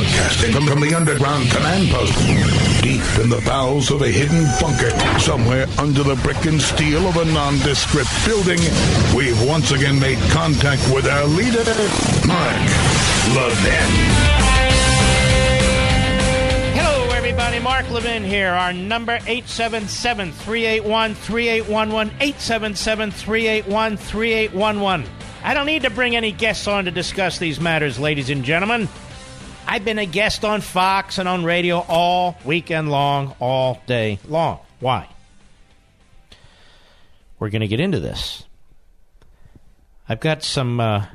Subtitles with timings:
[0.00, 2.14] Broadcasting from, the underground command post,
[2.82, 4.88] deep in the bowels of a hidden bunker,
[5.18, 8.58] somewhere under the brick and steel of a nondescript building,
[9.14, 11.62] we've once again made contact with our leader,
[12.26, 12.56] Mark
[13.36, 13.90] Levin.
[16.72, 17.58] Hello, everybody.
[17.58, 18.52] Mark Levin here.
[18.52, 25.06] Our number 877-381-3811, 877-381-3811.
[25.42, 28.88] I don't need to bring any guests on to discuss these matters, ladies and gentlemen.
[29.70, 34.58] I've been a guest on Fox and on radio all weekend long, all day long.
[34.80, 35.08] Why?
[37.38, 38.42] We're going to get into this.
[40.08, 41.06] I've got some, uh,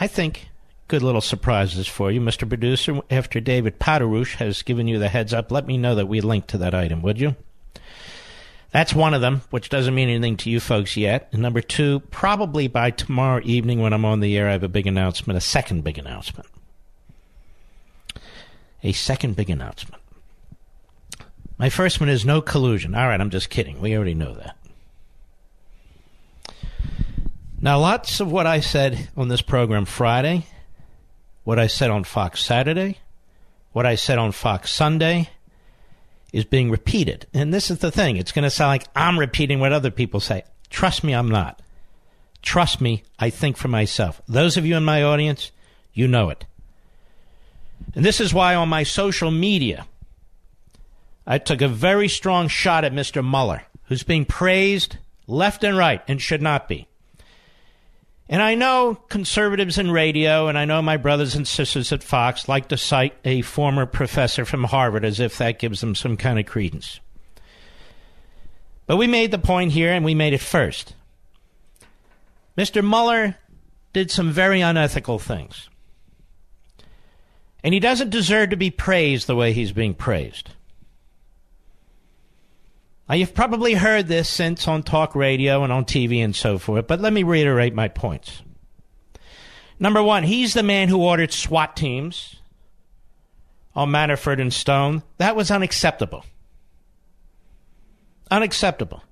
[0.00, 0.48] I think,
[0.88, 2.48] good little surprises for you, Mr.
[2.48, 3.02] Producer.
[3.10, 6.46] After David Powderouche has given you the heads up, let me know that we link
[6.46, 7.36] to that item, would you?
[8.70, 11.28] That's one of them, which doesn't mean anything to you folks yet.
[11.32, 14.68] And number two, probably by tomorrow evening when I'm on the air, I have a
[14.68, 16.46] big announcement, a second big announcement
[18.82, 20.02] a second big announcement.
[21.58, 22.94] My first one is no collusion.
[22.94, 23.80] All right, I'm just kidding.
[23.80, 24.56] We already know that.
[27.60, 30.46] Now, lots of what I said on this program Friday,
[31.44, 32.98] what I said on Fox Saturday,
[33.72, 35.28] what I said on Fox Sunday
[36.32, 37.26] is being repeated.
[37.34, 40.20] And this is the thing it's going to sound like I'm repeating what other people
[40.20, 40.44] say.
[40.70, 41.60] Trust me, I'm not.
[42.40, 44.22] Trust me, I think for myself.
[44.26, 45.50] Those of you in my audience,
[45.92, 46.46] you know it.
[47.94, 49.86] And this is why on my social media,
[51.26, 53.28] I took a very strong shot at Mr.
[53.28, 56.86] Mueller, who's being praised left and right and should not be.
[58.28, 62.48] And I know conservatives in radio, and I know my brothers and sisters at Fox
[62.48, 66.38] like to cite a former professor from Harvard as if that gives them some kind
[66.38, 67.00] of credence.
[68.86, 70.94] But we made the point here, and we made it first.
[72.56, 72.88] Mr.
[72.88, 73.36] Mueller
[73.92, 75.68] did some very unethical things.
[77.62, 80.50] And he doesn't deserve to be praised the way he's being praised.
[83.08, 86.86] Now, you've probably heard this since on talk radio and on TV and so forth,
[86.86, 88.42] but let me reiterate my points.
[89.80, 92.36] Number one, he's the man who ordered SWAT teams
[93.74, 95.02] on Manafort and Stone.
[95.18, 96.24] That was unacceptable.
[98.30, 99.02] Unacceptable.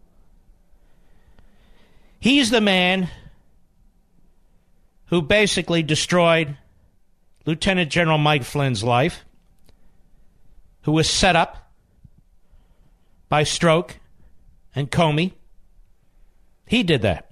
[2.20, 3.09] He's the man
[5.06, 6.56] who basically destroyed
[7.48, 9.25] Lieutenant General Mike Flynn's life,
[10.82, 11.72] who was set up
[13.31, 13.92] by Strzok
[14.75, 15.32] and Comey.
[16.66, 17.31] He did that.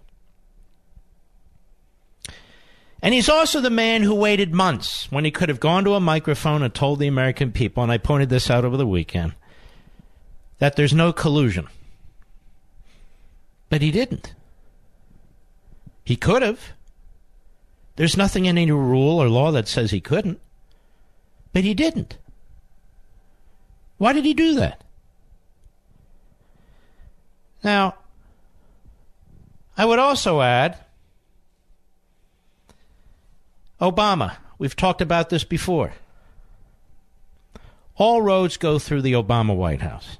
[3.02, 6.00] And he's also the man who waited months when he could have gone to a
[6.00, 9.34] microphone and told the American people, and I pointed this out over the weekend,
[10.60, 11.68] that there's no collusion.
[13.68, 14.32] But he didn't.
[16.04, 16.72] He could have.
[17.96, 20.40] There's nothing in any rule or law that says he couldn't.
[21.52, 22.18] But he didn't.
[23.98, 24.84] Why did he do that?
[27.64, 27.94] Now,
[29.76, 30.78] I would also add
[33.80, 34.36] Obama.
[34.58, 35.94] We've talked about this before.
[37.96, 40.18] All roads go through the Obama White House.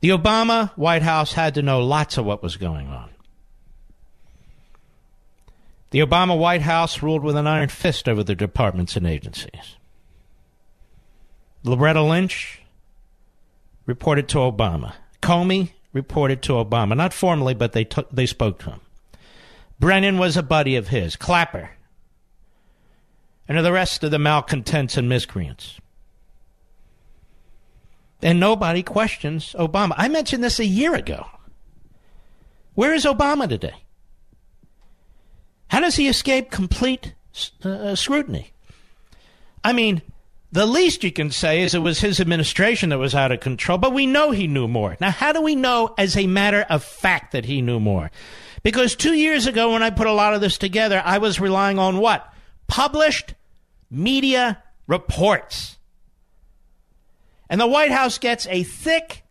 [0.00, 3.10] The Obama White House had to know lots of what was going on.
[5.90, 9.76] The Obama White House ruled with an iron fist over the departments and agencies.
[11.62, 12.60] Loretta Lynch
[13.86, 14.94] reported to Obama.
[15.22, 16.96] Comey reported to Obama.
[16.96, 18.80] Not formally, but they, t- they spoke to him.
[19.78, 21.16] Brennan was a buddy of his.
[21.16, 21.70] Clapper.
[23.48, 25.78] And the rest of the malcontents and miscreants.
[28.22, 29.92] And nobody questions Obama.
[29.96, 31.26] I mentioned this a year ago.
[32.74, 33.85] Where is Obama today?
[35.68, 37.14] How does he escape complete
[37.64, 38.52] uh, uh, scrutiny?
[39.64, 40.02] I mean,
[40.52, 43.78] the least you can say is it was his administration that was out of control,
[43.78, 44.96] but we know he knew more.
[45.00, 48.10] Now, how do we know as a matter of fact that he knew more?
[48.62, 51.78] Because two years ago, when I put a lot of this together, I was relying
[51.78, 52.32] on what?
[52.68, 53.34] Published
[53.90, 55.76] media reports.
[57.48, 59.24] And the White House gets a thick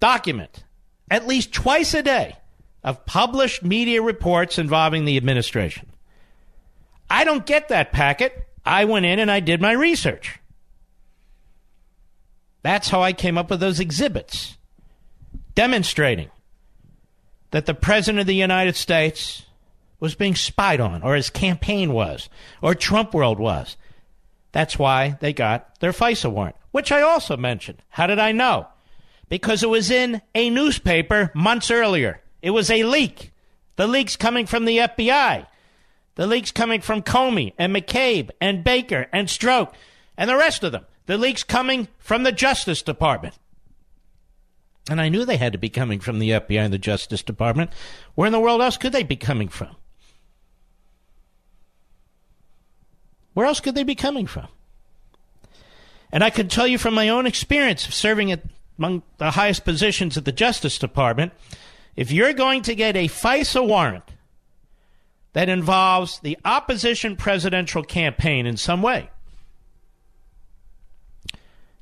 [0.00, 0.64] document
[1.10, 2.36] at least twice a day
[2.84, 5.88] of published media reports involving the administration.
[7.08, 8.46] I don't get that packet.
[8.64, 10.38] I went in and I did my research.
[12.62, 14.56] That's how I came up with those exhibits
[15.54, 16.30] demonstrating
[17.50, 19.46] that the President of the United States
[20.00, 22.28] was being spied on, or his campaign was,
[22.60, 23.76] or Trump World was.
[24.52, 27.82] That's why they got their FISA warrant, which I also mentioned.
[27.88, 28.66] How did I know?
[29.28, 32.20] Because it was in a newspaper months earlier.
[32.44, 33.32] It was a leak.
[33.76, 35.46] The leak's coming from the FBI.
[36.16, 39.72] The leak's coming from Comey and McCabe and Baker and Strzok
[40.18, 40.84] and the rest of them.
[41.06, 43.38] The leak's coming from the Justice Department.
[44.90, 47.70] And I knew they had to be coming from the FBI and the Justice Department.
[48.14, 49.74] Where in the world else could they be coming from?
[53.32, 54.48] Where else could they be coming from?
[56.12, 58.42] And I could tell you from my own experience of serving at
[58.78, 61.32] among the highest positions at the Justice Department,
[61.96, 64.04] if you're going to get a FISA warrant
[65.32, 69.10] that involves the opposition presidential campaign in some way,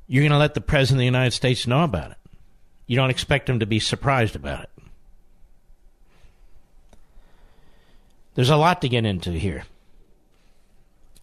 [0.07, 2.17] you're going to let the President of the United States know about it.
[2.85, 4.69] You don't expect him to be surprised about it.
[8.35, 9.63] There's a lot to get into here.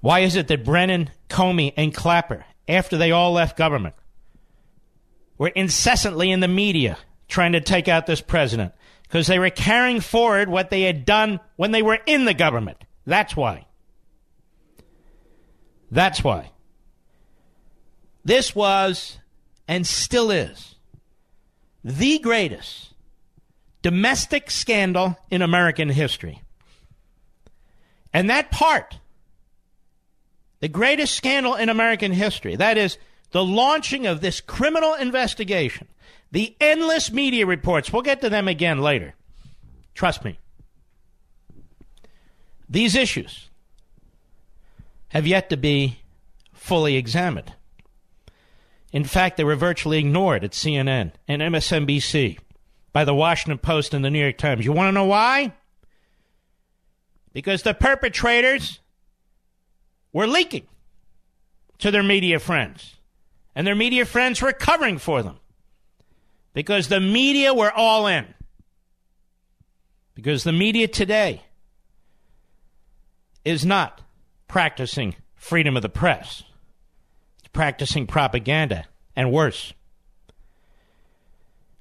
[0.01, 3.95] Why is it that Brennan, Comey, and Clapper, after they all left government,
[5.37, 6.97] were incessantly in the media
[7.29, 8.73] trying to take out this president?
[9.11, 12.79] Because they were carrying forward what they had done when they were in the government.
[13.07, 13.67] That's why.
[15.91, 16.53] That's why.
[18.25, 19.19] This was,
[19.67, 20.77] and still is,
[21.83, 22.95] the greatest
[23.83, 26.43] domestic scandal in American history.
[28.13, 29.01] And that part,
[30.61, 32.97] the greatest scandal in American history, that is
[33.33, 35.89] the launching of this criminal investigation,
[36.33, 39.15] the endless media reports, we'll get to them again later.
[39.95, 40.39] Trust me.
[42.69, 43.49] These issues
[45.09, 45.99] have yet to be
[46.53, 47.53] fully examined.
[48.93, 52.39] In fact, they were virtually ignored at CNN and MSNBC
[52.93, 54.65] by the Washington Post and the New York Times.
[54.65, 55.53] You want to know why?
[57.33, 58.81] Because the perpetrators
[60.13, 60.67] were leaking
[61.79, 62.97] to their media friends,
[63.55, 65.39] and their media friends were covering for them.
[66.53, 68.27] Because the media were all in.
[70.15, 71.43] Because the media today
[73.45, 74.03] is not
[74.49, 76.43] practicing freedom of the press
[77.39, 78.85] it's practicing propaganda,
[79.17, 79.73] and worse.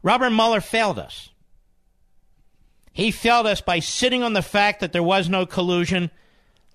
[0.01, 1.29] Robert Mueller failed us.
[2.93, 6.11] He failed us by sitting on the fact that there was no collusion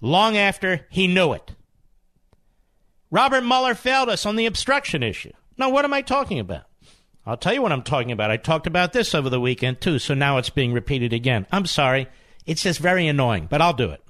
[0.00, 1.54] long after he knew it.
[3.10, 5.32] Robert Mueller failed us on the obstruction issue.
[5.56, 6.64] Now, what am I talking about?
[7.26, 8.30] I'll tell you what I'm talking about.
[8.30, 11.46] I talked about this over the weekend, too, so now it's being repeated again.
[11.50, 12.06] I'm sorry.
[12.44, 14.02] It's just very annoying, but I'll do it.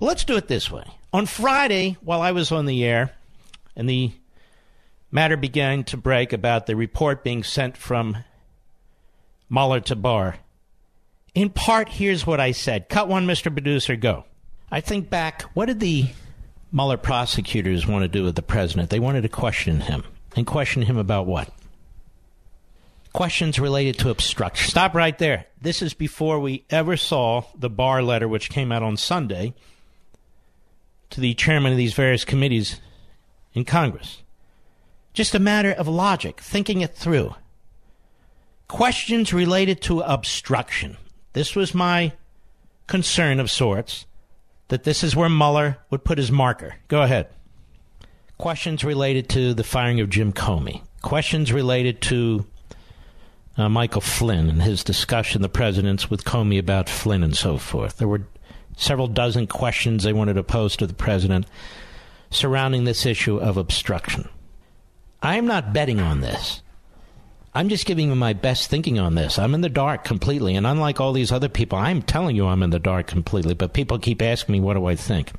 [0.00, 0.84] Let's do it this way.
[1.12, 3.12] On Friday, while I was on the air,
[3.76, 4.12] and the
[5.10, 8.24] matter began to break about the report being sent from
[9.48, 10.36] Mueller to Barr,
[11.34, 12.88] in part, here's what I said.
[12.88, 13.52] Cut one, Mr.
[13.52, 14.24] Producer, go.
[14.70, 16.08] I think back, what did the
[16.72, 18.90] Mueller prosecutors want to do with the president?
[18.90, 20.02] They wanted to question him.
[20.36, 21.50] And question him about what?
[23.14, 24.68] Questions related to obstruction.
[24.68, 25.46] Stop right there.
[25.60, 29.54] This is before we ever saw the Barr letter, which came out on Sunday
[31.08, 32.78] to the chairman of these various committees
[33.54, 34.22] in Congress.
[35.14, 37.34] Just a matter of logic, thinking it through.
[38.68, 40.98] Questions related to obstruction.
[41.32, 42.12] This was my
[42.86, 44.04] concern of sorts,
[44.68, 46.76] that this is where Mueller would put his marker.
[46.88, 47.28] Go ahead.
[48.38, 50.82] Questions related to the firing of Jim Comey.
[51.02, 52.46] Questions related to
[53.56, 57.96] uh, Michael Flynn and his discussion, the president's, with Comey about Flynn and so forth.
[57.96, 58.26] There were
[58.76, 61.46] several dozen questions they wanted to pose to the president
[62.30, 64.28] surrounding this issue of obstruction.
[65.22, 66.60] I'm not betting on this.
[67.54, 69.38] I'm just giving you my best thinking on this.
[69.38, 70.56] I'm in the dark completely.
[70.56, 73.54] And unlike all these other people, I'm telling you I'm in the dark completely.
[73.54, 75.32] But people keep asking me, what do I think?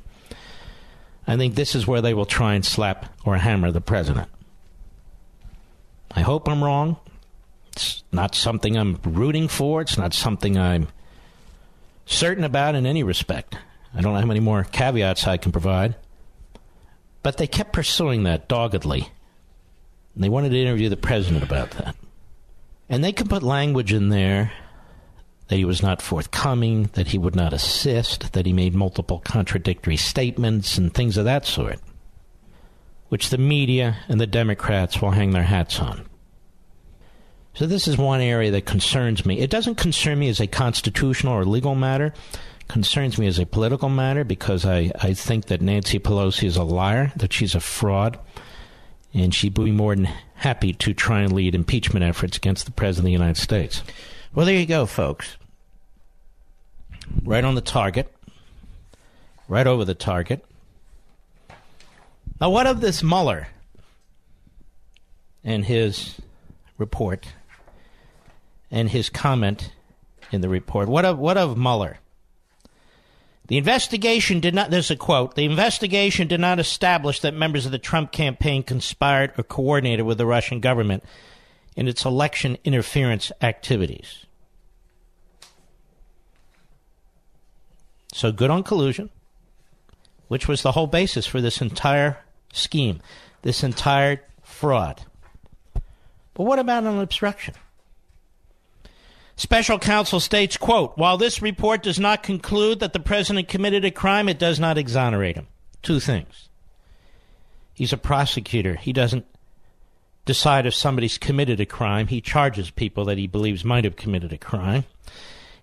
[1.28, 4.28] I think this is where they will try and slap or hammer the president.
[6.10, 6.96] I hope I'm wrong.
[7.72, 9.82] It's not something I'm rooting for.
[9.82, 10.88] It's not something I'm
[12.06, 13.58] certain about in any respect.
[13.94, 15.96] I don't know how many more caveats I can provide.
[17.22, 19.10] But they kept pursuing that doggedly.
[20.16, 21.94] They wanted to interview the president about that.
[22.88, 24.50] And they could put language in there
[25.48, 29.96] that he was not forthcoming, that he would not assist, that he made multiple contradictory
[29.96, 31.80] statements, and things of that sort,
[33.08, 36.06] which the media and the Democrats will hang their hats on.
[37.54, 39.40] So this is one area that concerns me.
[39.40, 42.14] It doesn't concern me as a constitutional or legal matter.
[42.68, 46.62] Concerns me as a political matter because I, I think that Nancy Pelosi is a
[46.62, 48.18] liar, that she's a fraud,
[49.14, 53.06] And she'd be more than happy to try and lead impeachment efforts against the President
[53.06, 53.82] of the United States.
[54.34, 55.36] Well, there you go, folks.
[57.24, 58.12] Right on the target.
[59.48, 60.44] Right over the target.
[62.40, 63.48] Now, what of this Mueller
[65.42, 66.20] and his
[66.76, 67.26] report
[68.70, 69.72] and his comment
[70.30, 70.88] in the report?
[70.88, 71.98] What of, what of Mueller?
[73.48, 77.72] The investigation did not, there's a quote, the investigation did not establish that members of
[77.72, 81.02] the Trump campaign conspired or coordinated with the Russian government
[81.78, 84.26] in its election interference activities.
[88.12, 89.10] So good on collusion,
[90.26, 92.18] which was the whole basis for this entire
[92.52, 93.00] scheme,
[93.42, 95.02] this entire fraud.
[96.34, 97.54] But what about an obstruction?
[99.36, 103.92] Special counsel states, quote, while this report does not conclude that the president committed a
[103.92, 105.46] crime, it does not exonerate him.
[105.82, 106.48] Two things.
[107.72, 108.74] He's a prosecutor.
[108.74, 109.26] He doesn't
[110.28, 112.06] decide if somebody's committed a crime.
[112.06, 114.84] He charges people that he believes might have committed a crime.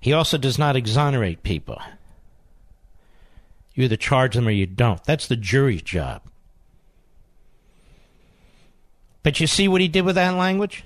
[0.01, 1.79] He also does not exonerate people.
[3.75, 5.03] You either charge them or you don't.
[5.03, 6.23] That's the jury's job.
[9.21, 10.83] But you see what he did with that language?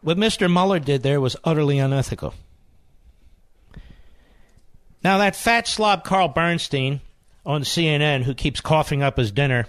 [0.00, 0.50] What Mr.
[0.50, 2.32] Mueller did there was utterly unethical.
[5.04, 7.00] Now, that fat slob Carl Bernstein
[7.44, 9.66] on CNN, who keeps coughing up his dinner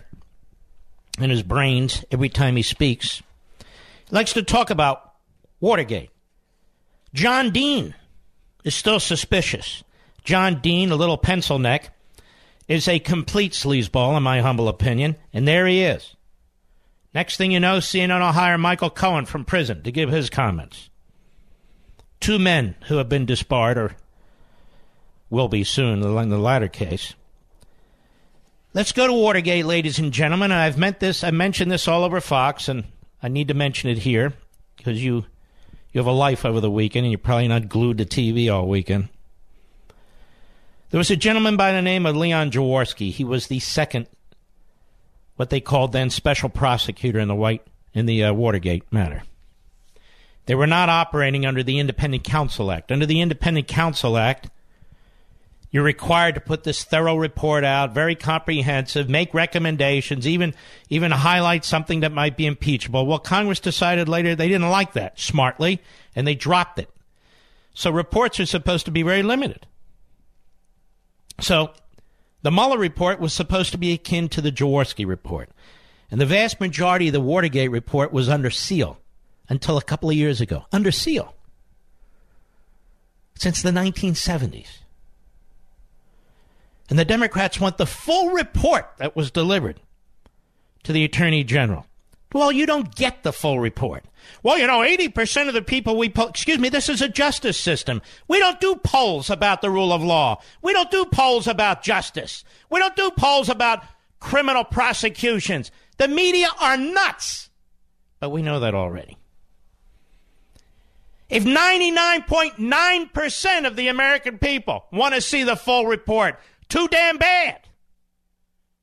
[1.20, 3.22] and his brains every time he speaks,
[3.60, 5.14] He likes to talk about
[5.60, 6.10] Watergate.
[7.14, 7.96] John Dean
[8.64, 9.84] is still suspicious.
[10.24, 11.96] John Dean, a little pencil neck,
[12.68, 16.16] is a complete sleazeball, in my humble opinion, and there he is.
[17.14, 20.90] Next thing you know, CNN will hire Michael Cohen from prison to give his comments.
[22.20, 23.96] Two men who have been disbarred, or
[25.30, 27.16] will be soon in the latter case.
[28.72, 30.52] Let's go to Watergate, ladies and gentlemen.
[30.52, 31.24] I've meant this.
[31.24, 32.84] I mentioned this all over Fox, and
[33.22, 34.34] I need to mention it here
[34.78, 35.26] because you
[35.92, 38.68] you have a life over the weekend, and you're probably not glued to TV all
[38.68, 39.10] weekend.
[40.92, 43.12] There was a gentleman by the name of Leon Jaworski.
[43.12, 44.06] He was the second
[45.36, 49.24] what they called then special prosecutor in the White in the uh, Watergate matter.
[50.46, 52.92] They were not operating under the Independent Counsel Act.
[52.92, 54.50] Under the Independent Counsel Act,
[55.72, 60.56] you're required to put this thorough report out, very comprehensive, make recommendations, even
[60.90, 63.06] even highlight something that might be impeachable.
[63.06, 65.82] Well, Congress decided later they didn't like that smartly,
[66.16, 66.90] and they dropped it.
[67.74, 69.68] So reports are supposed to be very limited.
[71.40, 71.72] So
[72.42, 75.50] the Mueller report was supposed to be akin to the Jaworski report.
[76.12, 79.00] And the vast majority of the Watergate report was under seal
[79.48, 80.66] until a couple of years ago.
[80.72, 81.36] Under seal.
[83.36, 84.80] Since the 1970s.
[86.90, 89.80] And the Democrats want the full report that was delivered
[90.84, 91.86] to the Attorney General.
[92.34, 94.06] Well, you don't get the full report.
[94.44, 97.58] Well, you know, 80% of the people we poll, excuse me, this is a justice
[97.58, 98.02] system.
[98.28, 100.42] We don't do polls about the rule of law.
[100.62, 102.44] We don't do polls about justice.
[102.70, 103.84] We don't do polls about
[104.20, 105.72] criminal prosecutions.
[105.98, 107.50] The media are nuts.
[108.20, 109.18] But we know that already.
[111.30, 116.40] If 99.9% of the American people want to see the full report,
[116.70, 117.62] too damn bad.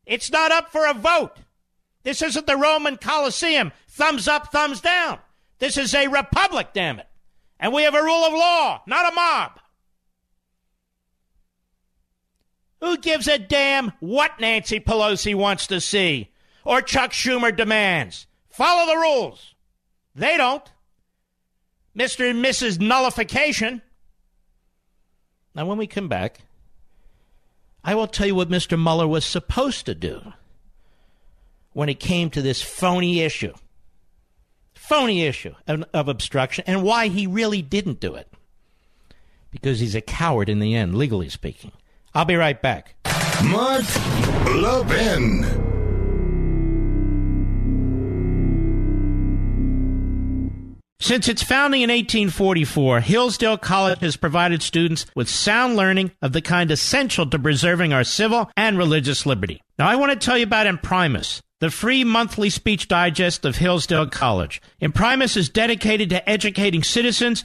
[0.05, 1.39] It's not up for a vote.
[2.03, 3.73] This isn't the Roman Colosseum.
[3.89, 5.19] Thumbs up, thumbs down.
[5.59, 7.09] This is a republic, damn it.
[7.59, 9.53] And we have a rule of law, not a mob.
[12.81, 16.31] Who gives a damn what Nancy Pelosi wants to see
[16.65, 18.27] or Chuck Schumer demands?
[18.51, 19.55] Follow the rules.
[20.15, 20.71] They don't.
[21.97, 22.31] Mr.
[22.31, 22.79] and Mrs.
[22.79, 23.81] Nullification.
[25.55, 26.41] Now, when we come back,
[27.87, 28.77] I will tell you what Mr.
[28.77, 30.33] Mueller was supposed to do
[31.73, 33.55] when it came to this phony issue.
[34.75, 38.29] Phony issue of, of obstruction and why he really didn't do it.
[39.53, 41.71] Because he's a coward in the end, legally speaking.
[42.13, 42.97] I'll be right back.
[43.45, 43.85] Mark
[44.47, 45.66] Levin.
[50.99, 56.41] Since its founding in 1844, Hillsdale College has provided students with sound learning of the
[56.41, 59.61] kind essential to preserving our civil and religious liberty.
[59.79, 64.09] Now, I want to tell you about Imprimis the free monthly speech digest of Hillsdale
[64.09, 64.61] College.
[64.81, 67.45] Imprimis is dedicated to educating citizens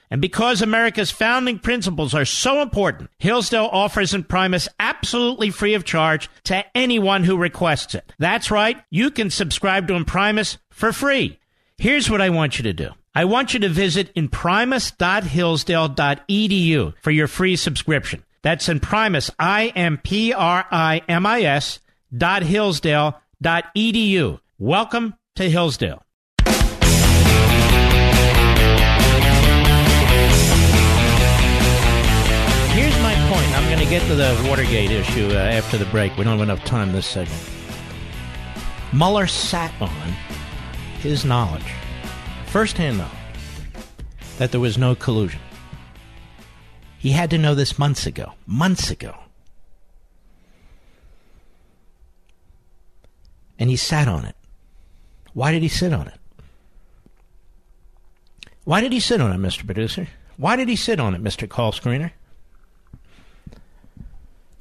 [0.11, 6.29] And because America's founding principles are so important, Hillsdale offers Imprimis absolutely free of charge
[6.43, 8.11] to anyone who requests it.
[8.19, 11.39] That's right, you can subscribe to Imprimis for free.
[11.77, 12.89] Here's what I want you to do.
[13.15, 18.25] I want you to visit imprimis.hillsdale.edu for your free subscription.
[18.41, 19.79] That's Imprimis, I-M-P-R-I-M-I-S
[22.17, 24.41] dot Hillsdale dot edu.
[24.59, 26.03] Welcome to Hillsdale.
[33.91, 36.15] Get to the Watergate issue uh, after the break.
[36.15, 37.43] We don't have enough time this segment.
[38.93, 39.91] Mueller sat on
[41.01, 41.73] his knowledge,
[42.45, 43.35] firsthand knowledge,
[44.37, 45.41] that there was no collusion.
[46.99, 48.31] He had to know this months ago.
[48.47, 49.13] Months ago.
[53.59, 54.37] And he sat on it.
[55.33, 56.17] Why did he sit on it?
[58.63, 59.65] Why did he sit on it, Mr.
[59.65, 60.07] Producer?
[60.37, 61.49] Why did he sit on it, Mr.
[61.49, 62.11] Call Screener?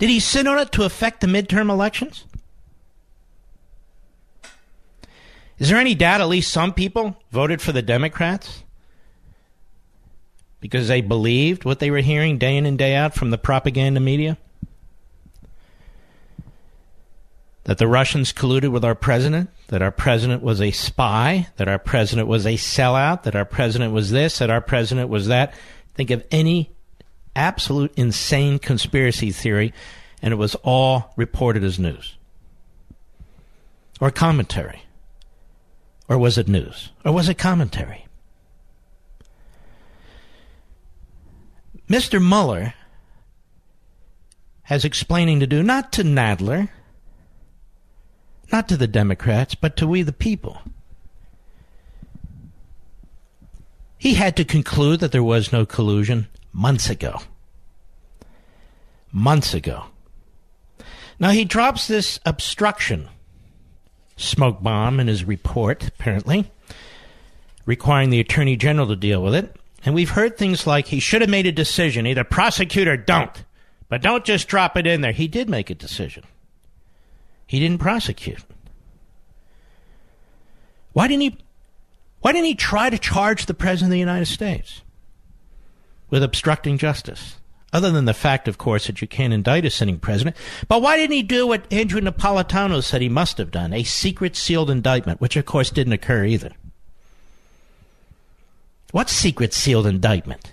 [0.01, 2.25] Did he sit on it to affect the midterm elections?
[5.59, 8.65] Is there any doubt at least some people voted for the Democrats?
[10.59, 14.01] Because they believed what they were hearing day in and day out from the propaganda
[14.01, 14.39] media?
[17.65, 21.79] That the Russians colluded with our president, that our president was a spy, that our
[21.79, 25.53] president was a sellout, that our president was this, that our president was that.
[25.95, 26.73] Think of any
[27.35, 29.73] absolute insane conspiracy theory,
[30.23, 32.17] and it was all reported as news
[34.01, 34.83] or commentary.
[36.09, 36.91] Or was it news?
[37.05, 38.07] Or was it commentary?
[41.89, 42.21] Mr.
[42.21, 42.75] Mueller
[44.63, 46.69] has explaining to do, not to Nadler,
[48.53, 50.59] not to the Democrats, but to we the people.
[53.99, 57.19] He had to conclude that there was no collusion months ago.
[59.13, 59.85] Months ago.
[61.19, 63.09] Now he drops this obstruction
[64.17, 66.51] smoke bomb in his report, apparently,
[67.65, 69.57] requiring the Attorney General to deal with it.
[69.85, 73.45] And we've heard things like he should have made a decision, either prosecute or don't.
[73.89, 75.13] But don't just drop it in there.
[75.13, 76.25] He did make a decision.
[77.47, 78.45] He didn't prosecute.
[80.93, 81.39] Why didn't he
[82.21, 84.83] why didn't he try to charge the President of the United States
[86.11, 87.37] with obstructing justice?
[87.73, 90.37] Other than the fact, of course, that you can't indict a sitting president.
[90.67, 93.73] But why didn't he do what Andrew Napolitano said he must have done?
[93.73, 96.51] A secret sealed indictment, which of course didn't occur either.
[98.91, 100.53] What secret sealed indictment?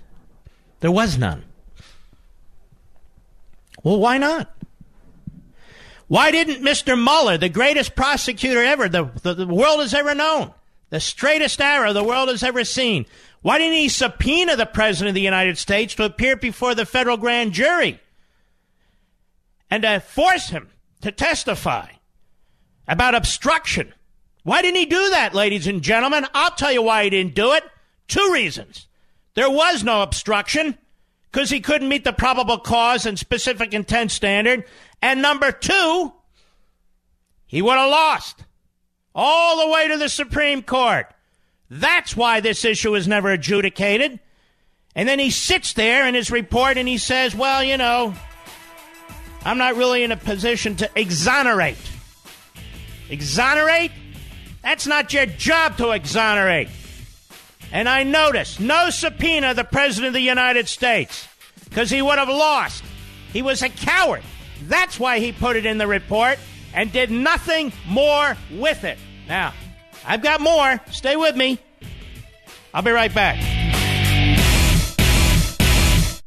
[0.79, 1.43] There was none.
[3.83, 4.53] Well, why not?
[6.07, 7.01] Why didn't Mr.
[7.01, 10.53] Mueller, the greatest prosecutor ever the, the, the, world has ever known,
[10.89, 13.05] the straightest arrow the world has ever seen,
[13.41, 17.17] why didn't he subpoena the President of the United States to appear before the federal
[17.17, 17.99] grand jury
[19.69, 20.69] and to force him
[21.01, 21.87] to testify
[22.87, 23.93] about obstruction?
[24.43, 26.25] Why didn't he do that, ladies and gentlemen?
[26.33, 27.63] I'll tell you why he didn't do it.
[28.07, 28.87] Two reasons.
[29.33, 30.77] There was no obstruction
[31.31, 34.63] because he couldn't meet the probable cause and specific intent standard.
[35.01, 36.13] And number two,
[37.45, 38.45] he would have lost
[39.17, 41.07] all the way to the Supreme Court.
[41.71, 44.19] That's why this issue is never adjudicated.
[44.95, 48.13] And then he sits there in his report and he says, well, you know,
[49.43, 51.77] I'm not really in a position to exonerate.
[53.09, 53.91] Exonerate?
[54.61, 56.69] That's not your job to exonerate.
[57.71, 61.27] And I notice no subpoena the President of the United States
[61.65, 62.83] because he would have lost.
[63.33, 64.23] He was a coward.
[64.63, 66.39] That's why he put it in the report
[66.73, 68.97] and did nothing more with it.
[69.27, 69.53] Now,
[70.05, 70.79] I've got more.
[70.91, 71.59] Stay with me.
[72.73, 73.57] I'll be right back.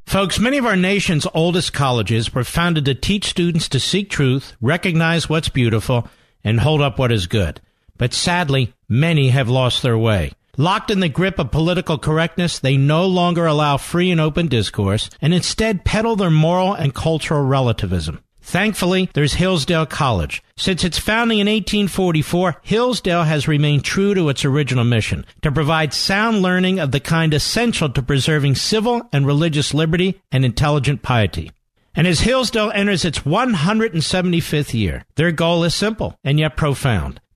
[0.06, 4.56] Folks, many of our nation's oldest colleges were founded to teach students to seek truth,
[4.60, 6.08] recognize what's beautiful,
[6.42, 7.60] and hold up what is good.
[7.96, 10.32] But sadly, many have lost their way.
[10.56, 15.08] Locked in the grip of political correctness, they no longer allow free and open discourse
[15.22, 18.20] and instead peddle their moral and cultural relativism.
[18.42, 20.42] Thankfully, there's Hillsdale College.
[20.57, 25.94] Since its founding in 1844, Hillsdale has remained true to its original mission to provide
[25.94, 31.50] sound learning of the kind essential to preserving civil and religious liberty and intelligent piety.
[31.94, 37.20] And as Hillsdale enters its 175th year, their goal is simple and yet profound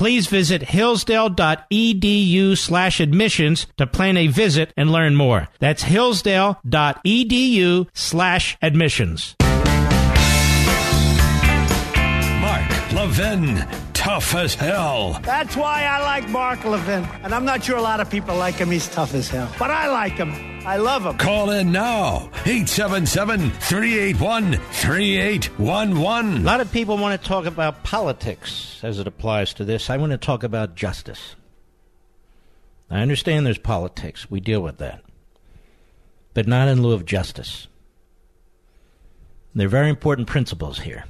[0.00, 5.46] please visit hillsdale.edu slash admissions to plan a visit and learn more.
[5.58, 9.36] That's hillsdale.edu slash admissions.
[12.40, 15.20] Mark Levin, tough as hell.
[15.22, 17.04] That's why I like Mark Levin.
[17.22, 18.70] And I'm not sure a lot of people like him.
[18.70, 19.52] He's tough as hell.
[19.58, 20.49] But I like him.
[20.66, 21.16] I love him.
[21.16, 22.30] Call in now.
[22.44, 26.36] 877 381 3811.
[26.36, 29.88] A lot of people want to talk about politics as it applies to this.
[29.88, 31.34] I want to talk about justice.
[32.90, 34.30] I understand there's politics.
[34.30, 35.02] We deal with that.
[36.34, 37.66] But not in lieu of justice.
[39.54, 41.04] There are very important principles here.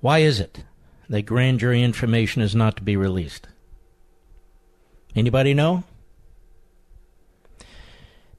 [0.00, 0.64] Why is it
[1.10, 3.48] that grand jury information is not to be released?
[5.14, 5.84] Anybody know?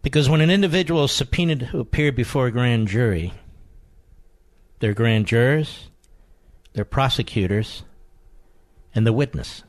[0.04, 3.34] Because when an individual is subpoenaed to appear before a grand jury,
[4.80, 5.88] their grand jurors,
[6.74, 7.84] their prosecutors,
[8.94, 9.64] and the witness.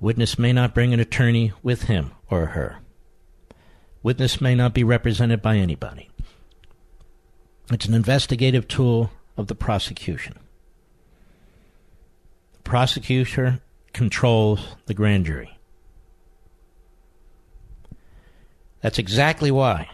[0.00, 2.78] Witness may not bring an attorney with him or her.
[4.02, 6.08] Witness may not be represented by anybody.
[7.70, 10.38] It's an investigative tool of the prosecution.
[12.52, 13.60] The prosecutor
[13.92, 15.58] controls the grand jury.
[18.82, 19.88] That's exactly why,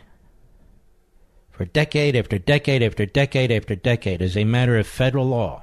[1.50, 5.62] for decade after decade after decade after decade, as a matter of federal law,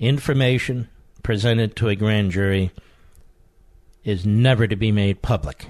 [0.00, 0.88] information
[1.22, 2.72] presented to a grand jury
[4.02, 5.68] is never to be made public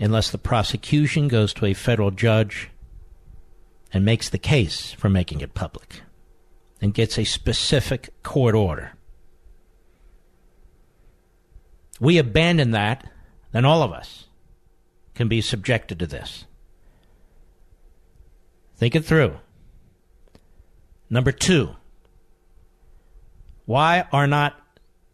[0.00, 2.70] unless the prosecution goes to a federal judge
[3.92, 6.00] and makes the case for making it public
[6.80, 8.92] and gets a specific court order.
[12.00, 13.08] We abandon that,
[13.52, 14.23] then all of us
[15.14, 16.44] can be subjected to this.
[18.76, 19.38] Think it through.
[21.08, 21.76] Number two,
[23.66, 24.60] why are not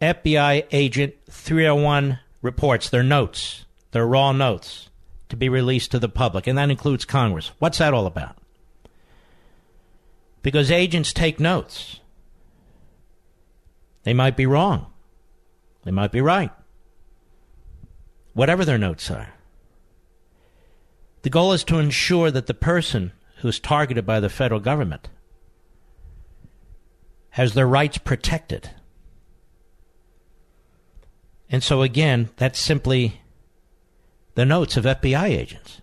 [0.00, 4.88] FBI agent 301 reports, their notes, their raw notes,
[5.28, 6.46] to be released to the public?
[6.46, 7.52] And that includes Congress.
[7.58, 8.36] What's that all about?
[10.42, 12.00] Because agents take notes.
[14.04, 14.86] They might be wrong.
[15.84, 16.50] They might be right.
[18.32, 19.34] Whatever their notes are.
[21.22, 25.08] The goal is to ensure that the person who is targeted by the federal government
[27.30, 28.70] has their rights protected.
[31.50, 33.20] And so, again, that's simply
[34.34, 35.80] the notes of FBI agents,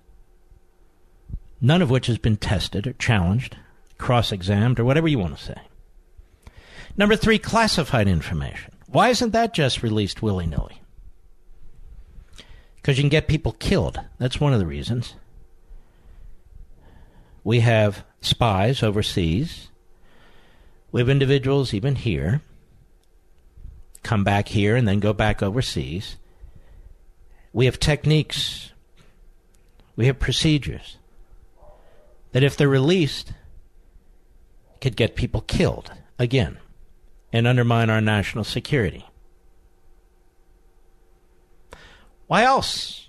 [1.62, 3.58] none of which has been tested or challenged,
[3.98, 5.62] cross examined, or whatever you want to say.
[6.96, 8.74] Number three, classified information.
[8.88, 10.82] Why isn't that just released willy nilly?
[12.78, 14.00] Because you can get people killed.
[14.18, 15.14] That's one of the reasons
[17.48, 19.70] we have spies overseas.
[20.92, 22.42] We have individuals even here
[24.04, 26.18] come back here and then go back overseas.
[27.54, 28.74] We have techniques.
[29.96, 30.98] We have procedures
[32.34, 33.32] that, if they're released,
[34.82, 36.58] could get people killed again
[37.32, 39.06] and undermine our national security.
[42.28, 43.08] Why else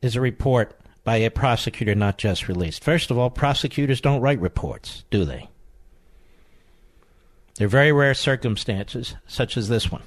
[0.00, 2.84] is a report by a prosecutor not just released.
[2.84, 5.48] First of all, prosecutors don't write reports, do they?
[7.56, 10.02] There are very rare circumstances, such as this one.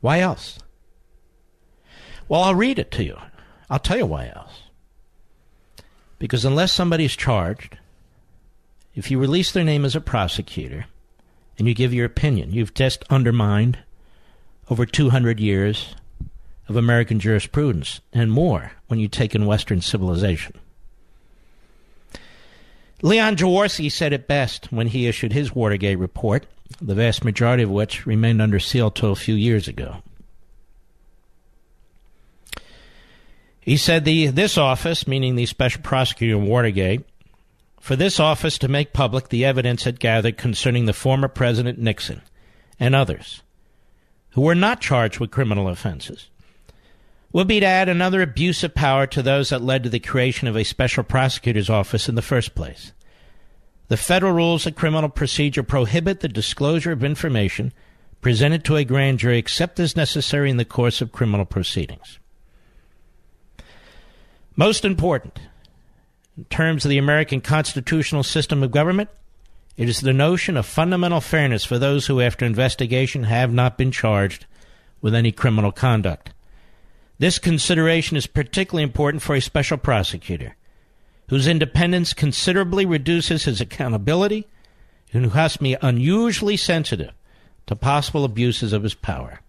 [0.00, 0.58] Why else?
[2.28, 3.18] Well, I'll read it to you.
[3.68, 4.62] I'll tell you why else.
[6.18, 7.78] Because unless somebody's charged,
[8.94, 10.86] if you release their name as a prosecutor
[11.58, 13.78] and you give your opinion, you've just undermined
[14.68, 15.94] over 200 years
[16.70, 20.54] of American jurisprudence and more when you take in Western civilization.
[23.02, 26.46] Leon Jaworski said it best when he issued his Watergate report,
[26.80, 29.96] the vast majority of which remained under seal till a few years ago.
[33.60, 37.04] He said the this office, meaning the special prosecutor in Watergate,
[37.80, 42.22] for this office to make public the evidence it gathered concerning the former President Nixon
[42.78, 43.42] and others
[44.30, 46.28] who were not charged with criminal offenses
[47.32, 50.48] would be to add another abuse of power to those that led to the creation
[50.48, 52.92] of a special prosecutor's office in the first place.
[53.88, 57.72] The federal rules of criminal procedure prohibit the disclosure of information
[58.20, 62.18] presented to a grand jury except as necessary in the course of criminal proceedings.
[64.56, 65.38] Most important,
[66.36, 69.08] in terms of the American constitutional system of government,
[69.76, 73.90] it is the notion of fundamental fairness for those who, after investigation, have not been
[73.90, 74.46] charged
[75.00, 76.32] with any criminal conduct.
[77.20, 80.56] This consideration is particularly important for a special prosecutor,
[81.28, 84.46] whose independence considerably reduces his accountability
[85.12, 87.12] and who has to be unusually sensitive
[87.66, 89.42] to possible abuses of his power.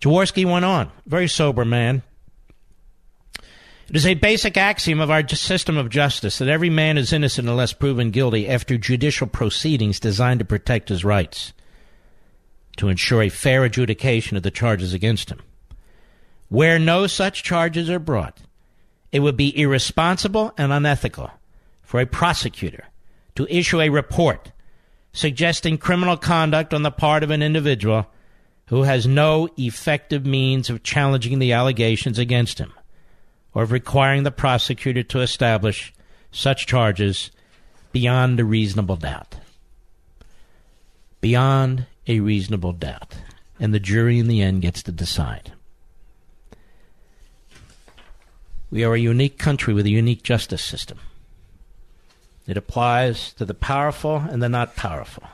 [0.00, 2.02] Jaworski went on, very sober man.
[3.88, 7.48] It is a basic axiom of our system of justice that every man is innocent
[7.48, 11.52] unless proven guilty after judicial proceedings designed to protect his rights,
[12.76, 15.40] to ensure a fair adjudication of the charges against him.
[16.52, 18.36] Where no such charges are brought,
[19.10, 21.30] it would be irresponsible and unethical
[21.80, 22.88] for a prosecutor
[23.36, 24.52] to issue a report
[25.14, 28.06] suggesting criminal conduct on the part of an individual
[28.66, 32.74] who has no effective means of challenging the allegations against him
[33.54, 35.94] or of requiring the prosecutor to establish
[36.32, 37.30] such charges
[37.92, 39.36] beyond a reasonable doubt.
[41.22, 43.16] Beyond a reasonable doubt.
[43.58, 45.52] And the jury in the end gets to decide.
[48.72, 50.98] We are a unique country with a unique justice system.
[52.46, 55.24] It applies to the powerful and the not powerful.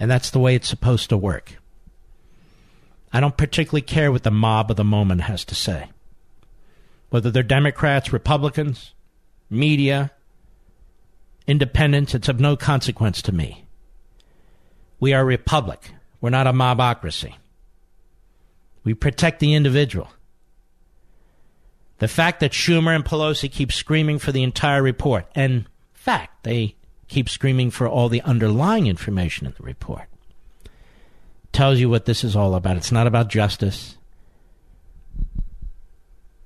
[0.00, 1.52] And that's the way it's supposed to work.
[3.12, 5.88] I don't particularly care what the mob of the moment has to say.
[7.10, 8.92] Whether they're Democrats, Republicans,
[9.48, 10.10] media,
[11.46, 13.66] independents, it's of no consequence to me.
[14.98, 15.92] We are a republic.
[16.20, 17.34] We're not a mobocracy.
[18.82, 20.08] We protect the individual.
[21.98, 26.74] The fact that Schumer and Pelosi keep screaming for the entire report, and fact, they
[27.08, 30.06] keep screaming for all the underlying information in the report,
[31.52, 32.76] tells you what this is all about.
[32.76, 33.96] It's not about justice.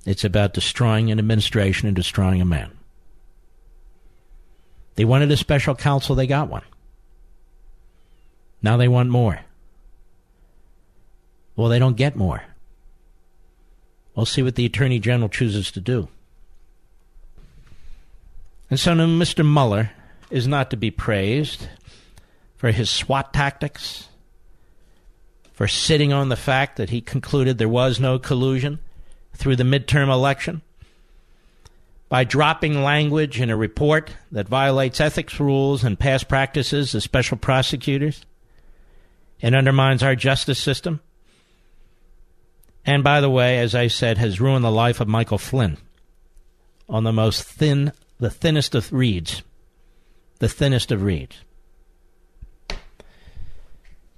[0.05, 2.71] It's about destroying an administration and destroying a man.
[4.95, 6.65] They wanted a special counsel, they got one.
[8.63, 9.41] Now they want more.
[11.57, 12.43] Well, they don't get more.
[14.19, 16.09] We'll see what the Attorney General chooses to do.
[18.69, 19.49] And so Mr.
[19.49, 19.93] Mueller
[20.29, 21.69] is not to be praised
[22.57, 24.09] for his SWAT tactics,
[25.53, 28.81] for sitting on the fact that he concluded there was no collusion
[29.35, 30.63] through the midterm election,
[32.09, 37.37] by dropping language in a report that violates ethics rules and past practices of special
[37.37, 38.27] prosecutors
[39.41, 40.99] and undermines our justice system.
[42.89, 45.77] And by the way, as I said, has ruined the life of Michael Flynn
[46.89, 49.43] on the most thin, the thinnest of reeds.
[50.39, 51.37] The thinnest of reeds.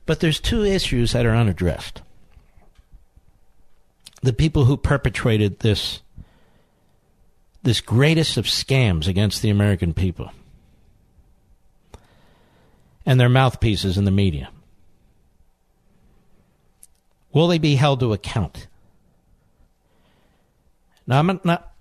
[0.07, 2.03] But there's two issues that are unaddressed.
[4.23, 6.03] The people who perpetrated this
[7.65, 10.31] this greatest of scams against the American people
[13.05, 14.49] and their mouthpieces in the media.
[17.33, 18.67] Will they be held to account?
[21.07, 21.73] Now, I'm not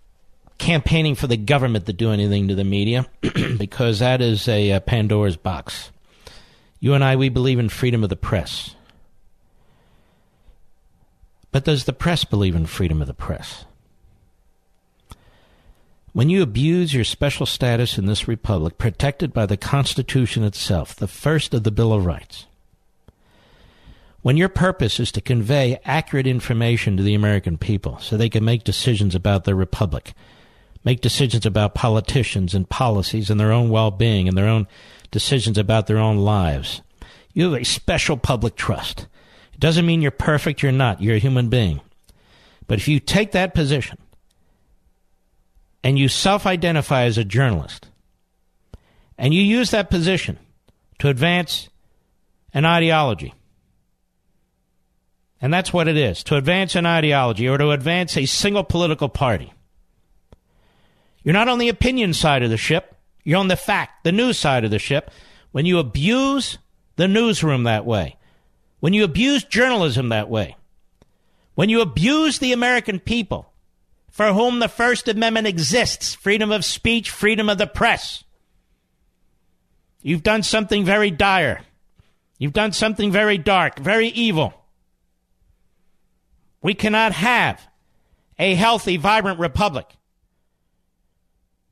[0.57, 3.07] campaigning for the government to do anything to the media
[3.57, 5.91] because that is a, a Pandora's box.
[6.79, 8.75] You and I, we believe in freedom of the press.
[11.51, 13.65] But does the press believe in freedom of the press?
[16.11, 21.07] When you abuse your special status in this republic, protected by the Constitution itself, the
[21.07, 22.47] first of the Bill of Rights,
[24.21, 28.43] when your purpose is to convey accurate information to the American people so they can
[28.43, 30.13] make decisions about their republic,
[30.83, 34.67] make decisions about politicians and policies and their own well being and their own
[35.11, 36.81] decisions about their own lives,
[37.33, 39.07] you have a special public trust.
[39.53, 41.01] It doesn't mean you're perfect, you're not.
[41.01, 41.81] You're a human being.
[42.67, 43.97] But if you take that position
[45.83, 47.87] and you self identify as a journalist
[49.17, 50.37] and you use that position
[50.99, 51.69] to advance
[52.53, 53.33] an ideology,
[55.41, 59.09] and that's what it is to advance an ideology or to advance a single political
[59.09, 59.53] party.
[61.23, 64.37] You're not on the opinion side of the ship, you're on the fact, the news
[64.37, 65.11] side of the ship.
[65.51, 66.57] When you abuse
[66.95, 68.17] the newsroom that way,
[68.79, 70.55] when you abuse journalism that way,
[71.55, 73.51] when you abuse the American people
[74.09, 78.23] for whom the First Amendment exists freedom of speech, freedom of the press
[80.01, 81.61] you've done something very dire.
[82.37, 84.53] You've done something very dark, very evil.
[86.61, 87.67] We cannot have
[88.37, 89.85] a healthy, vibrant republic.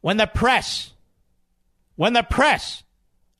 [0.01, 0.93] When the press,
[1.95, 2.83] when the press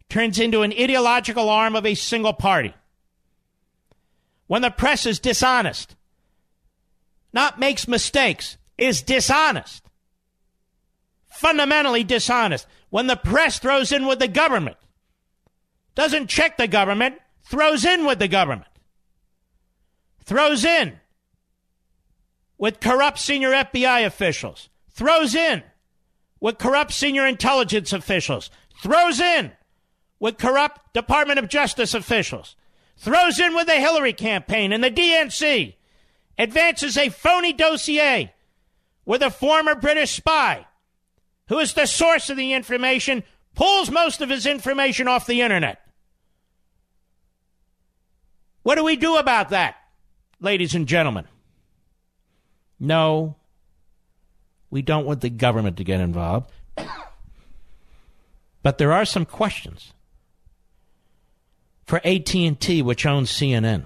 [0.09, 2.73] turns into an ideological arm of a single party,
[4.47, 5.95] when the press is dishonest,
[7.33, 9.83] not makes mistakes, is dishonest,
[11.29, 14.77] fundamentally dishonest, when the press throws in with the government,
[15.95, 18.71] doesn't check the government, throws in with the government,
[20.23, 20.97] throws in
[22.57, 25.63] with corrupt senior FBI officials, throws in
[26.39, 28.49] with corrupt senior intelligence officials,
[28.81, 29.51] throws in
[30.19, 32.55] with corrupt Department of Justice officials,
[32.97, 35.75] throws in with the Hillary campaign and the DNC,
[36.37, 38.33] advances a phony dossier
[39.05, 40.65] with a former British spy
[41.47, 43.23] who is the source of the information,
[43.55, 45.81] pulls most of his information off the internet.
[48.63, 49.77] What do we do about that,
[50.41, 51.25] ladies and gentlemen?
[52.79, 53.35] No,
[54.69, 56.51] we don't want the government to get involved.
[58.63, 59.93] But there are some questions
[61.85, 63.85] for AT&T which owns CNN,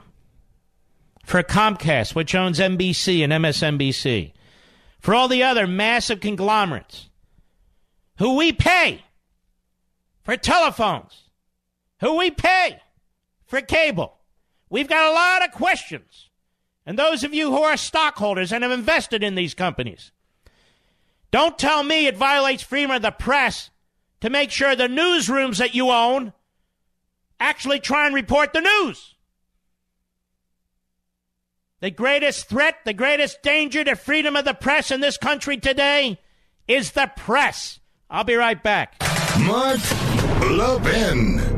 [1.24, 4.32] for Comcast which owns NBC and MSNBC,
[5.00, 7.10] for all the other massive conglomerates
[8.18, 9.04] who we pay
[10.24, 11.30] for telephones,
[12.00, 12.80] who we pay
[13.46, 14.18] for cable.
[14.70, 16.31] We've got a lot of questions.
[16.86, 20.12] And those of you who are stockholders and have invested in these companies,
[21.30, 23.70] don't tell me it violates freedom of the press
[24.22, 26.34] to make sure the newsrooms that you own
[27.40, 29.16] actually try and report the news.
[31.80, 36.20] The greatest threat, the greatest danger to freedom of the press in this country today
[36.68, 37.80] is the press.
[38.10, 38.96] I'll be right back.
[39.40, 39.80] Mark
[40.52, 41.51] Levin.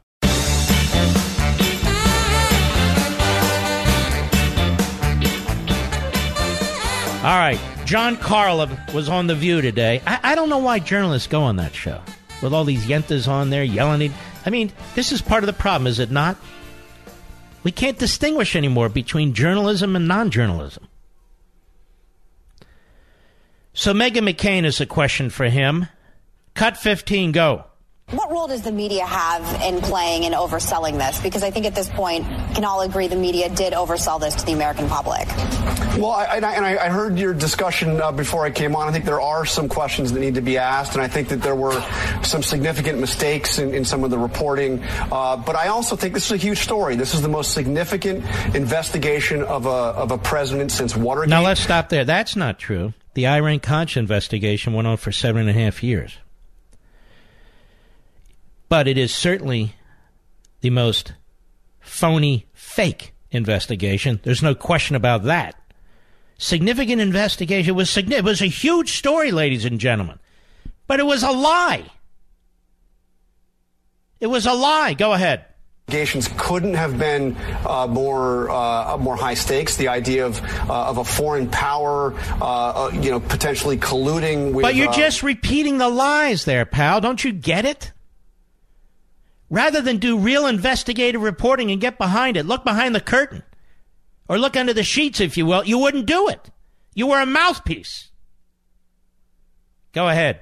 [7.22, 7.60] All right.
[7.84, 10.02] John Carlin was on The View today.
[10.04, 12.02] I, I, don't know why journalists go on that show
[12.42, 14.12] with all these yentas on there yelling.
[14.44, 16.36] I mean, this is part of the problem, is it not?
[17.62, 20.88] We can't distinguish anymore between journalism and non journalism.
[23.72, 25.86] So, Meghan McCain is a question for him.
[26.54, 27.66] Cut 15, go.
[28.12, 31.18] What role does the media have in playing and overselling this?
[31.22, 34.34] Because I think at this point, we can all agree the media did oversell this
[34.34, 35.26] to the American public.
[35.96, 38.86] Well, I, and, I, and I heard your discussion uh, before I came on.
[38.86, 41.40] I think there are some questions that need to be asked, and I think that
[41.40, 41.80] there were
[42.22, 44.82] some significant mistakes in, in some of the reporting.
[45.10, 46.96] Uh, but I also think this is a huge story.
[46.96, 51.30] This is the most significant investigation of a, of a president since Watergate.
[51.30, 52.04] Now, let's stop there.
[52.04, 52.92] That's not true.
[53.14, 56.18] The Iran Contra investigation went on for seven and a half years.
[58.72, 59.74] But it is certainly
[60.62, 61.12] the most
[61.78, 64.18] phony, fake investigation.
[64.22, 65.56] There's no question about that.
[66.38, 70.18] Significant investigation it was it was a huge story, ladies and gentlemen,
[70.86, 71.84] but it was a lie.
[74.20, 74.94] It was a lie.
[74.94, 75.44] Go ahead
[75.88, 79.76] investigations couldn't have been uh, more uh, more high stakes.
[79.76, 84.62] The idea of uh, of a foreign power, uh, uh, you know, potentially colluding with.
[84.62, 87.02] But you're uh, just repeating the lies, there, pal.
[87.02, 87.92] Don't you get it?
[89.52, 93.42] Rather than do real investigative reporting and get behind it, look behind the curtain
[94.26, 96.50] or look under the sheets, if you will, you wouldn't do it.
[96.94, 98.10] You were a mouthpiece.
[99.92, 100.40] Go ahead.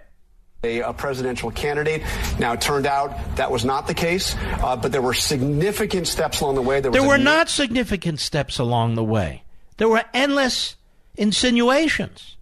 [0.62, 2.02] A, a, presidential candidate.
[2.38, 6.40] Now, it turned out that was not the case, uh, but there were significant steps
[6.40, 6.80] along the way.
[6.80, 9.42] There, there were not significant steps along the way.
[9.78, 10.76] There were endless
[11.16, 12.36] insinuations,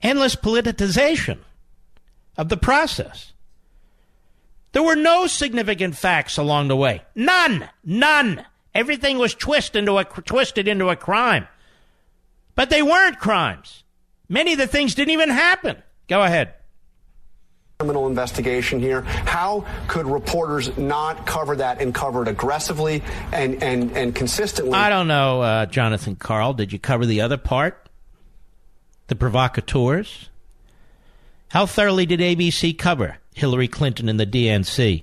[0.00, 1.40] endless politicization
[2.38, 3.33] of the process.
[4.74, 7.02] There were no significant facts along the way.
[7.14, 7.68] None.
[7.84, 8.44] None.
[8.74, 11.46] Everything was twisted into a, twisted into a crime.
[12.56, 13.84] But they weren't crimes.
[14.28, 15.80] Many of the things didn't even happen.
[16.08, 16.54] Go ahead.
[17.78, 19.02] Criminal investigation here.
[19.02, 23.00] How could reporters not cover that and cover it aggressively
[23.32, 24.74] and, and, and consistently?
[24.74, 26.52] I don't know, uh, Jonathan Karl.
[26.52, 27.88] Did you cover the other part?
[29.06, 30.30] The provocateurs?
[31.50, 35.02] How thoroughly did ABC cover Hillary Clinton and the DNC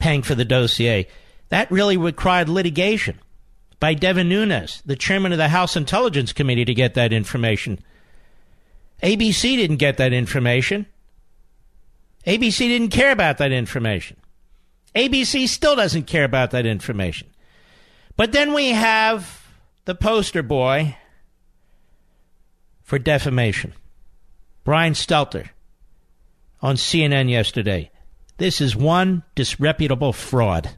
[0.00, 1.06] paying for the dossier?
[1.50, 3.20] That really required litigation
[3.78, 7.78] by Devin Nunes, the chairman of the House Intelligence Committee, to get that information.
[9.02, 10.86] ABC didn't get that information.
[12.26, 14.16] ABC didn't care about that information.
[14.94, 17.28] ABC still doesn't care about that information.
[18.16, 19.46] But then we have
[19.84, 20.96] the poster boy
[22.82, 23.74] for defamation,
[24.64, 25.50] Brian Stelter,
[26.60, 27.90] on CNN yesterday.
[28.38, 30.70] This is one disreputable fraud.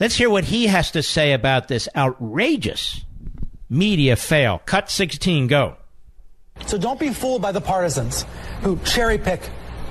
[0.00, 3.04] Let's hear what he has to say about this outrageous
[3.68, 4.62] media fail.
[4.64, 5.76] Cut 16, go.
[6.66, 8.24] So don't be fooled by the partisans
[8.62, 9.48] who cherry pick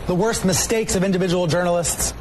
[0.07, 2.13] the worst mistakes of individual journalists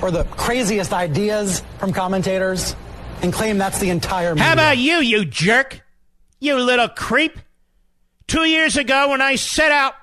[0.00, 2.76] or the craziest ideas from commentators
[3.22, 4.44] and claim that's the entire media.
[4.44, 5.82] How about you, you jerk?
[6.40, 7.38] You little creep.
[8.26, 9.94] Two years ago, when I set out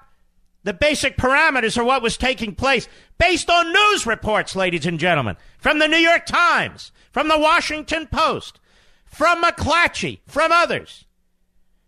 [0.63, 2.87] the basic parameters of what was taking place
[3.17, 8.07] based on news reports, ladies and gentlemen, from the New York Times, from the Washington
[8.07, 8.59] Post,
[9.05, 11.05] from McClatchy, from others.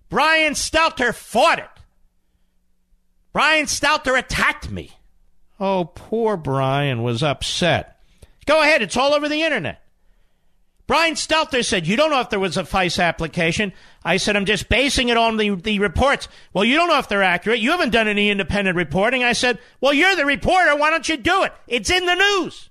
[0.10, 1.66] Brian Stelter fought it.
[3.32, 4.92] Brian Stelter attacked me.
[5.60, 8.00] Oh, poor Brian was upset.
[8.46, 9.83] Go ahead, it's all over the internet.
[10.86, 13.72] Brian Stelter said, You don't know if there was a FISA application.
[14.04, 16.28] I said, I'm just basing it on the, the reports.
[16.52, 17.60] Well, you don't know if they're accurate.
[17.60, 19.24] You haven't done any independent reporting.
[19.24, 20.76] I said, Well, you're the reporter.
[20.76, 21.54] Why don't you do it?
[21.68, 22.70] It's in the news.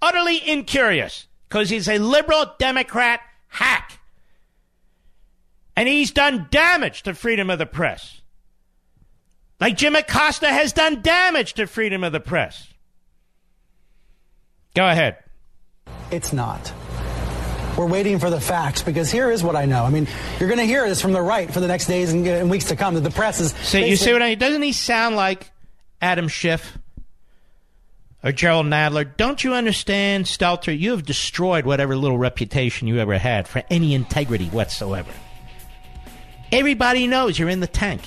[0.00, 3.98] Utterly incurious because he's a liberal Democrat hack.
[5.76, 8.22] And he's done damage to freedom of the press.
[9.60, 12.72] Like Jim Acosta has done damage to freedom of the press.
[14.74, 15.18] Go ahead.
[16.10, 16.72] It's not.
[17.78, 19.84] We're waiting for the facts because here is what I know.
[19.84, 20.08] I mean,
[20.40, 22.66] you're going to hear this from the right for the next days and, and weeks
[22.66, 23.52] to come that the press is.
[23.52, 24.38] See, you see what I mean?
[24.38, 25.52] Doesn't he sound like
[26.02, 26.76] Adam Schiff
[28.24, 29.16] or Jerrold Nadler?
[29.16, 30.76] Don't you understand, Stelter?
[30.76, 35.12] You have destroyed whatever little reputation you ever had for any integrity whatsoever.
[36.50, 38.02] Everybody knows you're in the tank.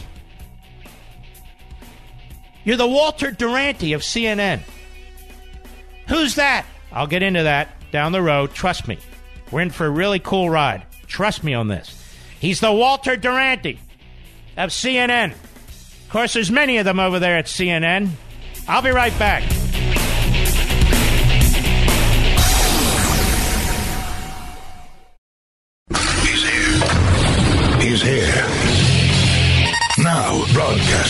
[2.65, 4.59] You're the Walter Duranty of CNN.
[6.09, 6.65] Who's that?
[6.91, 8.53] I'll get into that down the road.
[8.53, 8.97] Trust me.
[9.51, 10.83] We're in for a really cool ride.
[11.07, 11.97] Trust me on this.
[12.39, 13.79] He's the Walter Duranty
[14.57, 15.31] of CNN.
[15.31, 18.09] Of course, there's many of them over there at CNN.
[18.67, 19.43] I'll be right back.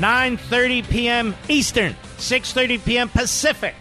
[0.00, 1.34] 9.30 p.m.
[1.50, 3.08] Eastern, 6.30 p.m.
[3.10, 3.74] Pacific.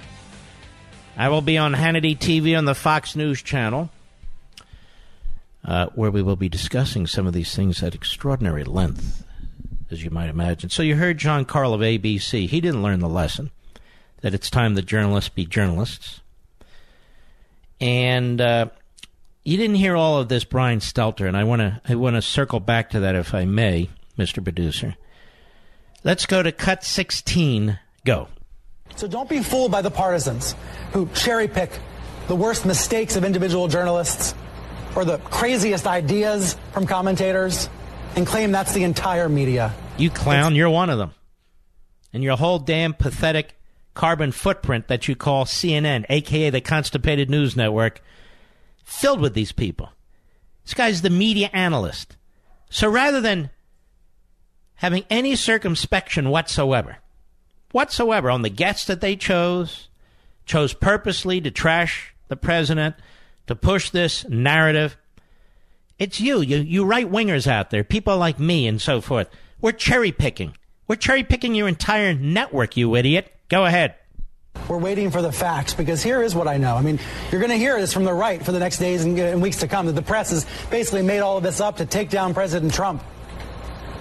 [1.16, 3.90] I will be on Hannity TV on the Fox News channel,
[5.64, 9.24] uh, where we will be discussing some of these things at extraordinary length,
[9.90, 10.70] as you might imagine.
[10.70, 12.50] So you heard John Karl of ABC.
[12.50, 13.50] He didn't learn the lesson
[14.20, 16.20] that it's time that journalists be journalists.
[17.80, 18.66] And uh,
[19.46, 22.22] you didn't hear all of this, Brian Stelter, and I want to I want to
[22.22, 24.44] circle back to that if I may, Mr.
[24.44, 24.98] Producer.
[26.04, 27.78] Let's go to cut 16.
[28.06, 28.28] Go.
[28.96, 30.56] So don't be fooled by the partisans
[30.94, 31.72] who cherry pick
[32.28, 34.34] the worst mistakes of individual journalists
[34.96, 37.70] or the craziest ideas from commentators
[38.16, 39.74] and claim that's the entire media.
[39.98, 41.14] You clown, you're one of them.
[42.14, 43.56] And your whole damn pathetic
[43.94, 48.02] carbon footprint that you call CNN, aka the Constipated News Network,
[48.84, 49.90] filled with these people.
[50.64, 52.16] This guy's the media analyst.
[52.70, 53.50] So rather than
[54.80, 56.98] having any circumspection whatsoever,
[57.74, 59.90] whatsoever on the guests that they chose,
[60.46, 62.96] chose purposely to trash the president,
[63.46, 64.96] to push this narrative.
[65.98, 69.28] It's you, you, you right wingers out there, people like me and so forth.
[69.60, 70.56] We're cherry picking.
[70.88, 73.36] We're cherry picking your entire network, you idiot.
[73.50, 73.96] Go ahead.
[74.70, 76.78] We're waiting for the facts because here is what I know.
[76.78, 77.00] I mean,
[77.32, 79.68] you're going to hear this from the right for the next days and weeks to
[79.68, 82.74] come that the press has basically made all of this up to take down President
[82.74, 83.04] Trump.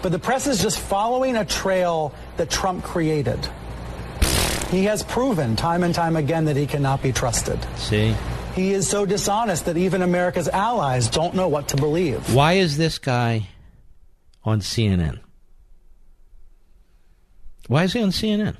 [0.02, 3.48] But the press is just following a trail that Trump created.
[4.70, 7.58] He has proven time and time again that he cannot be trusted.
[7.76, 8.14] See?
[8.54, 12.34] He is so dishonest that even America's allies don't know what to believe.
[12.34, 13.48] Why is this guy
[14.44, 15.20] on CNN?
[17.66, 18.56] Why is he on CNN?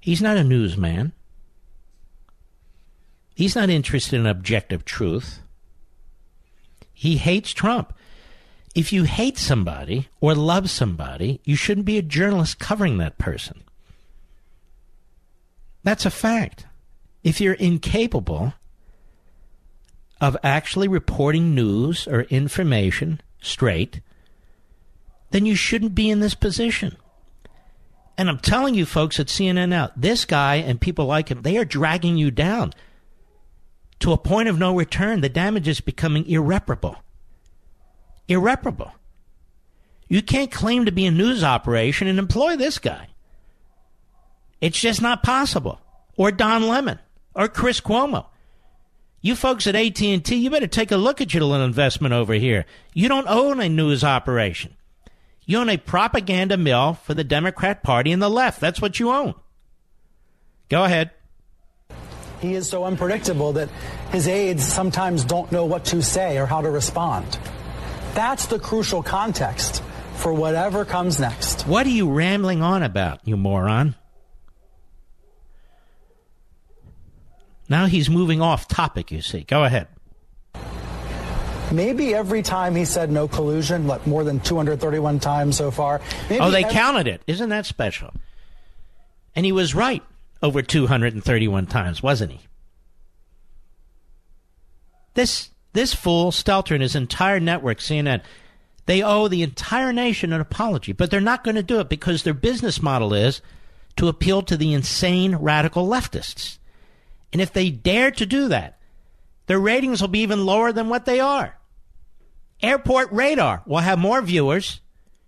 [0.00, 1.12] He's not a newsman.
[3.34, 5.40] He's not interested in objective truth.
[6.92, 7.94] He hates Trump.
[8.74, 13.62] If you hate somebody or love somebody, you shouldn't be a journalist covering that person.
[15.82, 16.66] That's a fact.
[17.24, 18.54] If you're incapable
[20.20, 24.00] of actually reporting news or information straight,
[25.30, 26.96] then you shouldn't be in this position.
[28.16, 31.56] And I'm telling you, folks at CNN now, this guy and people like him, they
[31.56, 32.72] are dragging you down
[34.00, 35.20] to a point of no return.
[35.20, 36.96] The damage is becoming irreparable.
[38.28, 38.92] Irreparable.
[40.08, 43.08] You can't claim to be a news operation and employ this guy.
[44.60, 45.80] It's just not possible.
[46.16, 46.98] Or Don Lemon
[47.34, 48.26] or Chris Cuomo.
[49.20, 52.66] You folks at AT&T, you better take a look at your little investment over here.
[52.94, 54.76] You don't own a news operation.
[55.44, 58.60] You own a propaganda mill for the Democrat Party and the left.
[58.60, 59.34] That's what you own.
[60.68, 61.10] Go ahead.
[62.40, 63.68] He is so unpredictable that
[64.10, 67.38] his aides sometimes don't know what to say or how to respond.
[68.14, 69.82] That's the crucial context
[70.14, 71.62] for whatever comes next.
[71.62, 73.94] What are you rambling on about, you moron?
[77.68, 79.42] Now he's moving off topic, you see.
[79.42, 79.88] Go ahead.
[81.70, 86.00] Maybe every time he said no collusion, like more than 231 times so far.
[86.30, 87.22] oh, they every- counted it.
[87.26, 88.12] Isn't that special?
[89.36, 90.02] And he was right
[90.42, 92.40] over 231 times, wasn't he?
[95.14, 98.20] This this fool, Stelter, and his entire network, CNN,
[98.86, 102.24] they owe the entire nation an apology, but they're not going to do it because
[102.24, 103.40] their business model is
[103.94, 106.58] to appeal to the insane radical leftists.
[107.32, 108.80] And if they dare to do that,
[109.46, 111.56] their ratings will be even lower than what they are.
[112.60, 114.80] Airport Radar will have more viewers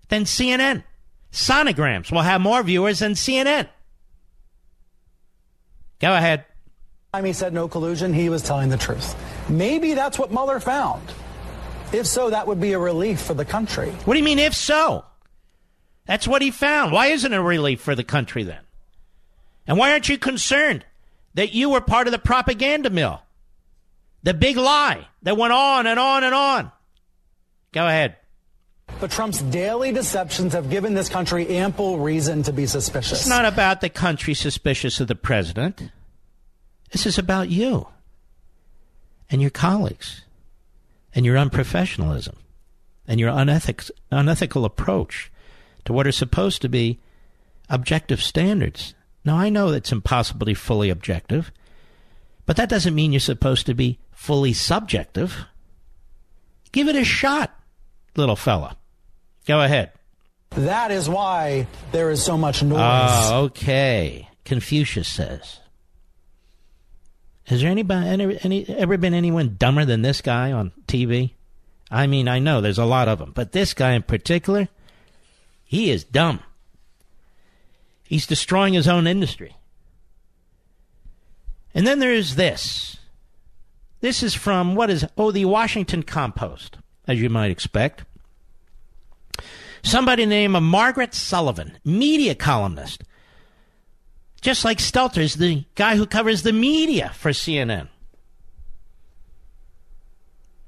[0.08, 0.82] than CNN.
[1.30, 3.68] Sonograms will have more viewers than CNN.
[6.00, 6.44] Go ahead.
[7.12, 9.14] Time he said no collusion, he was telling the truth.
[9.48, 11.02] Maybe that's what Mueller found.
[11.92, 13.90] If so, that would be a relief for the country.
[14.04, 15.04] What do you mean, if so?
[16.06, 16.92] That's what he found.
[16.92, 18.60] Why isn't it a relief for the country then?
[19.66, 20.84] And why aren't you concerned
[21.34, 23.22] that you were part of the propaganda mill?
[24.22, 26.72] The big lie that went on and on and on.
[27.72, 28.16] Go ahead.
[29.00, 33.20] But Trump's daily deceptions have given this country ample reason to be suspicious.
[33.20, 35.90] It's not about the country suspicious of the president.
[36.90, 37.86] This is about you
[39.30, 40.22] and your colleagues
[41.14, 42.34] and your unprofessionalism
[43.06, 45.30] and your unethic- unethical approach
[45.84, 47.00] to what are supposed to be
[47.68, 48.94] objective standards.
[49.24, 51.52] Now, I know it's impossible to be fully objective,
[52.46, 55.46] but that doesn't mean you're supposed to be fully subjective.
[56.72, 57.54] Give it a shot
[58.16, 58.76] little fella.
[59.46, 59.92] Go ahead.
[60.50, 62.78] That is why there is so much noise.
[62.80, 64.28] Oh, okay.
[64.44, 65.59] Confucius says.
[67.50, 71.32] Has there anybody any, any, ever been anyone dumber than this guy on TV?
[71.90, 74.68] I mean, I know there's a lot of them, but this guy in particular,
[75.64, 76.38] he is dumb.
[78.04, 79.56] He's destroying his own industry.
[81.74, 82.98] And then there's this.
[84.00, 86.78] This is from what is oh the Washington Compost
[87.08, 88.04] as you might expect.
[89.82, 93.02] Somebody named Margaret Sullivan, media columnist.
[94.40, 97.88] Just like Stelter's the guy who covers the media for CNN.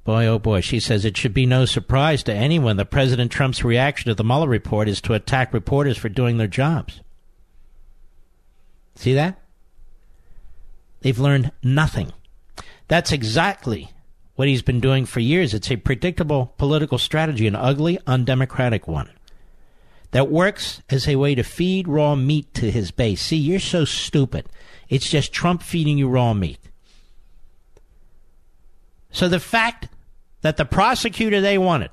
[0.05, 3.63] Boy, oh boy, she says it should be no surprise to anyone that President Trump's
[3.63, 7.01] reaction to the Mueller report is to attack reporters for doing their jobs.
[8.97, 9.41] See that?
[11.01, 12.13] They've learned nothing.
[12.89, 13.91] That's exactly
[14.35, 15.55] what he's been doing for years.
[15.55, 19.11] It's a predictable political strategy, an ugly, undemocratic one
[20.13, 23.21] that works as a way to feed raw meat to his base.
[23.21, 24.47] See, you're so stupid.
[24.89, 26.59] It's just Trump feeding you raw meat.
[29.11, 29.89] So the fact
[30.43, 31.91] that the prosecutor they wanted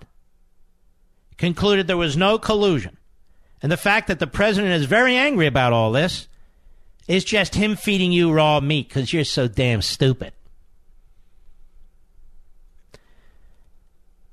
[1.37, 2.97] concluded there was no collusion,
[3.61, 6.27] and the fact that the president is very angry about all this
[7.07, 10.33] is just him feeding you raw meat because you're so damn stupid.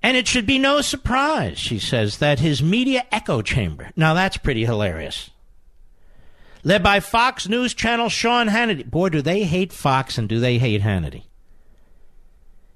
[0.03, 3.91] And it should be no surprise, she says, that his media echo chamber.
[3.97, 5.31] Now that's pretty hilarious.
[6.63, 8.85] led by Fox News Channel Sean Hannity.
[8.89, 11.25] Boy, do they hate Fox and do they hate Hannity.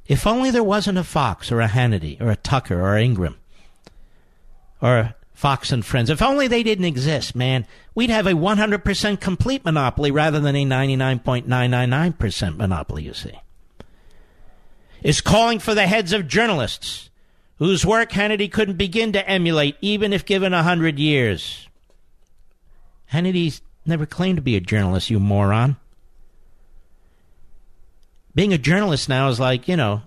[0.06, 3.36] If only there wasn't a Fox or a Hannity or a Tucker or Ingraham
[4.82, 6.10] or Fox and Friends.
[6.10, 10.64] If only they didn't exist, man, we'd have a 100% complete monopoly rather than a
[10.64, 13.38] 99.999% monopoly, you see.
[15.02, 17.09] Is calling for the heads of journalists
[17.60, 21.68] whose work Hannity couldn't begin to emulate even if given a hundred years.
[23.06, 25.76] Hannity's never claimed to be a journalist, you moron
[28.34, 30.02] being a journalist now is like, you know,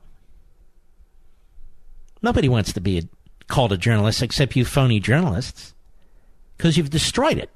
[2.21, 3.03] nobody wants to be a,
[3.47, 5.73] called a journalist except you phony journalists
[6.57, 7.49] because you've destroyed it.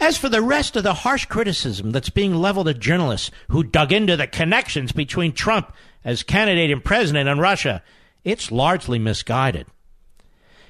[0.00, 3.92] As for the rest of the harsh criticism that's being leveled at journalists who dug
[3.92, 5.72] into the connections between Trump
[6.04, 7.82] as candidate and president and Russia,
[8.28, 9.66] it's largely misguided.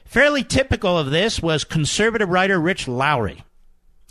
[0.04, 3.44] Fairly typical of this was conservative writer Rich Lowry.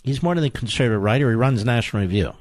[0.03, 2.33] He's more than a conservative writer, he runs National Review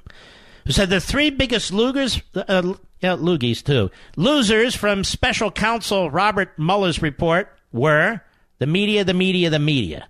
[0.66, 6.58] who said the three biggest lugers, uh, yeah, loogies too, losers from special counsel Robert
[6.58, 8.20] Mueller's report were
[8.58, 10.08] the media, the media, the media,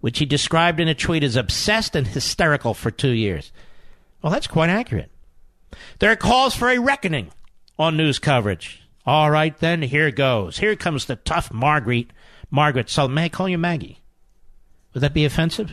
[0.00, 3.52] which he described in a tweet as obsessed and hysterical for two years.
[4.20, 5.10] Well, that's quite accurate.
[6.00, 7.30] There are calls for a reckoning
[7.78, 8.83] on news coverage.
[9.06, 10.58] All right, then, here goes.
[10.58, 12.06] Here comes the tough Margaret,
[12.50, 13.14] Margaret Sullivan.
[13.14, 14.00] May I call you Maggie?
[14.92, 15.72] Would that be offensive?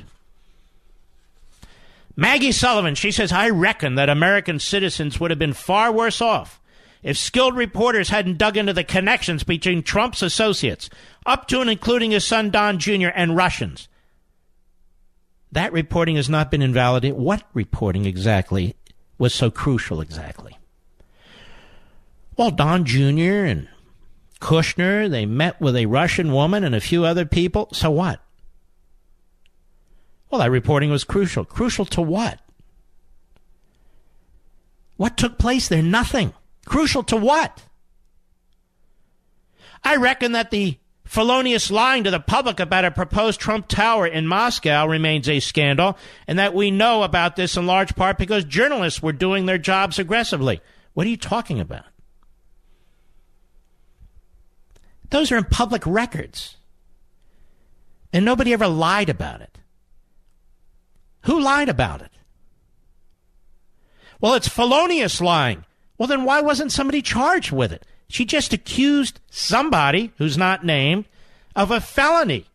[2.16, 6.60] Maggie Sullivan, she says, I reckon that American citizens would have been far worse off
[7.04, 10.90] if skilled reporters hadn't dug into the connections between Trump's associates,
[11.26, 13.88] up to and including his son Don Jr., and Russians.
[15.52, 17.18] That reporting has not been invalidated.
[17.18, 18.76] What reporting exactly
[19.18, 20.58] was so crucial exactly?
[22.38, 23.46] Well, Don Jr.
[23.46, 23.68] and
[24.40, 27.70] Kushner, they met with a Russian woman and a few other people.
[27.74, 28.20] So what?
[30.30, 31.44] Well, that reporting was crucial.
[31.44, 32.40] Crucial to what?
[34.98, 35.82] What took place there?
[35.82, 36.34] Nothing.
[36.66, 37.64] Crucial to what?
[39.84, 44.26] I reckon that the felonious lying to the public about a proposed Trump Tower in
[44.28, 49.02] Moscow remains a scandal, and that we know about this in large part because journalists
[49.02, 50.62] were doing their jobs aggressively.
[50.94, 51.86] What are you talking about?
[55.12, 56.58] Those are in public records.
[58.12, 59.60] And nobody ever lied about it.
[61.26, 62.12] Who lied about it?
[64.20, 65.66] Well, it's felonious lying.
[65.98, 67.86] Well, then why wasn't somebody charged with it?
[68.08, 71.06] She just accused somebody who's not named
[71.56, 72.46] of a felony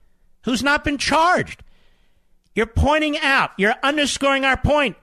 [0.43, 1.63] who's not been charged.
[2.55, 4.97] You're pointing out, you're underscoring our point.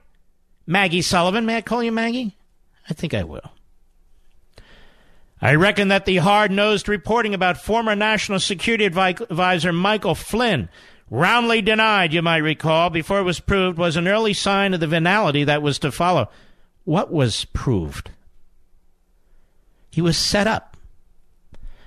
[0.66, 2.36] Maggie Sullivan, may I call you Maggie?
[2.88, 3.53] I think I will.
[5.44, 10.70] I reckon that the hard nosed reporting about former National Security Advisor Michael Flynn
[11.10, 14.86] roundly denied, you might recall, before it was proved, was an early sign of the
[14.86, 16.30] venality that was to follow.
[16.84, 18.10] What was proved?
[19.90, 20.78] He was set up.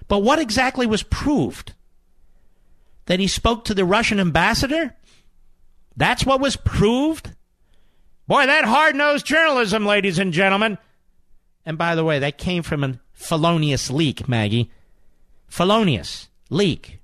[0.08, 1.74] But what exactly was proved?
[3.08, 4.96] That he spoke to the Russian ambassador?
[5.96, 7.32] That's what was proved?
[8.28, 10.78] Boy, that hard nosed journalism, ladies and gentlemen.
[11.66, 14.72] And by the way, that came from a felonious leak, Maggie.
[15.48, 17.00] Felonious leak.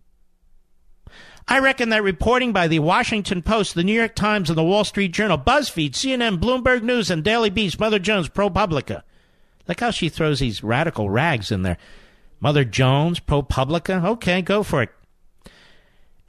[1.47, 4.85] I reckon that reporting by the Washington Post, the New York Times, and the Wall
[4.85, 9.01] Street Journal, BuzzFeed, CNN, Bloomberg News, and Daily Beast, Mother Jones, ProPublica.
[9.67, 11.77] Look how she throws these radical rags in there.
[12.39, 14.05] Mother Jones, ProPublica.
[14.05, 14.89] Okay, go for it.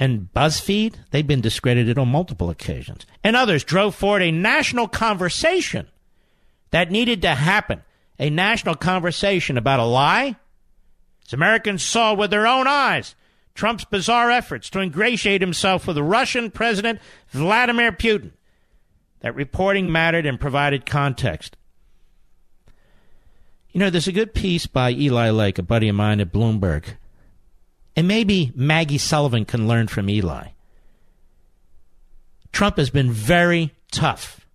[0.01, 3.07] And BuzzFeed, they've been discredited on multiple occasions.
[3.23, 5.87] And others drove forward a national conversation
[6.71, 7.83] that needed to happen.
[8.19, 10.37] A national conversation about a lie.
[11.27, 13.15] As Americans saw with their own eyes
[13.55, 16.99] Trump's bizarre efforts to ingratiate himself with Russian President
[17.29, 18.33] Vladimir Putin.
[19.21, 21.57] That reporting mattered and provided context.
[23.73, 26.85] You know, there's a good piece by Eli Lake, a buddy of mine at Bloomberg.
[27.97, 30.49] And maybe Maggie Sullivan can learn from Eli.
[32.53, 34.47] Trump has been very tough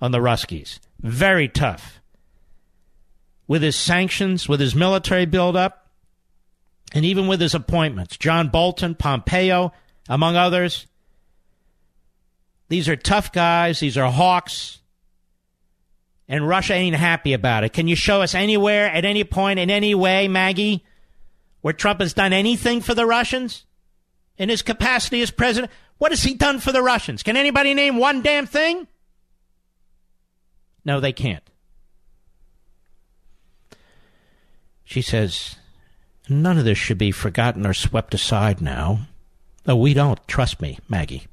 [0.00, 0.78] on the Ruskies.
[1.00, 1.97] Very tough.
[3.48, 5.88] With his sanctions, with his military buildup,
[6.92, 9.72] and even with his appointments, John Bolton, Pompeo,
[10.08, 10.86] among others,
[12.68, 14.78] these are tough guys, these are hawks,
[16.28, 17.72] and Russia ain't happy about it.
[17.72, 20.84] Can you show us anywhere, at any point, in any way, Maggie,
[21.62, 23.64] where Trump has done anything for the Russians
[24.36, 25.72] in his capacity as president?
[25.96, 27.22] What has he done for the Russians?
[27.22, 28.86] Can anybody name one damn thing?
[30.84, 31.42] No, they can't.
[34.88, 35.56] She says,
[36.30, 39.00] None of this should be forgotten or swept aside now.
[39.66, 40.18] Oh, we don't.
[40.26, 41.26] Trust me, Maggie.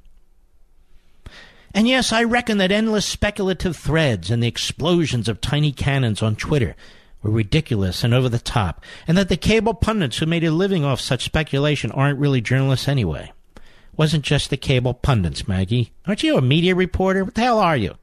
[1.74, 6.36] And yes, I reckon that endless speculative threads and the explosions of tiny cannons on
[6.36, 6.76] Twitter
[7.22, 10.84] were ridiculous and over the top, and that the cable pundits who made a living
[10.84, 13.32] off such speculation aren't really journalists anyway.
[13.95, 15.93] Wasn't just the cable pundits, Maggie.
[16.06, 17.24] Aren't you a media reporter?
[17.24, 17.95] What the hell are you?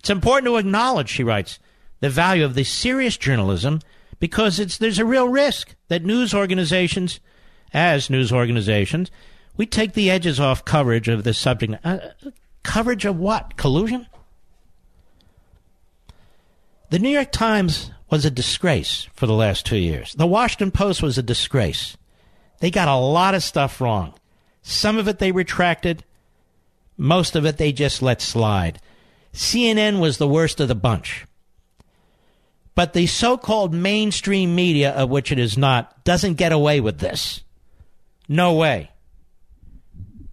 [0.00, 1.60] It's important to acknowledge, she writes,
[2.00, 3.80] the value of the serious journalism
[4.20, 7.20] because it's there's a real risk that news organizations,
[7.72, 9.10] as news organizations,
[9.56, 11.74] we take the edges off coverage of this subject.
[11.84, 11.98] Uh,
[12.62, 13.56] coverage of what?
[13.56, 14.06] Collusion?
[16.90, 20.14] The New York Times was a disgrace for the last two years.
[20.14, 21.96] The Washington Post was a disgrace.
[22.60, 24.14] They got a lot of stuff wrong.
[24.62, 26.04] Some of it they retracted,
[26.96, 28.80] most of it they just let slide.
[29.32, 31.26] CNN was the worst of the bunch.
[32.78, 36.98] But the so called mainstream media, of which it is not, doesn't get away with
[36.98, 37.42] this.
[38.28, 38.92] No way.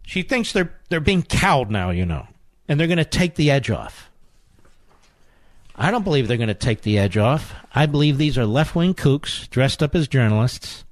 [0.03, 2.27] She thinks they're, they're being cowed now, you know,
[2.67, 4.11] and they're going to take the edge off.
[5.75, 7.55] I don't believe they're going to take the edge off.
[7.73, 10.85] I believe these are left wing kooks dressed up as journalists,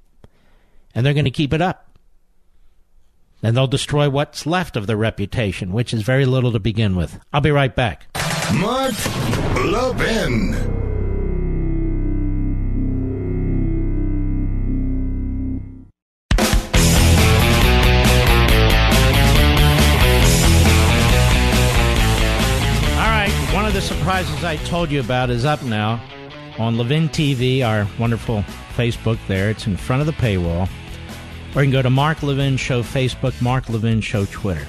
[0.92, 1.96] and they're going to keep it up.
[3.44, 7.20] And they'll destroy what's left of their reputation, which is very little to begin with.
[7.32, 8.08] I'll be right back.
[8.52, 8.94] Mark
[9.54, 10.83] Levin.
[23.84, 26.02] Surprises I told you about is up now
[26.58, 28.42] on Levin TV, our wonderful
[28.74, 29.50] Facebook there.
[29.50, 30.70] It's in front of the paywall.
[31.54, 34.66] Or you can go to Mark Levin Show Facebook, Mark Levin Show Twitter.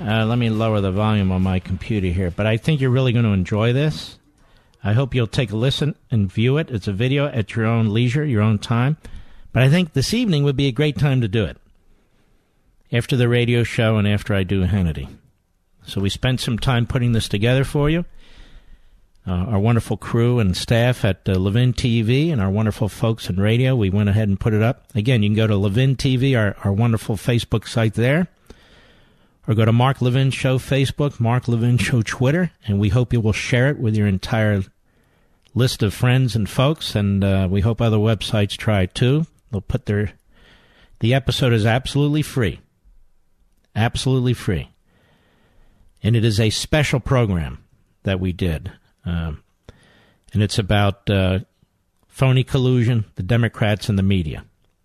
[0.00, 3.12] Uh, let me lower the volume on my computer here, but I think you're really
[3.12, 4.20] going to enjoy this.
[4.84, 6.70] I hope you'll take a listen and view it.
[6.70, 8.98] It's a video at your own leisure, your own time.
[9.52, 11.56] But I think this evening would be a great time to do it.
[12.92, 15.08] After the radio show and after I do Hannity.
[15.86, 18.04] So we spent some time putting this together for you.
[19.26, 23.36] Uh, our wonderful crew and staff at uh, Levin TV and our wonderful folks in
[23.40, 24.84] radio, we went ahead and put it up.
[24.94, 28.28] Again, you can go to Levin TV, our, our wonderful Facebook site there,
[29.48, 33.20] or go to Mark Levin Show Facebook, Mark Levin Show Twitter, and we hope you
[33.20, 34.62] will share it with your entire
[35.54, 39.26] list of friends and folks, and uh, we hope other websites try too.
[39.50, 40.12] They'll put their.
[41.00, 42.60] The episode is absolutely free.
[43.74, 44.70] Absolutely free
[46.06, 47.58] and it is a special program
[48.04, 48.70] that we did.
[49.04, 49.42] Um,
[50.32, 51.40] and it's about uh,
[52.06, 54.44] phony collusion, the Democrats, and the media.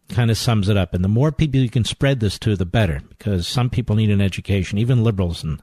[0.10, 0.96] Kind of sums it up.
[0.96, 4.10] And the more people you can spread this to, the better, because some people need
[4.10, 5.62] an education, even liberals and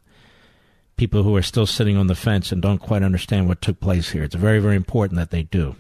[0.97, 4.11] people who are still sitting on the fence and don't quite understand what took place
[4.11, 4.23] here.
[4.23, 5.75] It's very, very important that they do.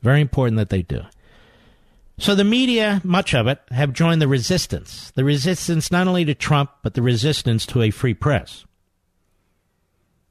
[0.00, 1.02] Very important that they do.
[2.22, 5.10] So the media, much of it, have joined the resistance.
[5.16, 8.64] The resistance not only to Trump, but the resistance to a free press.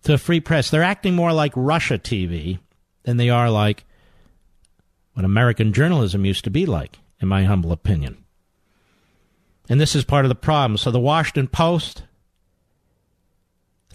[0.03, 0.69] To a free press.
[0.69, 2.59] They're acting more like Russia TV
[3.03, 3.83] than they are like
[5.15, 8.23] what American journalism used to be like, in my humble opinion.
[9.67, 10.77] And this is part of the problem.
[10.77, 12.03] So the Washington Post,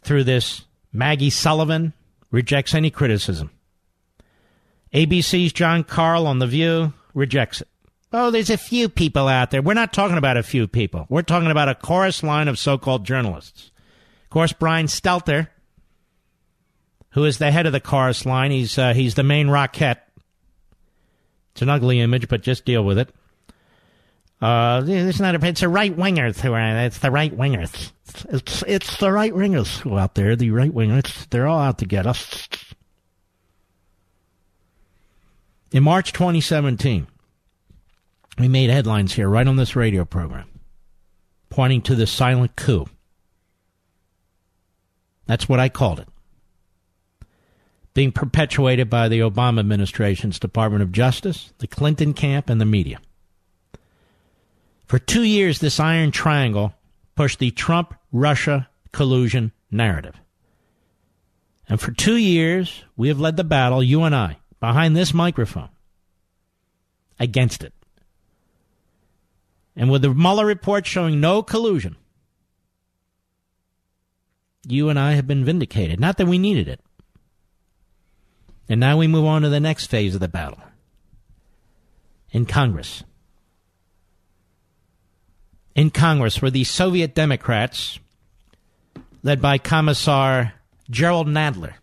[0.02, 1.94] through this Maggie Sullivan,
[2.30, 3.52] rejects any criticism.
[4.92, 7.68] ABC's John Karl on The View rejects it.
[8.12, 9.62] Oh, there's a few people out there.
[9.62, 11.06] We're not talking about a few people.
[11.08, 13.70] We're talking about a chorus line of so called journalists.
[14.24, 15.48] Of course, Brian Stelter,
[17.10, 19.98] who is the head of the chorus line, he's, uh, he's the main rocket.
[21.52, 23.12] It's an ugly image, but just deal with it.
[24.40, 27.92] Uh, it's not a, it's a right wingers who are, it's the right wingers.
[28.28, 31.28] It's, it's the right wingers who out there, the right wingers.
[31.30, 32.48] They're all out to get us.
[35.72, 37.06] In March 2017,
[38.38, 40.48] we made headlines here right on this radio program
[41.48, 42.86] pointing to the silent coup.
[45.26, 46.08] That's what I called it.
[47.94, 53.00] Being perpetuated by the Obama administration's Department of Justice, the Clinton camp, and the media.
[54.84, 56.74] For two years, this iron triangle
[57.14, 60.20] pushed the Trump Russia collusion narrative.
[61.68, 65.70] And for two years, we have led the battle, you and I, behind this microphone,
[67.18, 67.72] against it.
[69.76, 71.96] And with the Mueller report showing no collusion,
[74.66, 76.00] you and I have been vindicated.
[76.00, 76.80] Not that we needed it.
[78.68, 80.60] And now we move on to the next phase of the battle
[82.32, 83.04] in Congress.
[85.74, 87.98] In Congress, where the Soviet Democrats,
[89.22, 90.54] led by Commissar
[90.90, 91.74] Jerrold Nadler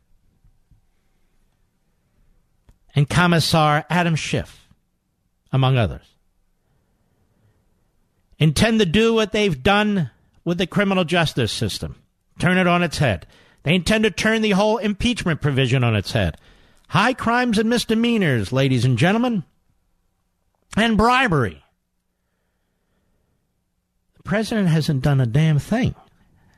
[2.96, 4.68] and Commissar Adam Schiff,
[5.52, 6.13] among others,
[8.44, 10.12] intend to do what they've done
[10.44, 11.96] with the criminal justice system,
[12.40, 13.26] turn it on its head.
[13.64, 16.36] They intend to turn the whole impeachment provision on its head.
[16.90, 19.46] High crimes and misdemeanors, ladies and gentlemen,
[20.76, 21.64] and bribery.
[24.18, 25.96] The president hasn't done a damn thing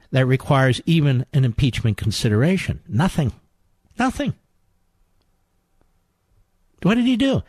[0.09, 2.81] that requires even an impeachment consideration.
[2.87, 3.31] Nothing.
[3.99, 4.33] Nothing.
[6.81, 7.43] What did he do?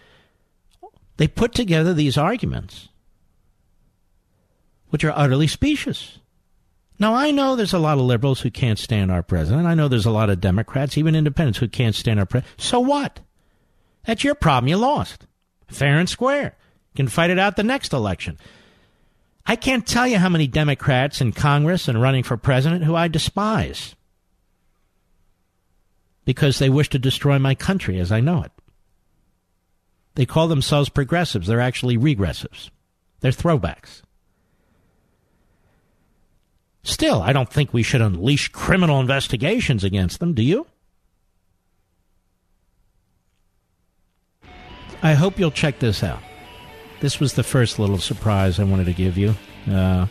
[1.16, 2.90] They put together these arguments,
[4.96, 6.20] which are utterly specious.
[6.98, 9.66] Now, I know there's a lot of liberals who can't stand our president.
[9.66, 12.58] I know there's a lot of Democrats, even independents, who can't stand our president.
[12.58, 13.20] So what?
[14.06, 14.68] That's your problem.
[14.70, 15.26] You lost.
[15.68, 16.56] Fair and square.
[16.94, 18.38] You can fight it out the next election.
[19.44, 23.08] I can't tell you how many Democrats in Congress and running for president who I
[23.08, 23.96] despise
[26.24, 28.52] because they wish to destroy my country as I know it.
[30.14, 31.48] They call themselves progressives.
[31.48, 32.70] They're actually regressives.
[33.20, 34.00] They're throwbacks.
[36.86, 40.68] Still, I don't think we should unleash criminal investigations against them, do you?
[45.02, 46.22] I hope you'll check this out.
[47.00, 49.34] This was the first little surprise I wanted to give you.
[49.68, 50.06] Uh,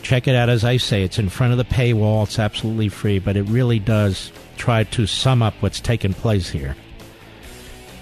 [0.00, 1.02] check it out as I say.
[1.02, 2.24] It's in front of the paywall.
[2.24, 6.74] It's absolutely free, but it really does try to sum up what's taken place here.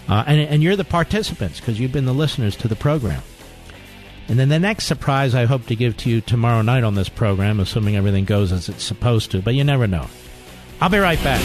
[0.08, 3.22] Uh, and, and you're the participants because you've been the listeners to the program.
[4.28, 7.08] And then the next surprise I hope to give to you tomorrow night on this
[7.08, 10.06] program, assuming everything goes as it's supposed to, but you never know.
[10.80, 11.40] I'll be right back.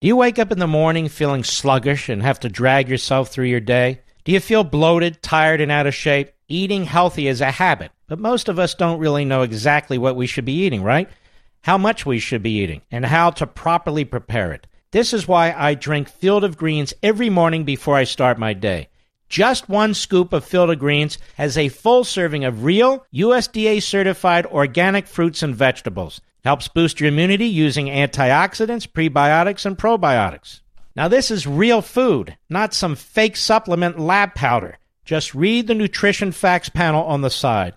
[0.00, 3.46] Do you wake up in the morning feeling sluggish and have to drag yourself through
[3.46, 4.00] your day?
[4.24, 6.32] Do you feel bloated, tired, and out of shape?
[6.48, 10.26] Eating healthy is a habit, but most of us don't really know exactly what we
[10.26, 11.08] should be eating, right?
[11.62, 14.66] How much we should be eating, and how to properly prepare it.
[14.90, 18.88] This is why I drink Field of Greens every morning before I start my day.
[19.28, 24.46] Just one scoop of Field of Greens has a full serving of real, USDA certified
[24.46, 26.22] organic fruits and vegetables.
[26.42, 30.60] Helps boost your immunity using antioxidants, prebiotics, and probiotics.
[30.96, 34.78] Now, this is real food, not some fake supplement lab powder.
[35.04, 37.74] Just read the nutrition facts panel on the side.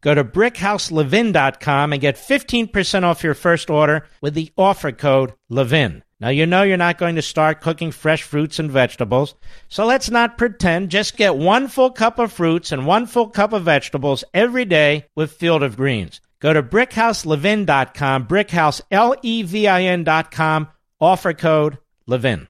[0.00, 6.04] Go to brickhouselevin.com and get 15% off your first order with the offer code LEVIN.
[6.22, 9.34] Now, you know you're not going to start cooking fresh fruits and vegetables,
[9.66, 10.90] so let's not pretend.
[10.90, 15.06] Just get one full cup of fruits and one full cup of vegetables every day
[15.16, 16.20] with Field of Greens.
[16.38, 20.68] Go to brickhouselevin.com, brickhouse, L-E-V-I-N.com,
[21.00, 22.46] offer code LEVIN.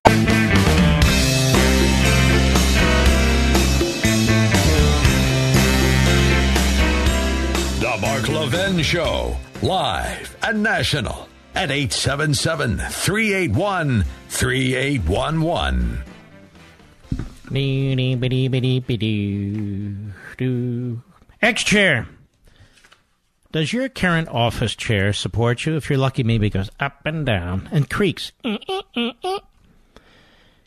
[7.81, 16.03] The Mark Levin Show, live and national at 877 381 3811.
[21.42, 22.09] X chair.
[23.53, 25.76] Does your current office chair support you?
[25.76, 28.32] If you're lucky, maybe it goes up and down and creaks.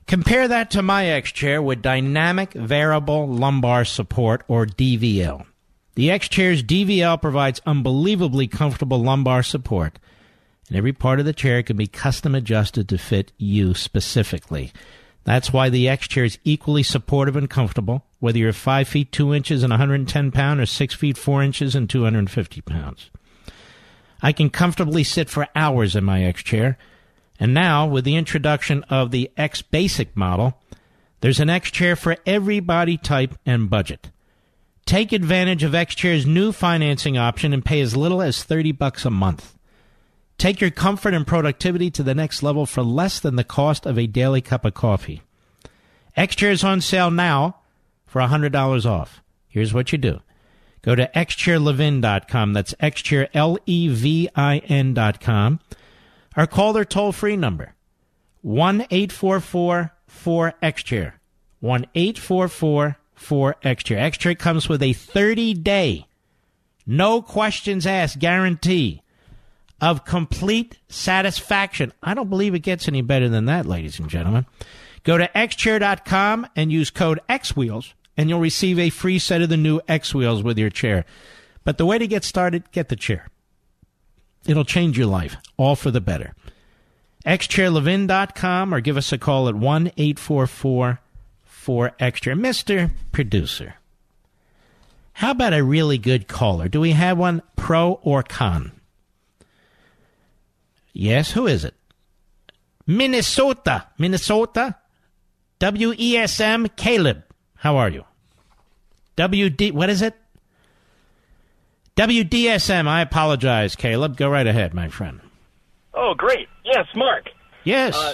[0.05, 5.47] Compare that to my X chair with dynamic variable lumbar support or DVL.
[5.95, 9.97] The X chair's DVL provides unbelievably comfortable lumbar support
[10.68, 14.72] and every part of the chair can be custom adjusted to fit you specifically.
[15.24, 19.34] That's why the X chair is equally supportive and comfortable, whether you're 5 feet 2
[19.34, 23.09] inches and 110 pounds or 6 feet 4 inches and 250 pounds.
[24.22, 26.78] I can comfortably sit for hours in my X chair,
[27.39, 30.59] and now with the introduction of the X Basic model,
[31.22, 34.11] there's an X chair for every body type and budget.
[34.86, 39.05] Take advantage of X Chair's new financing option and pay as little as 30 bucks
[39.05, 39.55] a month.
[40.38, 43.97] Take your comfort and productivity to the next level for less than the cost of
[43.97, 45.21] a daily cup of coffee.
[46.15, 47.57] X Chair is on sale now
[48.05, 49.21] for $100 off.
[49.47, 50.21] Here's what you do.
[50.81, 52.53] Go to xchairlevin.com.
[52.53, 53.99] That's xchair, L-E-V-I-N.com.
[56.38, 57.73] Or call their toll-free number,
[58.45, 61.13] 1-844-4XChair.
[61.63, 63.97] 1-844-4XChair.
[63.97, 66.05] X-Chair comes with a 30-day,
[66.86, 69.01] no questions asked guarantee
[69.82, 71.91] of complete satisfaction.
[72.01, 74.45] I don't believe it gets any better than that, ladies and gentlemen.
[75.03, 79.57] Go to xchair.com and use code XWheels, and you'll receive a free set of the
[79.57, 81.05] new X Wheels with your chair.
[81.63, 83.28] But the way to get started, get the chair.
[84.47, 86.34] It'll change your life, all for the better.
[87.26, 90.99] xchairlevin.com or give us a call at 1 844
[91.65, 92.39] 4XChair.
[92.39, 92.91] Mr.
[93.11, 93.76] Producer,
[95.13, 96.67] how about a really good caller?
[96.67, 98.71] Do we have one pro or con?
[100.98, 101.74] Yes, who is it?
[102.88, 103.88] Minnesota.
[103.98, 104.78] Minnesota.
[105.60, 107.24] WESM Caleb.
[107.58, 108.06] How are you?
[109.18, 110.16] WD, what is it?
[111.98, 112.88] WDSM.
[112.88, 114.16] I apologize, Caleb.
[114.16, 115.20] Go right ahead, my friend.
[115.93, 116.48] Oh, great.
[116.64, 117.30] Yes, Mark.
[117.66, 117.98] Yes.
[117.98, 118.14] Uh,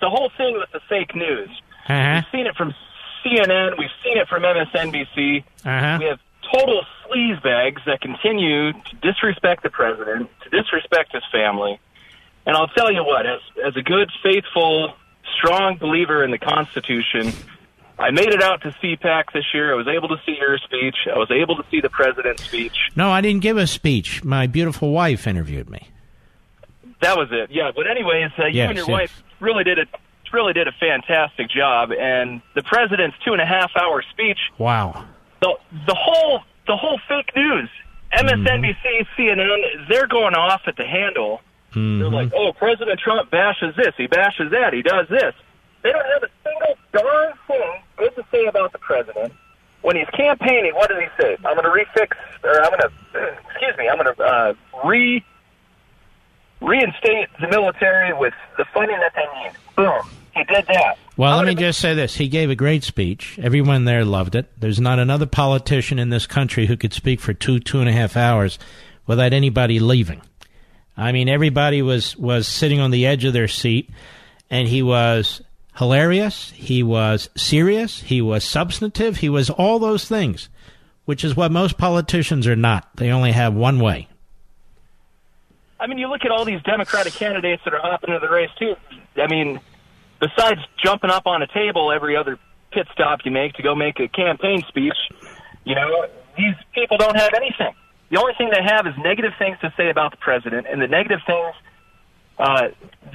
[0.00, 1.48] the whole thing with the fake news.
[1.88, 2.22] Uh-huh.
[2.24, 2.74] We've seen it from
[3.24, 3.78] CNN.
[3.78, 5.44] We've seen it from MSNBC.
[5.64, 5.98] Uh-huh.
[6.00, 6.18] We have
[6.52, 11.78] total sleazebags that continue to disrespect the president, to disrespect his family.
[12.50, 14.94] And I'll tell you what, as, as a good, faithful,
[15.38, 17.32] strong believer in the Constitution,
[17.96, 19.72] I made it out to CPAC this year.
[19.72, 20.96] I was able to see your speech.
[21.06, 22.76] I was able to see the president's speech.
[22.96, 24.24] No, I didn't give a speech.
[24.24, 25.90] My beautiful wife interviewed me.
[27.02, 27.52] That was it.
[27.52, 28.92] Yeah, but anyways, uh, you Yes, and your yes.
[28.92, 29.86] wife really did a
[30.32, 35.04] really did a fantastic job, and the president's two and a half hour speech, Wow.
[35.40, 35.54] the
[35.86, 37.68] the whole the whole fake news,
[38.12, 39.22] MSNBC, Mm-hmm.
[39.22, 41.42] CNN, they're going off at the handle.
[41.70, 41.98] Mm-hmm.
[42.00, 45.34] They're like, oh, President Trump bashes this, he bashes that, he does this.
[45.82, 49.32] They don't have a single darn thing good to say about the president.
[49.82, 51.36] When he's campaigning, what does he say?
[51.44, 52.12] I'm going to refix,
[52.44, 54.54] or I'm going to, excuse me, I'm going to uh,
[54.84, 55.24] re
[56.60, 59.52] reinstate the military with the funding that they need.
[59.76, 60.02] Boom.
[60.36, 60.98] He did that.
[61.16, 62.14] Well, let me just say this.
[62.14, 63.38] He gave a great speech.
[63.42, 64.50] Everyone there loved it.
[64.58, 67.92] There's not another politician in this country who could speak for two, two and a
[67.92, 68.58] half hours
[69.06, 70.22] without anybody leaving.
[71.00, 73.88] I mean, everybody was, was sitting on the edge of their seat,
[74.50, 75.40] and he was
[75.76, 76.50] hilarious.
[76.50, 78.02] He was serious.
[78.02, 79.16] He was substantive.
[79.16, 80.50] He was all those things,
[81.06, 82.94] which is what most politicians are not.
[82.96, 84.08] They only have one way.
[85.80, 88.50] I mean, you look at all these Democratic candidates that are hopping into the race
[88.58, 88.76] too.
[89.16, 89.58] I mean,
[90.20, 92.38] besides jumping up on a table every other
[92.72, 94.96] pit stop you make to go make a campaign speech,
[95.64, 97.72] you know, these people don't have anything.
[98.10, 100.88] The only thing they have is negative things to say about the president, and the
[100.88, 101.54] negative things
[102.38, 102.68] uh,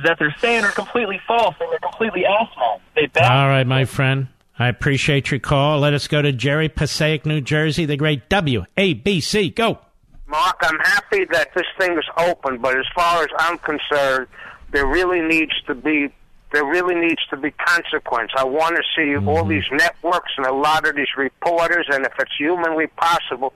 [0.03, 2.79] that they're saying are completely false and they're completely asinine.
[2.95, 4.27] They back All right, my friend.
[4.57, 5.79] I appreciate your call.
[5.79, 9.53] Let us go to Jerry Passaic, New Jersey, the great WABC.
[9.53, 9.79] Go.
[10.27, 14.27] Mark, I'm happy that this thing is open, but as far as I'm concerned,
[14.71, 16.09] there really needs to be
[16.51, 18.31] there really needs to be consequence.
[18.37, 22.13] I want to see all these networks and a lot of these reporters, and if
[22.17, 23.53] it's humanly possible,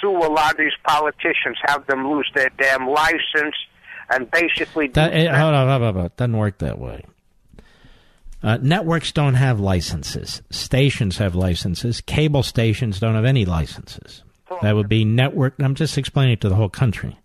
[0.00, 3.54] sue a lot of these politicians, have them lose their damn license,
[4.10, 4.88] and basically.
[4.88, 6.10] That, eh, hold on, hold on, hold on.
[6.16, 7.04] Doesn't work that way.
[8.42, 10.40] Uh, networks don't have licenses.
[10.50, 12.00] Stations have licenses.
[12.00, 14.22] Cable stations don't have any licenses.
[14.62, 15.54] That would be network.
[15.60, 17.16] I'm just explaining it to the whole country.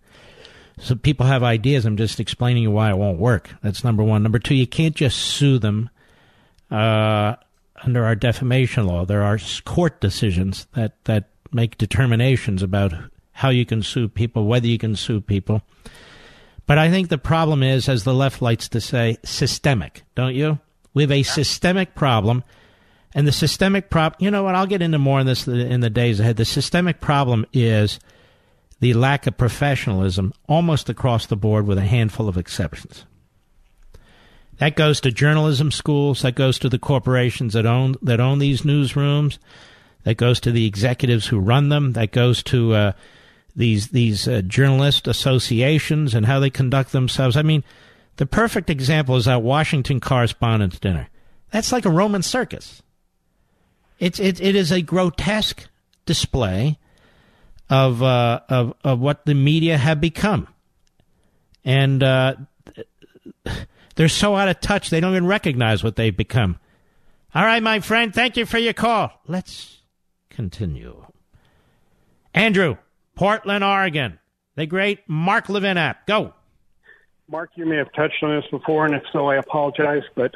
[0.78, 1.84] So people have ideas.
[1.84, 3.50] I'm just explaining why it won't work.
[3.62, 4.22] That's number one.
[4.22, 5.90] Number two, you can't just sue them
[6.70, 7.34] uh,
[7.82, 9.04] under our defamation law.
[9.04, 12.92] There are court decisions that, that make determinations about
[13.32, 15.62] how you can sue people, whether you can sue people.
[16.66, 20.58] But I think the problem is, as the left likes to say, systemic, don't you?
[20.94, 22.42] We have a systemic problem.
[23.14, 25.90] And the systemic problem, you know what, I'll get into more on this in the
[25.90, 26.36] days ahead.
[26.36, 28.00] The systemic problem is
[28.80, 33.04] the lack of professionalism almost across the board with a handful of exceptions.
[34.58, 38.62] That goes to journalism schools, that goes to the corporations that own that own these
[38.62, 39.38] newsrooms,
[40.06, 42.92] that goes to the executives who run them, that goes to uh,
[43.56, 47.36] these these uh, journalist associations and how they conduct themselves.
[47.36, 47.64] I mean,
[48.14, 51.08] the perfect example is that Washington Correspondents' Dinner.
[51.50, 52.84] That's like a Roman circus.
[53.98, 55.66] It's it, it is a grotesque
[56.04, 56.78] display
[57.68, 60.46] of uh, of of what the media have become,
[61.64, 62.36] and uh,
[63.96, 66.60] they're so out of touch they don't even recognize what they've become.
[67.34, 69.10] All right, my friend, thank you for your call.
[69.26, 69.75] Let's
[70.36, 71.06] continue.
[72.34, 72.76] Andrew,
[73.14, 74.18] Portland, Oregon,
[74.54, 76.06] the great Mark Levin app.
[76.06, 76.34] Go.
[77.28, 80.34] Mark, you may have touched on this before, and if so, I apologize, but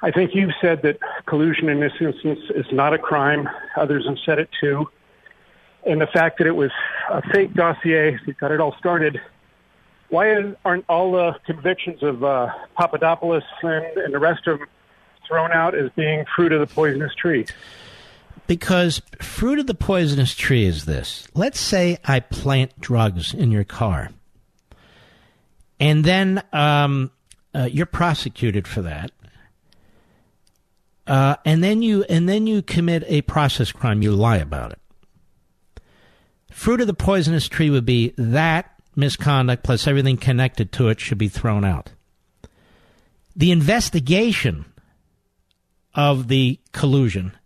[0.00, 3.48] I think you've said that collusion in this instance is not a crime.
[3.76, 4.88] Others have said it too.
[5.84, 6.70] And the fact that it was
[7.10, 9.20] a fake dossier that got it all started,
[10.08, 14.68] why aren't all the convictions of uh, Papadopoulos and, and the rest of them
[15.26, 17.44] thrown out as being fruit of the poisonous tree?
[18.46, 21.26] Because fruit of the poisonous tree is this.
[21.34, 24.10] Let's say I plant drugs in your car,
[25.80, 27.10] and then um,
[27.54, 29.10] uh, you're prosecuted for that.
[31.06, 34.02] Uh, and then you and then you commit a process crime.
[34.02, 34.78] You lie about it.
[36.50, 41.18] Fruit of the poisonous tree would be that misconduct plus everything connected to it should
[41.18, 41.92] be thrown out.
[43.36, 44.64] The investigation
[45.94, 47.36] of the collusion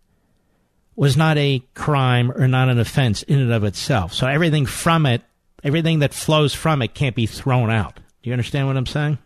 [1.01, 4.13] was not a crime or not an offense in and of itself.
[4.13, 5.23] So everything from it,
[5.63, 7.95] everything that flows from it can't be thrown out.
[7.95, 9.17] Do you understand what I'm saying?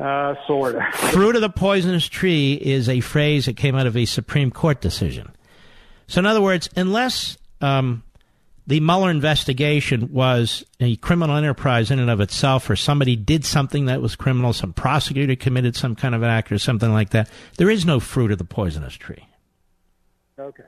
[0.00, 0.82] Uh, sort of.
[0.94, 4.80] Fruit of the poisonous tree is a phrase that came out of a Supreme Court
[4.80, 5.30] decision.
[6.06, 8.02] So, in other words, unless um,
[8.66, 13.84] the Mueller investigation was a criminal enterprise in and of itself, or somebody did something
[13.84, 17.28] that was criminal, some prosecutor committed some kind of an act or something like that,
[17.58, 19.28] there is no fruit of the poisonous tree.
[20.38, 20.62] Okay.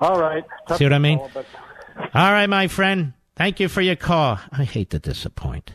[0.00, 0.44] All right.
[0.76, 1.18] See what I mean?
[1.18, 1.46] Call, but-
[2.14, 3.12] All right, my friend.
[3.36, 4.38] Thank you for your call.
[4.52, 5.72] I hate to disappoint.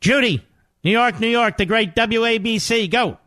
[0.00, 0.44] Judy,
[0.84, 2.90] New York, New York, the great WABC.
[2.90, 3.18] Go.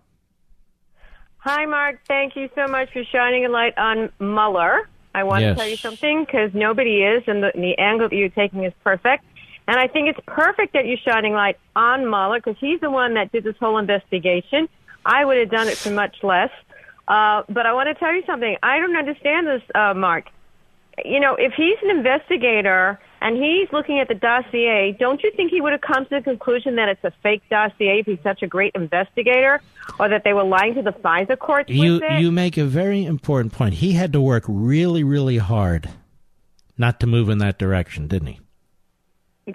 [1.37, 1.99] Hi, Mark.
[2.07, 4.89] Thank you so much for shining a light on Mueller.
[5.13, 5.55] I want Yes.
[5.55, 8.73] to tell you something because nobody is, and the, the angle that you're taking is
[8.83, 9.23] perfect.
[9.67, 13.13] And I think it's perfect that you're shining light on Mueller because he's the one
[13.13, 14.67] that did this whole investigation.
[15.05, 16.49] I would have done it for much less.
[17.07, 18.57] Uh, but I want to tell you something.
[18.63, 20.25] I don't understand this, uh, Mark.
[21.03, 25.51] You know, if he's an investigator and he's looking at the dossier, don't you think
[25.51, 28.41] he would have come to the conclusion that it's a fake dossier if he's such
[28.41, 29.61] a great investigator,
[29.99, 33.53] or that they were lying to the FISA courts You you make a very important
[33.53, 33.75] point.
[33.75, 35.89] He had to work really, really hard
[36.77, 38.39] not to move in that direction, didn't he?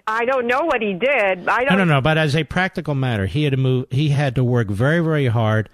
[0.06, 1.48] I don't know what he did.
[1.48, 1.78] I No, don't.
[1.78, 2.00] no, no.
[2.00, 3.86] But as a practical matter, he had to move.
[3.90, 5.68] He had to work very, very hard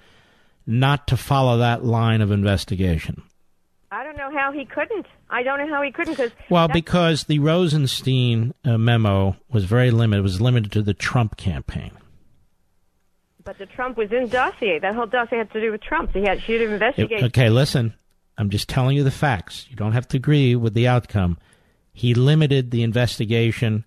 [0.66, 3.22] not to follow that line of investigation.
[3.90, 5.06] I don't know how he couldn't.
[5.30, 9.90] I don't know how he couldn't because Well, because the Rosenstein uh, memo was very
[9.90, 10.20] limited.
[10.20, 11.92] It was limited to the Trump campaign.
[13.44, 14.80] but the Trump was in dossier.
[14.80, 16.10] That whole dossier had to do with Trump.
[16.12, 17.24] He had It- investigated.
[17.26, 17.94] okay, listen.
[18.38, 19.66] I'm just telling you the facts.
[19.70, 21.38] You don't have to agree with the outcome.
[21.92, 23.84] He limited the investigation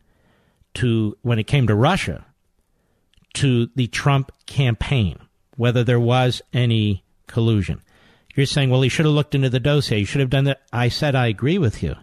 [0.76, 2.26] to when it came to Russia
[3.36, 5.20] to the Trump campaign,
[5.56, 7.82] whether there was any collusion.
[8.36, 10.00] You're saying, well, he should have looked into the dossier.
[10.00, 10.62] He should have done that.
[10.72, 11.96] I said I agree with you.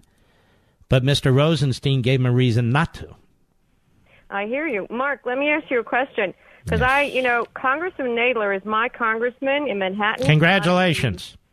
[0.89, 1.35] But Mr.
[1.35, 3.17] Rosenstein gave him a reason not to.
[4.31, 5.21] I hear you, Mark.
[5.25, 9.69] Let me ask you a question because I, you know, Congressman Nadler is my congressman
[9.69, 10.27] in Manhattan.
[10.27, 11.37] Congratulations.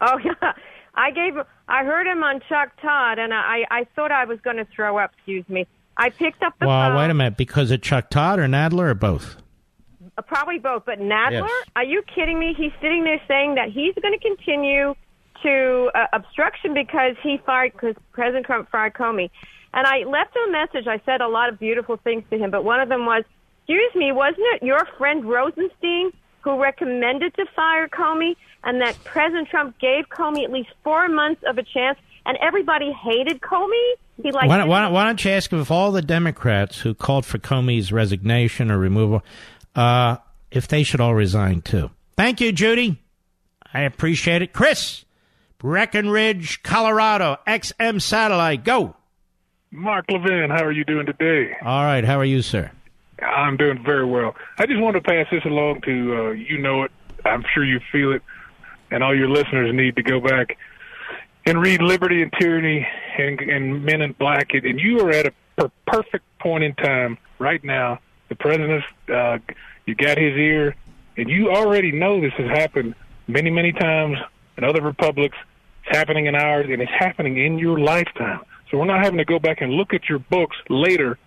[0.00, 0.52] Oh yeah,
[0.96, 1.34] I gave.
[1.68, 4.98] I heard him on Chuck Todd, and I, I thought I was going to throw
[4.98, 5.12] up.
[5.16, 5.66] Excuse me.
[5.96, 6.96] I picked up the Well, phone.
[6.98, 7.36] wait a minute.
[7.36, 9.36] Because of Chuck Todd or Nadler or both?
[10.16, 11.64] Uh, Probably both, but Nadler, Yes.
[11.76, 12.54] are you kidding me?
[12.56, 14.94] He's sitting there saying that he's going to continue
[15.42, 19.30] to uh, obstruction because he fired because President Trump fired Comey.
[19.72, 20.86] And I left him a message.
[20.86, 23.24] I said a lot of beautiful things to him, but one of them was,
[23.62, 29.48] "Excuse me, wasn't it your friend Rosenstein who recommended to fire Comey, and that President
[29.48, 33.92] Trump gave Comey at least four months of a chance, and everybody hated Comey?
[34.22, 37.26] He like why, don't, why, why don't you ask if all the Democrats who called
[37.26, 39.24] for Comey's resignation or removal,
[39.74, 40.18] uh,
[40.50, 41.90] if they should all resign too?
[42.16, 43.02] Thank you, Judy.
[43.72, 44.52] I appreciate it.
[44.52, 45.04] Chris,
[45.58, 48.94] Breckenridge, Colorado, XM Satellite, go.
[49.72, 51.56] Mark Levin, how are you doing today?
[51.64, 52.70] All right, how are you, sir?
[53.20, 54.36] I'm doing very well.
[54.58, 56.92] I just want to pass this along to uh, you know it.
[57.24, 58.22] I'm sure you feel it,
[58.92, 60.56] and all your listeners need to go back
[61.46, 62.86] and read Liberty and Tyranny
[63.18, 64.54] and, and Men in Black.
[64.54, 68.00] And you are at a per- perfect point in time right now.
[68.28, 69.38] The president, uh,
[69.86, 70.74] you got his ear,
[71.16, 72.94] and you already know this has happened
[73.28, 74.16] many, many times
[74.56, 75.36] in other republics.
[75.86, 78.40] It's happening in ours, and it's happening in your lifetime.
[78.70, 81.18] So we're not having to go back and look at your books later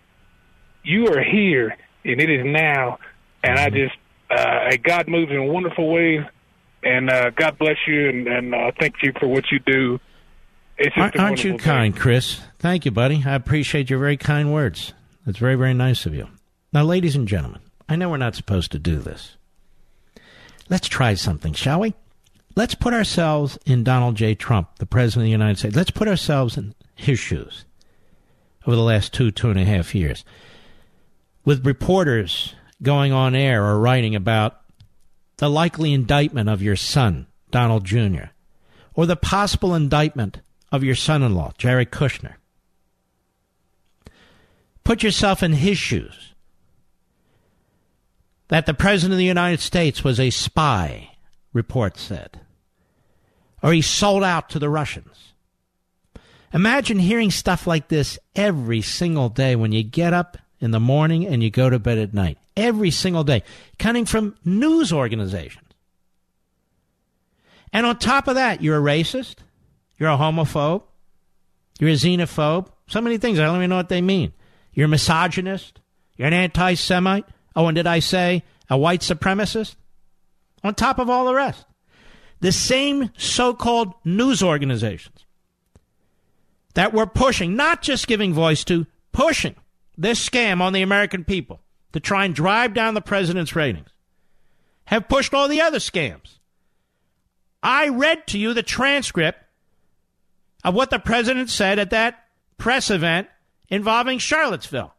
[0.88, 2.98] you are here and it is now
[3.44, 3.96] and i just
[4.32, 6.22] uh god moves in wonderful ways
[6.84, 10.00] and uh god bless you and and uh, thank you for what you do
[10.96, 12.40] Aren't, you kind, Chris?
[12.60, 13.24] Thank you, buddy.
[13.26, 14.94] I appreciate your very kind words.
[15.26, 16.28] That's very, very nice of you.
[16.72, 19.38] Now, ladies and gentlemen, I know we're not supposed to do this.
[20.70, 21.94] Let's try something, shall we?
[22.56, 24.36] Let's put ourselves in Donald J.
[24.36, 25.76] Trump, the President of the United States.
[25.76, 27.66] Let's put ourselves in his shoes
[28.66, 30.26] over the last two, two and a half years.
[31.46, 34.60] With reporters going on air or writing about
[35.38, 38.26] the likely indictment of your son, Donald Jr.,
[38.94, 40.42] or the possible indictment
[40.72, 42.36] of your son in law, Jared Kushner.
[44.84, 46.34] Put yourself in his shoes.
[48.50, 51.12] That the President of the United States was a spy,
[51.52, 52.40] reports said.
[53.62, 55.34] Or he sold out to the Russians.
[56.54, 61.26] Imagine hearing stuff like this every single day when you get up in the morning
[61.28, 62.38] and you go to bed at night.
[62.56, 63.44] Every single day.
[63.78, 65.66] Coming from news organizations.
[67.74, 69.36] And on top of that, you're a racist.
[69.98, 70.84] You're a homophobe.
[71.80, 72.68] You're a xenophobe.
[72.88, 73.40] So many things.
[73.40, 74.34] I don't even know what they mean.
[74.74, 75.80] You're a misogynist.
[76.18, 77.26] You're an anti Semite.
[77.56, 79.76] Oh, and did I say a white supremacist?
[80.64, 81.66] On top of all the rest.
[82.40, 85.26] The same so called news organizations
[86.76, 89.56] that were pushing, not just giving voice to, pushing
[89.98, 91.62] this scam on the American people
[91.94, 93.90] to try and drive down the president's ratings,
[94.86, 96.38] have pushed all the other scams
[97.64, 99.44] I read to you the transcript
[100.68, 102.26] of what the president said at that
[102.58, 103.30] press event
[103.70, 104.94] involving Charlottesville.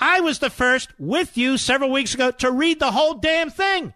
[0.00, 3.94] I was the first with you several weeks ago to read the whole damn thing.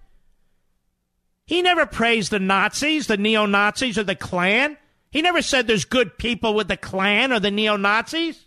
[1.45, 4.77] He never praised the Nazis, the neo Nazis, or the Klan.
[5.11, 8.47] He never said there's good people with the Klan or the neo Nazis.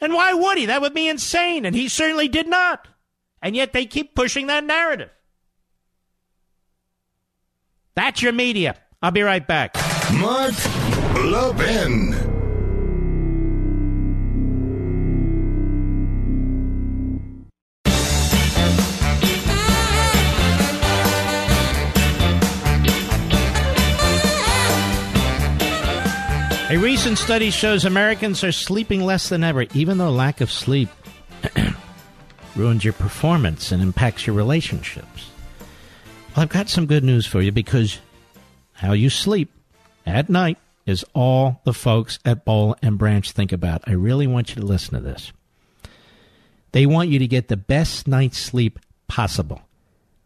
[0.00, 0.66] And why would he?
[0.66, 1.66] That would be insane.
[1.66, 2.88] And he certainly did not.
[3.40, 5.10] And yet they keep pushing that narrative.
[7.94, 8.74] That's your media.
[9.00, 9.76] I'll be right back.
[10.20, 10.54] Mark
[11.24, 12.14] Levin.
[26.70, 30.88] A recent study shows Americans are sleeping less than ever, even though lack of sleep
[32.56, 35.30] ruins your performance and impacts your relationships.
[36.34, 38.00] Well, I've got some good news for you because
[38.72, 39.50] how you sleep
[40.06, 43.82] at night is all the folks at Boll and Branch think about.
[43.86, 45.32] I really want you to listen to this.
[46.72, 48.78] They want you to get the best night's sleep
[49.08, 49.62] possible.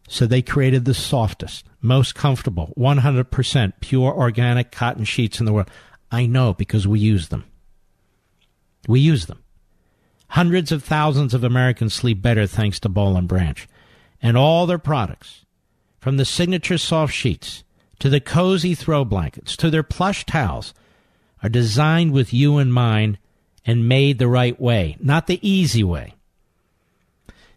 [0.08, 5.70] So they created the softest, most comfortable, 100% pure organic cotton sheets in the world.
[6.10, 7.44] I know because we use them.
[8.88, 9.42] We use them.
[10.28, 13.68] Hundreds of thousands of Americans sleep better thanks to Boll and Branch.
[14.22, 15.44] And all their products,
[16.00, 17.62] from the signature soft sheets
[17.98, 20.74] to the cozy throw blankets to their plush towels,
[21.42, 23.18] are designed with you in mind
[23.64, 26.14] and made the right way, not the easy way.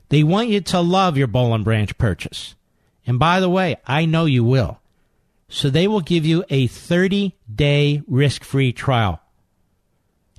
[0.10, 2.56] They want you to love your Boll and Branch purchase.
[3.08, 4.80] And by the way, I know you will.
[5.48, 9.22] So they will give you a 30 day risk free trial.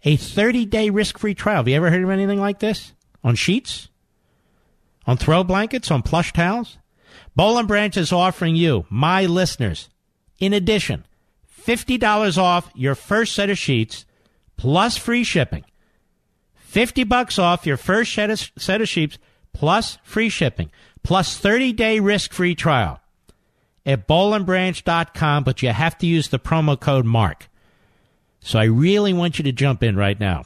[0.04, 1.56] A 30 day risk free trial.
[1.56, 2.92] Have you ever heard of anything like this?
[3.24, 3.88] On sheets?
[5.06, 5.90] On throw blankets?
[5.90, 6.78] On plush towels?
[7.34, 9.88] Boll and Branch is offering you, my listeners,
[10.38, 11.04] in addition,
[11.64, 14.04] $50 off your first set of sheets
[14.56, 15.64] plus free shipping.
[16.54, 19.18] 50 bucks off your first set of, set of sheets
[19.52, 20.70] plus free shipping
[21.02, 23.00] plus 30 day risk free trial
[23.84, 27.48] at bollandbranch.com, but you have to use the promo code MARK.
[28.40, 30.44] So I really want you to jump in right now.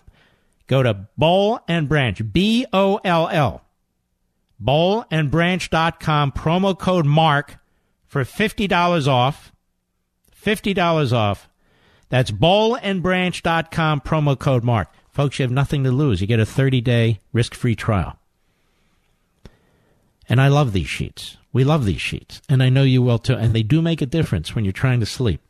[0.66, 3.62] Go to Boll and Branch, B O L L,
[4.62, 7.58] bollandbranch.com, promo code MARK
[8.06, 9.52] for $50 off.
[10.46, 11.48] $50 off.
[12.08, 14.88] That's bollandbranch.com, promo code MARK.
[15.10, 16.20] Folks, you have nothing to lose.
[16.20, 18.18] You get a 30 day risk free trial.
[20.28, 21.36] And I love these sheets.
[21.52, 22.42] We love these sheets.
[22.48, 23.34] And I know you will too.
[23.34, 25.40] And they do make a difference when you're trying to sleep.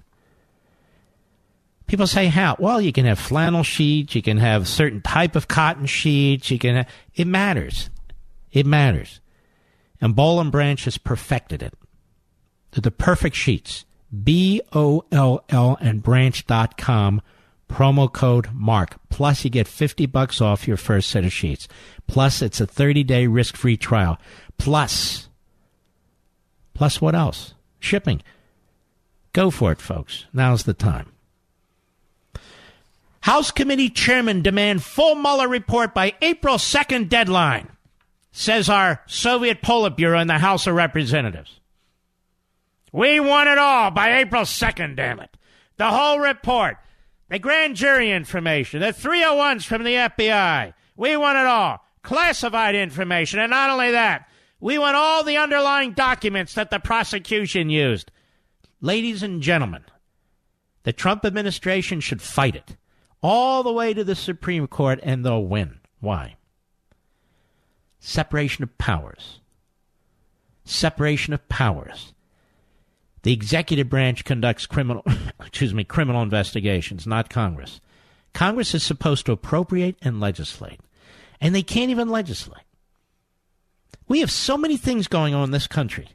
[1.86, 2.56] People say how?
[2.58, 6.58] Well, you can have flannel sheets, you can have certain type of cotton sheets, you
[6.58, 7.90] can have, it matters.
[8.50, 9.20] It matters.
[10.00, 11.74] And Boll and Branch has perfected it.
[12.72, 13.84] They're the perfect sheets.
[14.24, 17.22] B O L L and branch.com
[17.68, 18.96] promo code mark.
[19.08, 21.68] Plus you get 50 bucks off your first set of sheets.
[22.06, 24.18] Plus it's a 30-day risk-free trial.
[24.58, 25.28] Plus
[26.74, 27.54] plus what else?
[27.80, 28.22] Shipping.
[29.32, 30.26] Go for it folks.
[30.32, 31.12] Now's the time.
[33.20, 37.68] House committee chairman demand full mueller report by april 2nd deadline
[38.30, 41.55] says our soviet politburo in the house of representatives
[42.96, 45.36] we want it all by april 2nd damn it
[45.76, 46.78] the whole report
[47.28, 50.74] the grand jury information, the 301s from the FBI.
[50.96, 51.84] We want it all.
[52.02, 53.40] Classified information.
[53.40, 54.28] And not only that,
[54.60, 58.12] we want all the underlying documents that the prosecution used.
[58.80, 59.84] Ladies and gentlemen,
[60.84, 62.76] the Trump administration should fight it
[63.22, 65.80] all the way to the Supreme Court and they'll win.
[65.98, 66.36] Why?
[67.98, 69.40] Separation of powers.
[70.64, 72.12] Separation of powers.
[73.26, 75.02] The executive branch conducts criminal
[75.40, 77.80] excuse me, criminal investigations, not Congress.
[78.32, 80.78] Congress is supposed to appropriate and legislate,
[81.40, 82.62] and they can't even legislate.
[84.06, 86.10] We have so many things going on in this country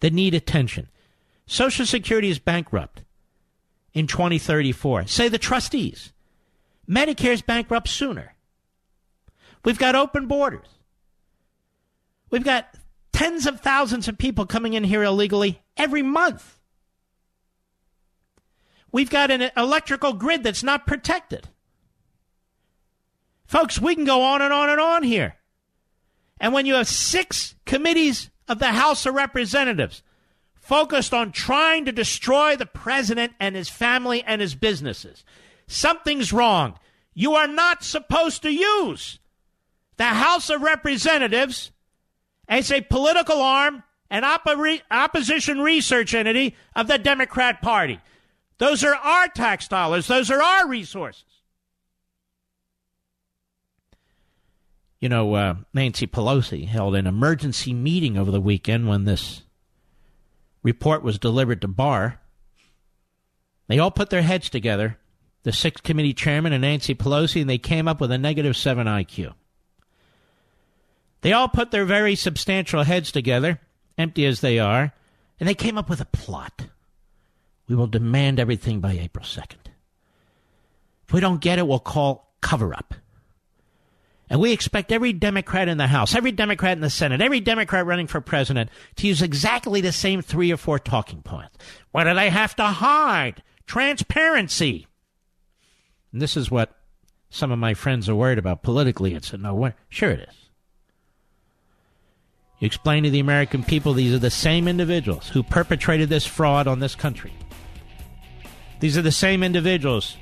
[0.00, 0.90] that need attention.
[1.46, 3.04] Social Security is bankrupt
[3.94, 5.06] in 2034.
[5.06, 6.12] Say the trustees.
[6.86, 8.34] Medicare's bankrupt sooner.
[9.64, 10.68] We've got open borders.
[12.30, 12.68] We've got
[13.20, 16.58] tens of thousands of people coming in here illegally every month.
[18.90, 21.46] We've got an electrical grid that's not protected.
[23.44, 25.36] Folks, we can go on and on and on here.
[26.40, 30.02] And when you have six committees of the House of Representatives
[30.54, 35.26] focused on trying to destroy the president and his family and his businesses,
[35.66, 36.78] something's wrong.
[37.12, 39.18] You are not supposed to use
[39.98, 41.70] the House of Representatives
[42.50, 48.00] as a political arm and oppo- opposition research entity of the Democrat Party.
[48.58, 51.24] Those are our tax dollars, those are our resources.
[55.00, 59.42] You know, uh, Nancy Pelosi held an emergency meeting over the weekend when this
[60.62, 62.20] report was delivered to Barr.
[63.68, 64.98] They all put their heads together,
[65.42, 68.86] the six committee chairman and Nancy Pelosi, and they came up with a negative 7
[68.86, 69.32] IQ.
[71.22, 73.60] They all put their very substantial heads together,
[73.98, 74.92] empty as they are,
[75.38, 76.66] and they came up with a plot.
[77.68, 79.68] We will demand everything by April 2nd.
[81.06, 82.94] If we don't get it, we'll call cover up.
[84.28, 87.84] And we expect every Democrat in the House, every Democrat in the Senate, every Democrat
[87.84, 91.58] running for president to use exactly the same three or four talking points.
[91.90, 93.42] What do they have to hide?
[93.66, 94.86] Transparency.
[96.12, 96.76] And this is what
[97.28, 99.14] some of my friends are worried about politically.
[99.14, 99.74] It's a no way.
[99.88, 100.39] Sure it is.
[102.60, 106.68] You explain to the American people these are the same individuals who perpetrated this fraud
[106.68, 107.32] on this country.
[108.80, 110.16] These are the same individuals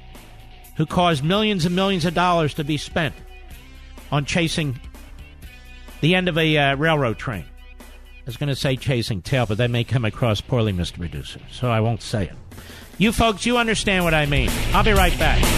[0.77, 3.15] who caused millions and millions of dollars to be spent
[4.13, 4.79] on chasing
[6.01, 7.45] the end of a uh, railroad train.
[7.81, 10.99] I was going to say chasing tail, but that may come across poorly, Mr.
[10.99, 12.37] Producer, so I won't say it.
[12.99, 14.51] You folks, you understand what I mean.
[14.73, 15.58] I'll be right back.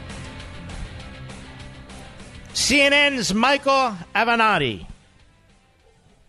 [2.53, 4.87] CNN's Michael Avenatti.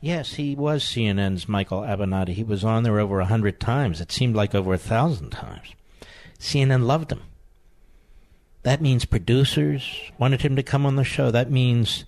[0.00, 2.30] Yes, he was CNN's Michael Avenatti.
[2.30, 4.00] He was on there over a hundred times.
[4.00, 5.74] It seemed like over a thousand times.
[6.38, 7.22] CNN loved him.
[8.62, 11.30] That means producers wanted him to come on the show.
[11.30, 12.04] That means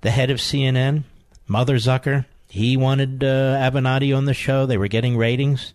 [0.00, 1.04] the head of CNN,
[1.46, 4.64] Mother Zucker, he wanted uh, Avenatti on the show.
[4.64, 5.74] They were getting ratings.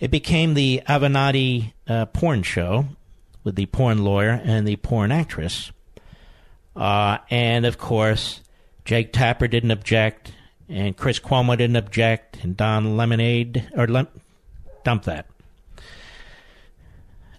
[0.00, 2.86] It became the Avenatti uh, porn show
[3.42, 5.72] with the porn lawyer and the porn actress.
[6.76, 8.40] Uh, and of course,
[8.84, 10.32] Jake Tapper didn't object,
[10.68, 14.08] and Chris Cuomo didn't object, and Don Lemonade or Lem-
[14.84, 15.26] dump that.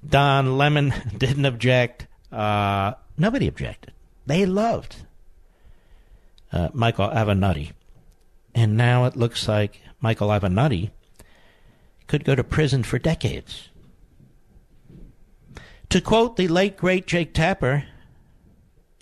[0.07, 2.07] Don Lemon didn't object.
[2.31, 3.93] Uh, nobody objected.
[4.25, 4.95] They loved
[6.51, 7.71] uh, Michael Avenatti,
[8.53, 10.91] and now it looks like Michael Avenatti
[12.07, 13.69] could go to prison for decades.
[15.89, 17.85] To quote the late great Jake Tapper,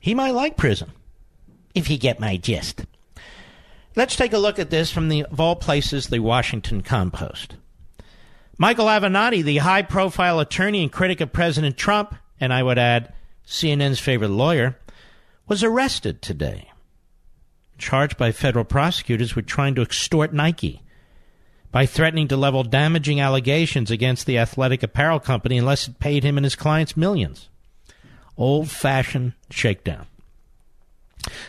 [0.02, 0.92] he might like prison,
[1.74, 2.86] if he get my gist.
[3.96, 7.56] Let's take a look at this from the, of all places, the Washington Compost.
[8.58, 13.14] Michael Avenatti, the high profile attorney and critic of President Trump, and I would add,
[13.46, 14.78] CNN's favorite lawyer,
[15.48, 16.70] was arrested today,
[17.78, 20.84] charged by federal prosecutors with trying to extort Nike
[21.72, 26.38] by threatening to level damaging allegations against the athletic apparel company unless it paid him
[26.38, 27.50] and his clients millions
[28.38, 30.06] old fashioned shakedown.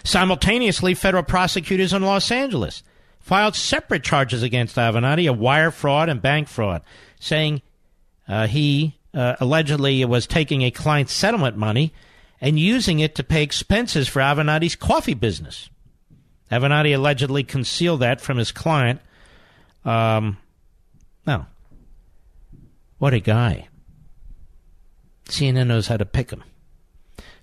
[0.04, 2.82] Simultaneously, federal prosecutors in Los Angeles
[3.20, 6.82] filed separate charges against Avenatti of wire fraud and bank fraud,
[7.20, 7.62] saying
[8.26, 11.92] uh, he uh, allegedly was taking a client's settlement money
[12.40, 15.68] and using it to pay expenses for Avenatti's coffee business.
[16.50, 19.00] Avenatti allegedly concealed that from his client.
[19.84, 20.38] Um.
[22.98, 23.68] What a guy.
[25.26, 26.42] CNN knows how to pick him.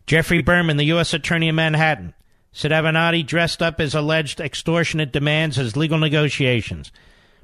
[0.06, 1.14] Geoffrey Berman, the U.S.
[1.16, 2.14] Attorney of Manhattan,
[2.52, 6.92] said Avenatti dressed up his alleged extortionate demands as legal negotiations,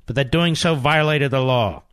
[0.06, 1.84] but that doing so violated the law.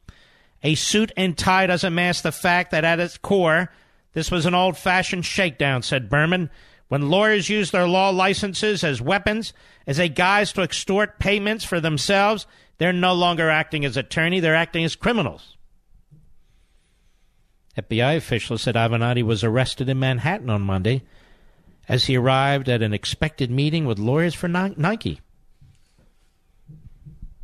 [0.62, 3.70] A suit and tie doesn't mask the fact that at its core,
[4.12, 6.51] this was an old fashioned shakedown, said Berman.
[6.89, 9.53] When lawyers use their law licenses as weapons,
[9.86, 12.47] as a guise to extort payments for themselves,
[12.78, 15.57] they're no longer acting as attorney, they're acting as criminals.
[17.78, 21.02] FBI officials said Avenatti was arrested in Manhattan on Monday
[21.88, 25.20] as he arrived at an expected meeting with lawyers for Nike.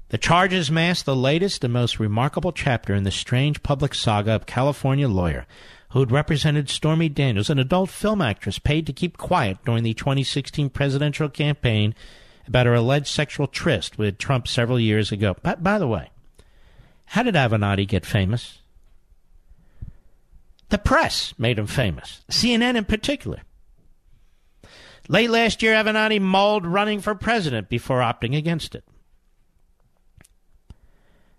[0.08, 4.46] The charges mask the latest and most remarkable chapter in the strange public saga of
[4.46, 5.46] California lawyer
[5.90, 9.94] who had represented Stormy Daniels, an adult film actress paid to keep quiet during the
[9.94, 11.94] 2016 presidential campaign
[12.48, 15.36] about her alleged sexual tryst with Trump several years ago.
[15.42, 16.10] By, by the way,
[17.06, 18.58] how did Avenatti get famous?
[20.74, 23.42] The press made him famous, CNN in particular.
[25.08, 28.82] Late last year, Avenatti mulled running for president before opting against it.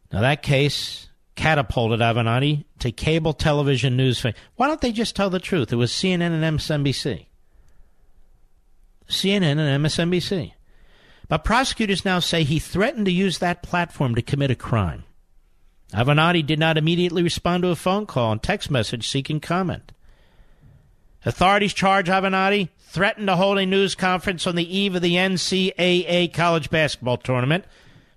[0.10, 4.36] Now, that case catapulted Avenatti to cable television news fame.
[4.56, 5.74] Why don't they just tell the truth?
[5.74, 7.26] It was CNN and MSNBC.
[9.10, 10.53] CNN and MSNBC.
[11.28, 15.03] But prosecutors now say he threatened to use that platform to commit a crime.
[15.95, 19.93] Avenatti did not immediately respond to a phone call and text message seeking comment.
[21.26, 26.34] Authorities charge Avenatti threatened to hold a news conference on the eve of the NCAA
[26.34, 27.63] college basketball tournament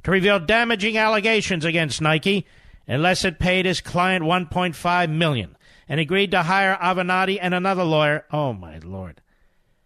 [0.03, 2.47] to reveal damaging allegations against Nike
[2.89, 5.57] unless it paid his client 1.5 million
[5.89, 8.25] and agreed to hire Avenatti and another lawyer.
[8.33, 9.21] Oh my lord.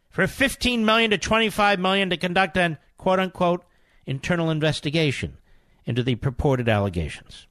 [0.08, 3.64] For 15 million to 25 million to conduct an quote unquote
[4.06, 5.36] internal investigation
[5.84, 7.46] into the purported allegations.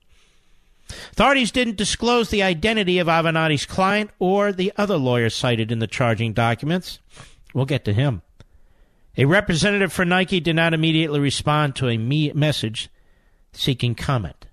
[1.12, 5.88] Authorities didn't disclose the identity of Avenatti's client or the other lawyer cited in the
[5.88, 7.00] charging documents.
[7.54, 8.22] We'll get to him.
[9.18, 12.90] A representative for Nike did not immediately respond to a me- message
[13.52, 14.48] seeking comment.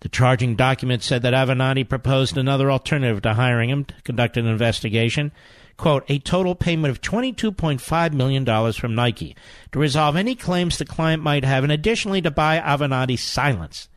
[0.00, 4.46] The charging document said that Avenatti proposed another alternative to hiring him to conduct an
[4.46, 5.32] investigation.
[5.76, 9.34] Quote, a total payment of $22.5 million from Nike
[9.72, 13.88] to resolve any claims the client might have and additionally to buy Avenatti's silence.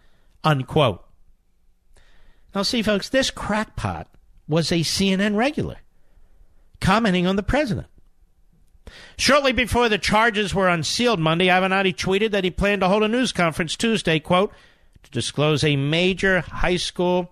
[0.44, 1.04] Unquote.
[2.54, 4.08] Now, see, folks, this crackpot
[4.48, 5.78] was a CNN regular
[6.82, 7.88] commenting on the president.
[9.18, 13.08] Shortly before the charges were unsealed Monday, Avenatti tweeted that he planned to hold a
[13.08, 14.52] news conference Tuesday, quote,
[15.04, 17.32] to disclose a major high school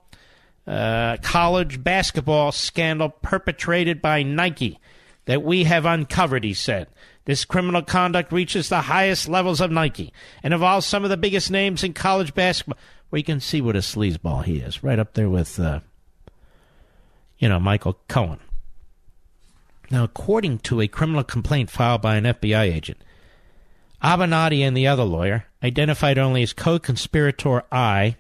[0.68, 4.80] uh, college basketball scandal perpetrated by Nike
[5.26, 6.88] that we have uncovered, he said.
[7.30, 10.12] This criminal conduct reaches the highest levels of Nike
[10.42, 12.80] and involves some of the biggest names in college basketball.
[13.12, 15.82] Well, you can see what a sleazeball he is, right up there with, uh,
[17.38, 18.40] you know, Michael Cohen.
[19.92, 23.04] Now, according to a criminal complaint filed by an FBI agent,
[24.04, 28.16] Avenatti and the other lawyer, identified only as co conspirator I,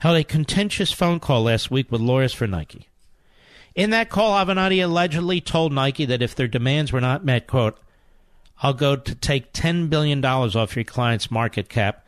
[0.00, 2.90] held a contentious phone call last week with lawyers for Nike.
[3.76, 7.78] In that call, Avenatti allegedly told Nike that if their demands were not met, quote,
[8.62, 12.06] I'll go to take $10 billion off your client's market cap.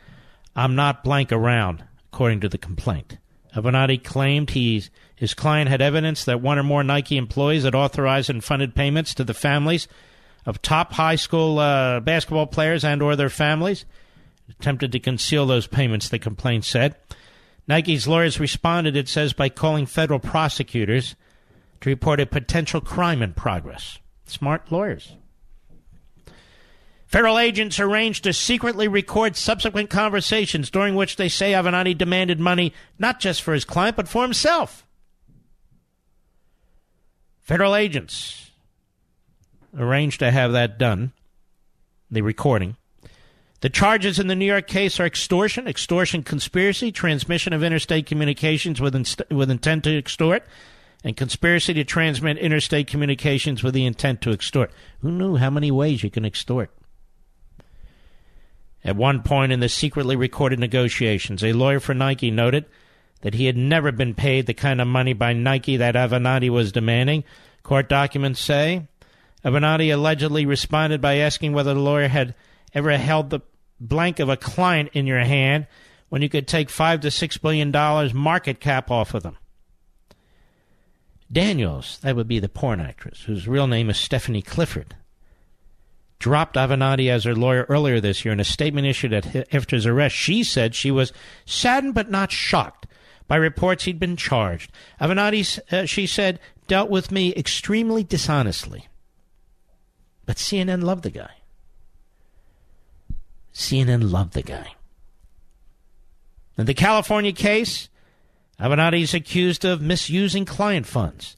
[0.56, 3.18] I'm not blank around, according to the complaint.
[3.54, 8.30] Avenatti claimed he's, his client had evidence that one or more Nike employees had authorized
[8.30, 9.88] and funded payments to the families
[10.46, 13.84] of top high school uh, basketball players and or their families.
[14.48, 16.96] Attempted to conceal those payments, the complaint said.
[17.66, 21.14] Nike's lawyers responded, it says, by calling federal prosecutors
[21.80, 23.98] to report a potential crime in progress.
[24.26, 25.12] Smart lawyers.
[27.06, 32.74] Federal agents arranged to secretly record subsequent conversations during which they say Avenatti demanded money
[32.98, 34.86] not just for his client, but for himself.
[37.40, 38.50] Federal agents
[39.74, 41.12] arranged to have that done,
[42.10, 42.76] the recording.
[43.60, 48.82] The charges in the New York case are extortion, extortion conspiracy, transmission of interstate communications
[48.82, 50.44] with, inst- with intent to extort,
[51.04, 54.72] and conspiracy to transmit interstate communications with the intent to extort.
[55.00, 56.70] Who knew how many ways you can extort?
[58.84, 62.66] At one point in the secretly recorded negotiations, a lawyer for Nike noted
[63.20, 66.72] that he had never been paid the kind of money by Nike that Avenatti was
[66.72, 67.24] demanding.
[67.62, 68.86] Court documents say
[69.44, 72.34] Avenatti allegedly responded by asking whether the lawyer had
[72.74, 73.40] ever held the
[73.80, 75.66] blank of a client in your hand
[76.08, 79.36] when you could take five to six billion dollars market cap off of them.
[81.30, 84.96] Daniels, that would be the porn actress, whose real name is Stephanie Clifford,
[86.18, 89.12] dropped Avenatti as her lawyer earlier this year in a statement issued
[89.52, 90.16] after his arrest.
[90.16, 91.12] She said she was
[91.44, 92.86] saddened but not shocked
[93.26, 94.72] by reports he'd been charged.
[95.00, 98.88] Avenatti, uh, she said, dealt with me extremely dishonestly.
[100.24, 101.30] But CNN loved the guy.
[103.52, 104.74] CNN loved the guy.
[106.56, 107.88] The California case,
[108.60, 111.36] Avenatti is accused of misusing client funds,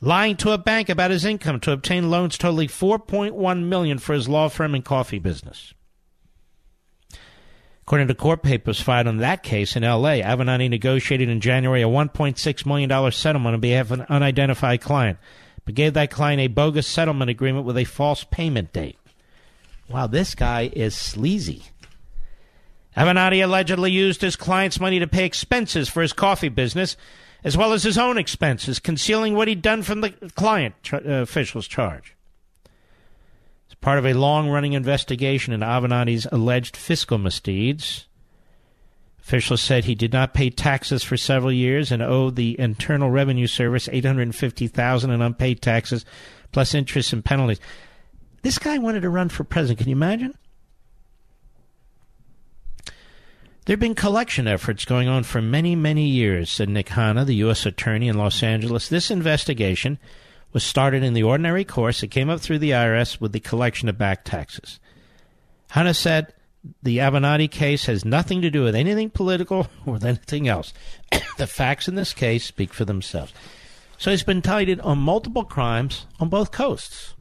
[0.00, 4.28] lying to a bank about his income to obtain loans totaling 4.1 million for his
[4.28, 5.74] law firm and coffee business.
[7.82, 11.88] According to court papers filed on that case in L.A., Avenatti negotiated in January a
[11.88, 15.18] $1.6 million settlement on behalf of an unidentified client,
[15.64, 18.96] but gave that client a bogus settlement agreement with a false payment date.
[19.88, 21.64] Wow, this guy is sleazy.
[22.96, 26.96] Avenatti allegedly used his client's money to pay expenses for his coffee business,
[27.44, 31.68] as well as his own expenses, concealing what he'd done from the client uh, official's
[31.68, 32.16] charge
[33.68, 38.06] As part of a long running investigation into Avenatti's alleged fiscal misdeeds.
[39.20, 43.46] Officials said he did not pay taxes for several years and owed the Internal Revenue
[43.46, 46.04] Service $850,000 in unpaid taxes,
[46.50, 47.60] plus interest and penalties.
[48.42, 49.78] This guy wanted to run for president.
[49.78, 50.34] Can you imagine?
[53.70, 57.36] There have been collection efforts going on for many, many years, said Nick Hanna, the
[57.36, 57.64] U.S.
[57.66, 58.88] Attorney in Los Angeles.
[58.88, 60.00] This investigation
[60.52, 62.02] was started in the ordinary course.
[62.02, 64.80] It came up through the IRS with the collection of back taxes.
[65.68, 66.34] Hanna said
[66.82, 70.74] the Avenatti case has nothing to do with anything political or with anything else.
[71.38, 73.32] the facts in this case speak for themselves.
[73.98, 77.14] So he's been indicted on multiple crimes on both coasts.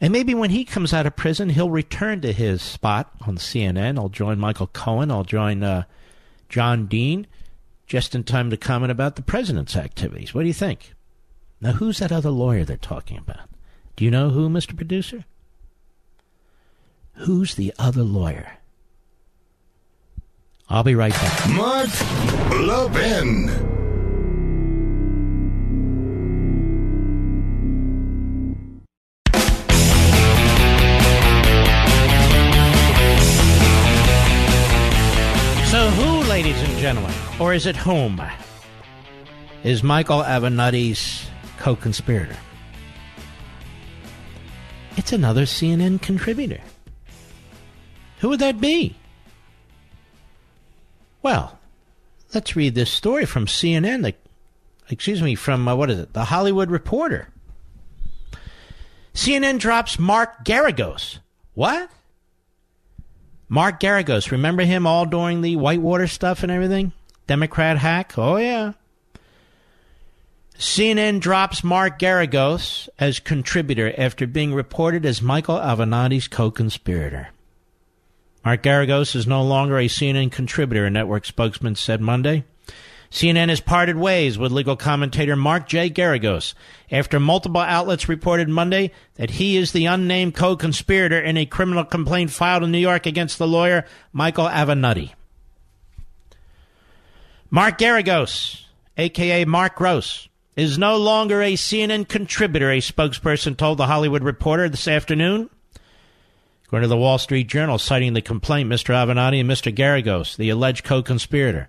[0.00, 3.98] And maybe when he comes out of prison, he'll return to his spot on CNN.
[3.98, 5.10] I'll join Michael Cohen.
[5.10, 5.84] I'll join uh,
[6.48, 7.26] John Dean
[7.86, 10.32] just in time to comment about the president's activities.
[10.34, 10.94] What do you think?
[11.60, 13.48] Now, who's that other lawyer they're talking about?
[13.96, 14.74] Do you know who, Mr.
[14.74, 15.24] Producer?
[17.14, 18.56] Who's the other lawyer?
[20.70, 21.50] I'll be right back.
[21.50, 21.90] Mark
[22.52, 23.69] Levin.
[36.90, 38.20] Gentlemen, or is it whom,
[39.62, 41.24] is Michael Avenatti's
[41.56, 42.36] co conspirator?
[44.96, 46.60] It's another CNN contributor.
[48.18, 48.96] Who would that be?
[51.22, 51.60] Well,
[52.34, 54.02] let's read this story from CNN.
[54.02, 54.16] The,
[54.92, 56.12] excuse me, from uh, what is it?
[56.12, 57.28] The Hollywood Reporter.
[59.14, 61.20] CNN drops Mark Geragos.
[61.54, 61.88] What?
[63.52, 66.92] Mark Geragos, remember him all during the Whitewater stuff and everything?
[67.26, 68.16] Democrat hack?
[68.16, 68.74] Oh, yeah.
[70.56, 77.30] CNN drops Mark Geragos as contributor after being reported as Michael Avenatti's co conspirator.
[78.44, 82.44] Mark Geragos is no longer a CNN contributor, a network spokesman said Monday.
[83.10, 85.90] CNN has parted ways with legal commentator Mark J.
[85.90, 86.54] Geragos
[86.92, 91.84] after multiple outlets reported Monday that he is the unnamed co conspirator in a criminal
[91.84, 95.12] complaint filed in New York against the lawyer Michael Avenatti.
[97.50, 98.62] Mark Geragos,
[98.96, 104.68] aka Mark Gross, is no longer a CNN contributor, a spokesperson told the Hollywood Reporter
[104.68, 105.50] this afternoon.
[106.66, 108.94] According to the Wall Street Journal, citing the complaint, Mr.
[108.94, 109.74] Avenatti and Mr.
[109.74, 111.68] Geragos, the alleged co conspirator,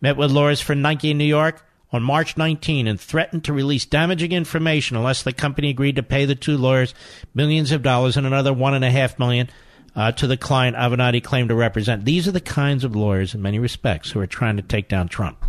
[0.00, 3.86] met with lawyers for Nike in New York on March 19 and threatened to release
[3.86, 6.94] damaging information unless the company agreed to pay the two lawyers
[7.34, 9.48] millions of dollars and another one and a half million
[9.96, 12.04] uh, to the client Avenatti claimed to represent.
[12.04, 15.08] These are the kinds of lawyers, in many respects, who are trying to take down
[15.08, 15.44] Trump.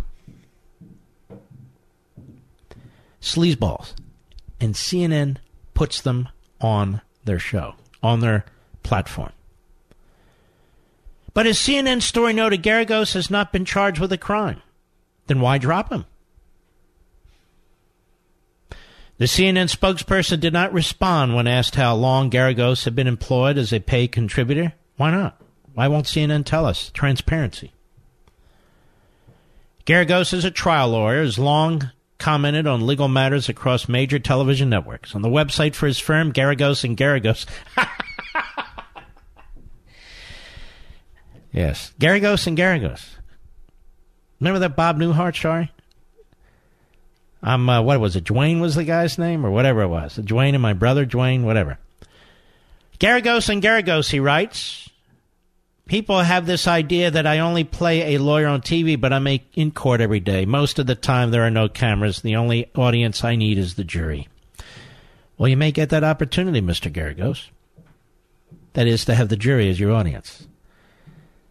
[3.20, 3.92] Sleazeballs.
[4.58, 5.36] And CNN
[5.74, 6.28] puts them
[6.60, 8.46] on their show, on their
[8.82, 9.32] platform.
[11.38, 14.60] But as CNN story noted, Geragos has not been charged with a crime.
[15.28, 16.04] Then why drop him?
[19.18, 23.72] The CNN spokesperson did not respond when asked how long Geragos had been employed as
[23.72, 24.72] a paid contributor.
[24.96, 25.40] Why not?
[25.74, 26.90] Why won't CNN tell us?
[26.90, 27.72] Transparency.
[29.86, 35.14] Geragos is a trial lawyer, has long commented on legal matters across major television networks.
[35.14, 37.46] On the website for his firm, Geragos and Geragos.
[41.52, 41.92] Yes.
[41.98, 43.04] Geragos and Geragos.
[44.40, 45.72] Remember that Bob Newhart story?
[47.42, 48.24] I'm, uh, what was it?
[48.24, 50.16] Dwayne was the guy's name, or whatever it was.
[50.18, 51.78] Dwayne and my brother, Dwayne, whatever.
[52.98, 54.90] Geragos and Geragos, he writes,
[55.86, 59.42] People have this idea that I only play a lawyer on TV, but I'm a,
[59.54, 60.44] in court every day.
[60.44, 62.20] Most of the time, there are no cameras.
[62.20, 64.28] The only audience I need is the jury.
[65.38, 66.92] Well, you may get that opportunity, Mr.
[66.92, 67.48] Geragos.
[68.72, 70.47] That is to have the jury as your audience.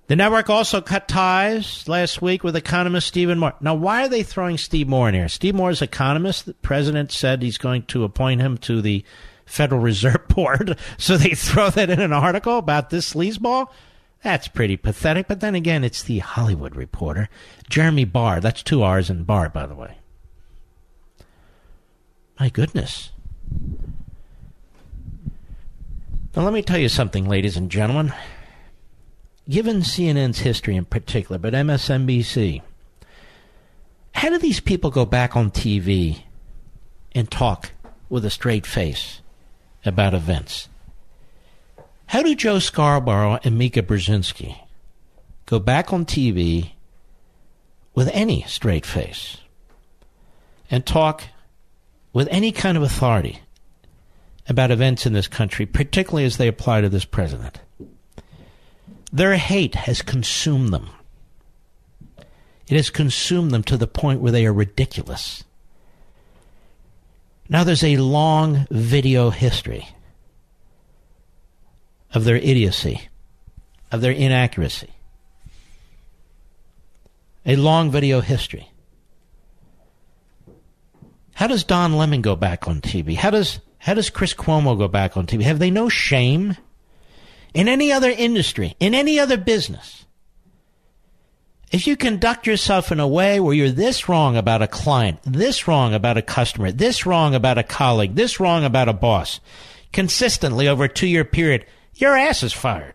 [0.07, 3.55] The network also cut ties last week with economist Stephen Moore.
[3.59, 5.27] Now, why are they throwing Steve Moore in here?
[5.27, 6.45] Steve Moore is economist.
[6.45, 9.03] The president said he's going to appoint him to the
[9.45, 10.77] Federal Reserve Board.
[10.97, 13.67] So they throw that in an article about this sleazeball?
[14.23, 15.27] That's pretty pathetic.
[15.27, 17.27] But then again, it's the Hollywood Reporter.
[17.69, 18.39] Jeremy Barr.
[18.39, 19.97] That's two R's in Barr, by the way.
[22.39, 23.11] My goodness.
[26.33, 28.13] Now, let me tell you something, ladies and gentlemen.
[29.49, 32.61] Given CNN's history in particular, but MSNBC,
[34.13, 36.23] how do these people go back on TV
[37.13, 37.71] and talk
[38.09, 39.21] with a straight face
[39.85, 40.67] about events?
[42.07, 44.57] How do Joe Scarborough and Mika Brzezinski
[45.45, 46.71] go back on TV
[47.95, 49.37] with any straight face
[50.69, 51.23] and talk
[52.11, 53.39] with any kind of authority
[54.49, 57.59] about events in this country, particularly as they apply to this president.
[59.11, 60.89] Their hate has consumed them.
[62.67, 65.43] It has consumed them to the point where they are ridiculous.
[67.49, 69.87] Now there's a long video history
[72.13, 73.07] of their idiocy,
[73.91, 74.89] of their inaccuracy.
[77.45, 78.69] A long video history.
[81.35, 83.15] How does Don Lemon go back on TV?
[83.15, 85.43] How does how does Chris Cuomo go back on TV?
[85.43, 86.57] Have they no shame?
[87.57, 90.05] In any other industry, in any other business,
[91.71, 95.67] if you conduct yourself in a way where you're this wrong about a client, this
[95.67, 99.39] wrong about a customer, this wrong about a colleague, this wrong about a boss,
[99.91, 101.65] consistently over a two year period,
[101.95, 102.93] your ass is fired.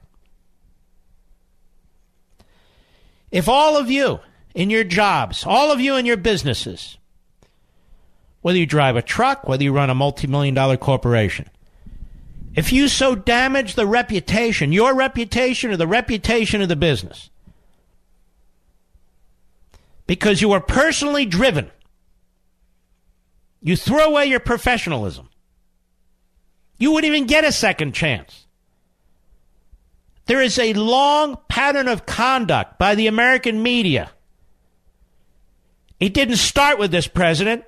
[3.32, 4.20] If all of you
[4.54, 6.98] in your jobs, all of you in your businesses,
[8.42, 11.50] whether you drive a truck, whether you run a multi million dollar corporation.
[12.54, 17.30] If you so damage the reputation, your reputation or the reputation of the business,
[20.06, 21.70] because you are personally driven,
[23.62, 25.30] you throw away your professionalism,
[26.78, 28.46] you wouldn't even get a second chance.
[30.26, 34.10] There is a long pattern of conduct by the American media.
[35.98, 37.64] It didn't start with this president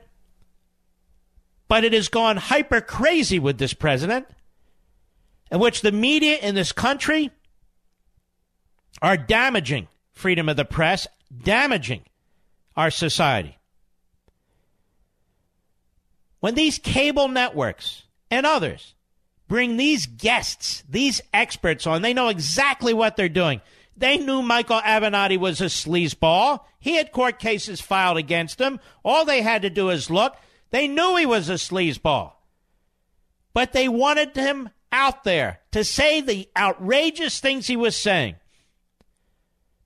[1.69, 4.27] but it has gone hyper crazy with this president,
[5.55, 7.31] in which the media in this country
[9.01, 11.07] are damaging freedom of the press,
[11.45, 12.03] damaging
[12.77, 13.57] our society.
[16.41, 18.03] When these cable networks
[18.33, 18.95] and others
[19.47, 23.61] bring these guests, these experts on, they know exactly what they're doing.
[23.97, 26.65] They knew Michael Avenatti was a sleazeball.
[26.81, 28.81] He had court cases filed against him.
[29.05, 30.37] All they had to do is look.
[30.71, 32.33] They knew he was a sleazeball.
[33.53, 38.37] But they wanted him out there to say the outrageous things he was saying.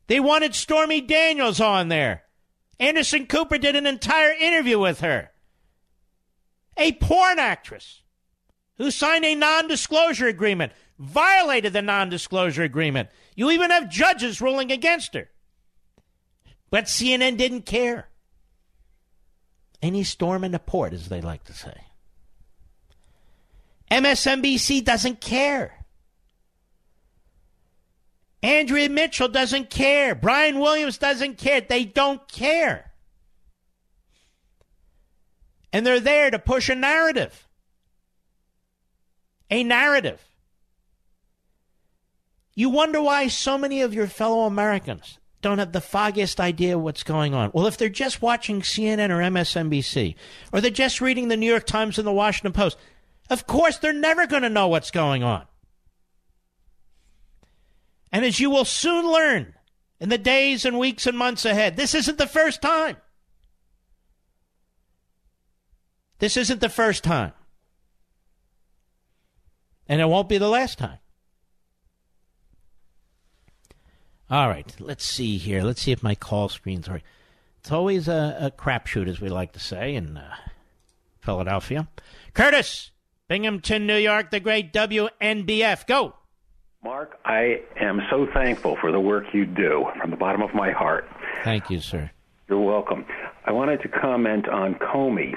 [0.07, 2.25] They wanted Stormy Daniels on there.
[2.79, 5.31] Anderson Cooper did an entire interview with her.
[6.77, 8.03] A porn actress
[8.77, 13.09] who signed a non disclosure agreement, violated the non disclosure agreement.
[13.35, 15.31] You even have judges ruling against her.
[16.71, 18.09] But CNN didn't care
[19.81, 21.88] any storm in the port, as they like to say.
[23.91, 25.85] MSNBC doesn't care.
[28.43, 30.15] Andrea Mitchell doesn't care.
[30.15, 31.61] Brian Williams doesn't care.
[31.61, 32.93] They don't care.
[35.73, 37.49] And they're there to push a narrative.
[39.51, 40.23] A narrative.
[42.55, 47.03] You wonder why so many of your fellow Americans don't have the foggiest idea what's
[47.03, 47.51] going on.
[47.55, 50.15] Well, if they're just watching CNN or MSNBC,
[50.53, 52.77] or they're just reading the New York Times and the Washington Post,
[53.31, 55.47] of course they're never going to know what's going on.
[58.11, 59.55] And as you will soon learn
[60.01, 62.97] in the days and weeks and months ahead, this isn't the first time.
[66.19, 67.33] This isn't the first time.
[69.89, 70.99] And it won't be the last time.
[74.31, 75.63] All right, let's see here.
[75.63, 77.03] Let's see if my call screen's right.
[77.61, 80.35] It's always a, a crapshoot, as we like to say in uh,
[81.21, 81.89] Philadelphia.
[82.35, 82.91] Curtis,
[83.29, 85.87] Binghamton, New York, the great WNBF.
[85.87, 86.15] Go.
[86.83, 90.71] Mark, I am so thankful for the work you do from the bottom of my
[90.71, 91.05] heart.
[91.45, 92.11] Thank you, sir.
[92.49, 93.05] You're welcome.
[93.45, 95.35] I wanted to comment on Comey.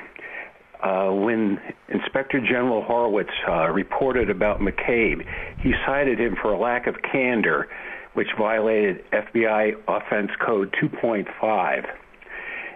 [0.81, 1.59] Uh, when
[1.89, 5.25] Inspector General Horowitz uh, reported about McCabe,
[5.59, 7.67] he cited him for a lack of candor
[8.13, 11.85] which violated FBI Offense Code 2.5,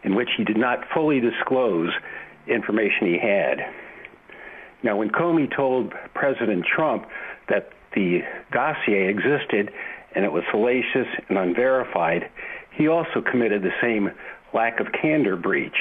[0.03, 1.89] in which he did not fully disclose
[2.47, 3.59] information he had.
[4.85, 7.07] Now, when Comey told President Trump
[7.49, 8.19] that the
[8.53, 9.71] dossier existed
[10.13, 12.29] and it was salacious and unverified,
[12.71, 14.11] he also committed the same
[14.53, 15.75] lack of candor breach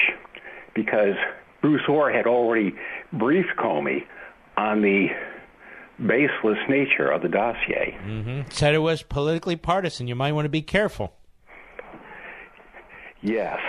[0.73, 1.13] because
[1.61, 2.73] Bruce Ohr had already
[3.13, 4.05] briefed Comey
[4.57, 5.07] on the
[5.99, 7.95] baseless nature of the dossier.
[8.05, 8.49] Mm-hmm.
[8.49, 10.07] Said it was politically partisan.
[10.07, 11.13] You might want to be careful.
[13.21, 13.59] Yes.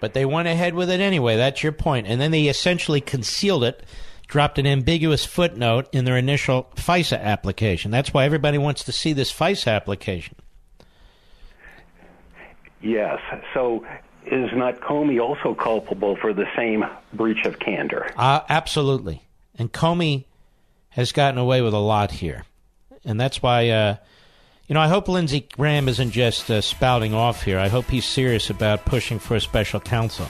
[0.00, 1.36] But they went ahead with it anyway.
[1.36, 2.08] That's your point.
[2.08, 3.84] And then they essentially concealed it,
[4.32, 7.90] dropped an ambiguous footnote in their initial FISA application.
[7.90, 10.36] That's why everybody wants to see this FISA application.
[12.80, 13.20] Yes.
[13.52, 13.84] So
[14.24, 16.82] is not Comey also culpable for the same
[17.12, 18.10] breach of candor?
[18.16, 19.22] Uh, absolutely.
[19.58, 20.24] And Comey
[20.88, 22.46] has gotten away with a lot here.
[23.04, 23.96] And that's why, uh,
[24.66, 27.58] you know, I hope Lindsey Graham isn't just uh, spouting off here.
[27.58, 30.28] I hope he's serious about pushing for a special counsel.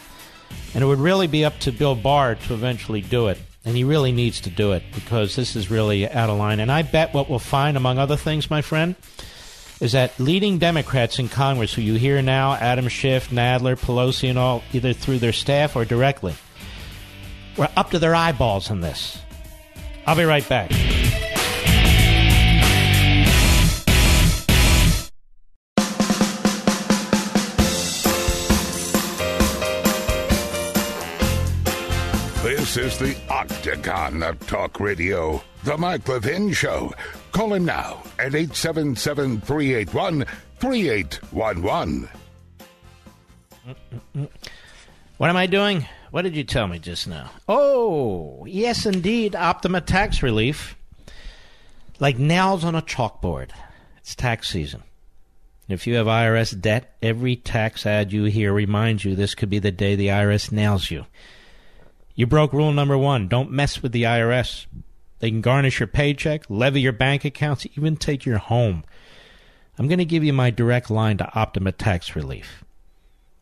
[0.75, 3.39] And it would really be up to Bill Barr to eventually do it.
[3.65, 6.59] And he really needs to do it because this is really out of line.
[6.59, 8.97] And I bet what we'll find, among other things, my friend,
[9.81, 14.39] is that leading Democrats in Congress, who you hear now, Adam Schiff, Nadler, Pelosi, and
[14.39, 16.35] all, either through their staff or directly,
[17.57, 19.19] were up to their eyeballs in this.
[20.07, 20.71] I'll be right back.
[32.73, 36.95] This is the Octagon of Talk Radio, The Mike Levin Show.
[37.31, 40.25] Call him now at 877 381
[40.59, 42.09] 3811.
[45.19, 45.87] What am I doing?
[46.13, 47.31] What did you tell me just now?
[47.47, 49.37] Oh, yes, indeed.
[49.37, 50.75] Optima tax relief.
[52.01, 53.51] Like nails on a chalkboard.
[53.99, 54.83] It's tax season.
[55.69, 59.59] If you have IRS debt, every tax ad you hear reminds you this could be
[59.59, 61.05] the day the IRS nails you.
[62.15, 64.67] You broke rule number one don't mess with the IRS.
[65.21, 68.85] They can garnish your paycheck, levy your bank accounts, even take your home.
[69.79, 72.65] I'm going to give you my direct line to Optima Tax Relief.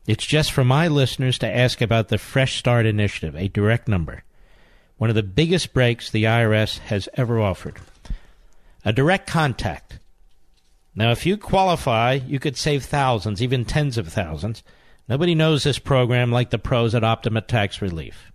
[0.07, 4.25] It's just for my listeners to ask about the Fresh Start Initiative, a direct number.
[4.99, 7.79] One of the biggest breaks the IRS has ever offered.
[8.85, 9.99] A direct contact.
[10.95, 14.63] Now, if you qualify, you could save thousands, even tens of thousands.
[15.09, 18.30] Nobody knows this program like the pros at Optima Tax Relief.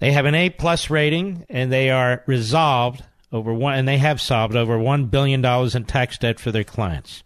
[0.00, 4.20] They have an A plus rating, and they are resolved over one, and they have
[4.20, 7.22] solved over one billion dollars in tax debt for their clients.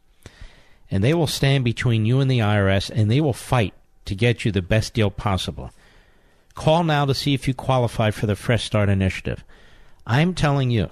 [0.91, 3.75] And they will stand between you and the IRS, and they will fight
[4.05, 5.71] to get you the best deal possible.
[6.55, 9.45] Call now to see if you qualify for the Fresh Start Initiative.
[10.07, 10.91] I'm telling you,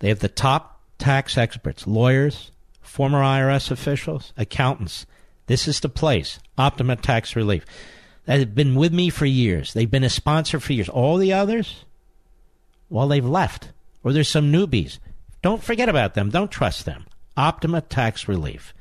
[0.00, 2.50] they have the top tax experts, lawyers,
[2.82, 5.06] former IRS officials, accountants.
[5.46, 6.40] This is the place.
[6.58, 7.64] Optima Tax Relief
[8.38, 9.72] have been with me for years.
[9.72, 10.88] They've been a sponsor for years.
[10.88, 11.84] All the others,
[12.88, 13.70] well, they've left.
[14.04, 14.98] Or there's some newbies.
[15.42, 16.30] Don't forget about them.
[16.30, 17.06] Don't trust them.
[17.36, 18.74] Optima Tax Relief.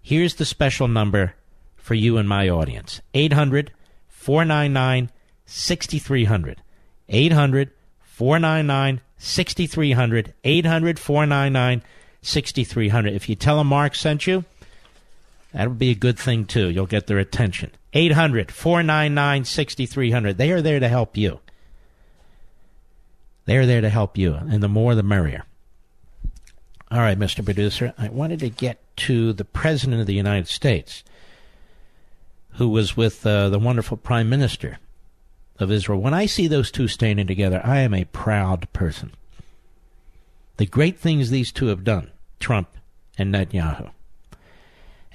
[0.00, 1.34] Here's the special number
[1.76, 3.72] for you and my audience 800
[4.08, 5.10] 499
[5.44, 6.62] 6300.
[7.08, 7.70] 800
[8.00, 10.34] 499 6300.
[10.44, 11.82] 800 499
[12.22, 13.12] 6300.
[13.12, 14.44] If you tell them Mark sent you,
[15.58, 16.70] that would be a good thing, too.
[16.70, 17.72] You'll get their attention.
[17.92, 20.38] 800 499 6300.
[20.38, 21.40] They are there to help you.
[23.46, 25.42] They are there to help you, and the more the merrier.
[26.92, 27.44] All right, Mr.
[27.44, 31.02] Producer, I wanted to get to the President of the United States,
[32.50, 34.78] who was with uh, the wonderful Prime Minister
[35.58, 36.00] of Israel.
[36.00, 39.10] When I see those two standing together, I am a proud person.
[40.56, 42.68] The great things these two have done, Trump
[43.18, 43.90] and Netanyahu.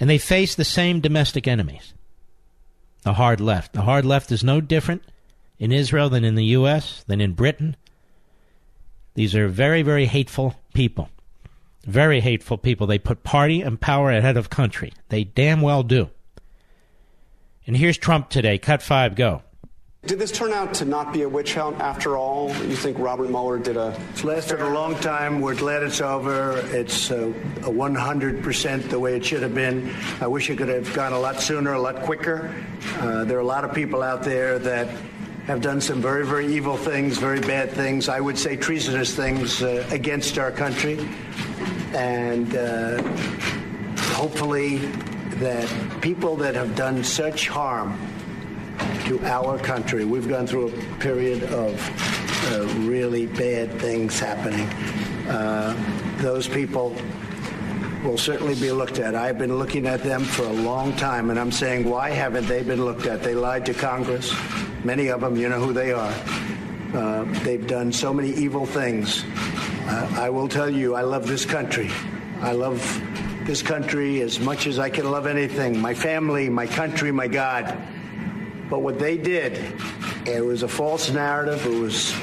[0.04, 1.94] And they face the same domestic enemies
[3.04, 3.72] the hard left.
[3.72, 5.02] The hard left is no different
[5.58, 7.78] in Israel than in the U.S., than in Britain.
[9.14, 11.08] These are very, very hateful people.
[11.86, 12.86] Very hateful people.
[12.86, 14.92] They put party and power ahead of country.
[15.08, 16.10] They damn well do.
[17.66, 18.58] And here's Trump today.
[18.58, 19.42] Cut five, go.
[20.06, 22.50] Did this turn out to not be a witch hunt after all?
[22.66, 23.98] You think Robert Mueller did a.
[24.10, 25.40] It's lasted a long time.
[25.40, 26.58] We're glad it's over.
[26.76, 27.32] It's uh,
[27.62, 29.96] 100% the way it should have been.
[30.20, 32.54] I wish it could have gone a lot sooner, a lot quicker.
[32.98, 34.90] Uh, there are a lot of people out there that
[35.46, 39.64] have done some very, very evil things, very bad things, I would say treasonous things
[39.64, 41.00] uh, against our country.
[41.94, 43.02] And uh,
[44.12, 44.80] hopefully,
[45.36, 47.98] that people that have done such harm
[49.06, 50.06] to our country.
[50.06, 51.80] We've gone through a period of
[52.52, 54.68] uh, really bad things happening.
[55.28, 55.76] Uh,
[56.18, 56.96] those people
[58.04, 59.16] will certainly be looked at.
[59.16, 62.64] I've been looking at them for a long time, and I'm saying, why haven't they
[62.64, 63.24] been looked at?
[63.24, 64.34] They lied to Congress.
[64.84, 66.14] Many of them, you know who they are.
[66.94, 69.24] Uh, they've done so many evil things.
[69.86, 71.90] Uh, I will tell you, I love this country.
[72.42, 72.80] I love
[73.46, 77.78] this country as much as I can love anything my family, my country, my God.
[78.70, 79.54] But what they did,
[80.26, 81.66] it was a false narrative.
[81.66, 82.14] It was,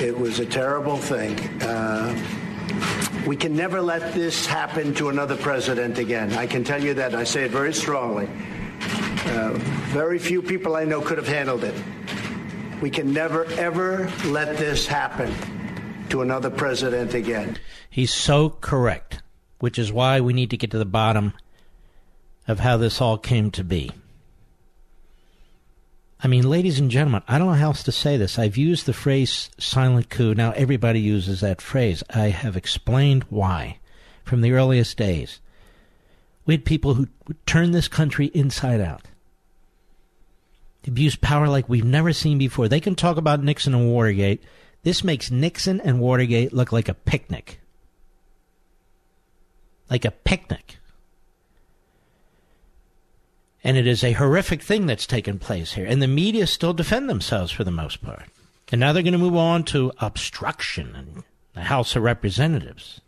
[0.00, 1.38] it was a terrible thing.
[1.62, 2.14] Uh,
[3.26, 6.32] we can never let this happen to another president again.
[6.34, 7.14] I can tell you that.
[7.14, 8.28] I say it very strongly.
[9.26, 9.52] Uh,
[9.90, 11.74] very few people I know could have handled it.
[12.80, 15.34] We can never, ever let this happen
[16.10, 17.58] to another president again.
[17.90, 19.22] He's so correct,
[19.58, 21.32] which is why we need to get to the bottom
[22.46, 23.90] of how this all came to be.
[26.22, 28.38] I mean, ladies and gentlemen, I don't know how else to say this.
[28.38, 30.34] I've used the phrase silent coup.
[30.34, 32.02] Now everybody uses that phrase.
[32.08, 33.78] I have explained why
[34.24, 35.40] from the earliest days.
[36.46, 37.08] We had people who
[37.44, 39.02] turned this country inside out.
[40.86, 42.68] Abused power like we've never seen before.
[42.68, 44.42] They can talk about Nixon and Watergate.
[44.84, 47.60] This makes Nixon and Watergate look like a picnic.
[49.90, 50.78] Like a picnic.
[53.66, 55.86] And it is a horrific thing that's taken place here.
[55.86, 58.22] And the media still defend themselves for the most part.
[58.70, 61.24] And now they're going to move on to obstruction and
[61.54, 63.00] the House of Representatives.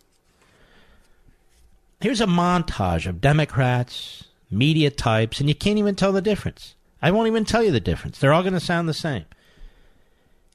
[2.00, 6.74] Here's a montage of Democrats, media types, and you can't even tell the difference.
[7.00, 8.18] I won't even tell you the difference.
[8.18, 9.26] They're all going to sound the same.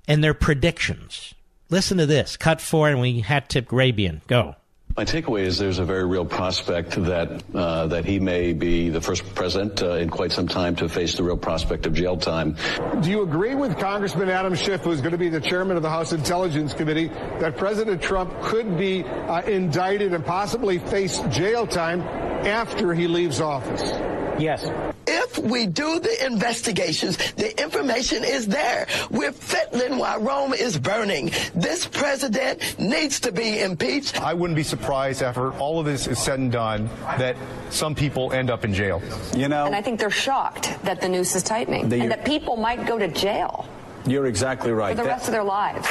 [0.06, 1.34] And their predictions.
[1.70, 2.36] Listen to this.
[2.36, 4.20] Cut four, and we hat tip Grabien.
[4.28, 4.58] Go.
[4.96, 9.02] My takeaway is there's a very real prospect that uh, that he may be the
[9.02, 12.56] first president uh, in quite some time to face the real prospect of jail time.
[13.02, 15.90] Do you agree with Congressman Adam Schiff, who's going to be the chairman of the
[15.90, 17.08] House Intelligence Committee,
[17.40, 22.02] that President Trump could be uh, indicted and possibly face jail time
[22.46, 24.13] after he leaves office?
[24.40, 24.70] Yes.
[25.08, 28.88] If we do the investigations, the information is there.
[29.12, 31.32] We're fiddling while Rome is burning.
[31.54, 34.22] This president needs to be impeached.
[34.22, 37.36] I wouldn't be surprised after all of this is said and done that
[37.70, 39.02] some people end up in jail.
[39.36, 42.26] You know, and I think they're shocked that the noose is tightening the, and that
[42.26, 43.68] people might go to jail.
[44.06, 44.92] You're exactly right.
[44.92, 45.88] For the that, rest of their lives.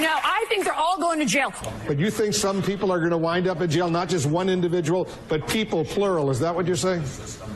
[0.00, 1.52] No, I think they're all going to jail.
[1.86, 4.48] But you think some people are going to wind up in jail, not just one
[4.48, 6.30] individual, but people plural.
[6.30, 7.02] Is that what you're saying?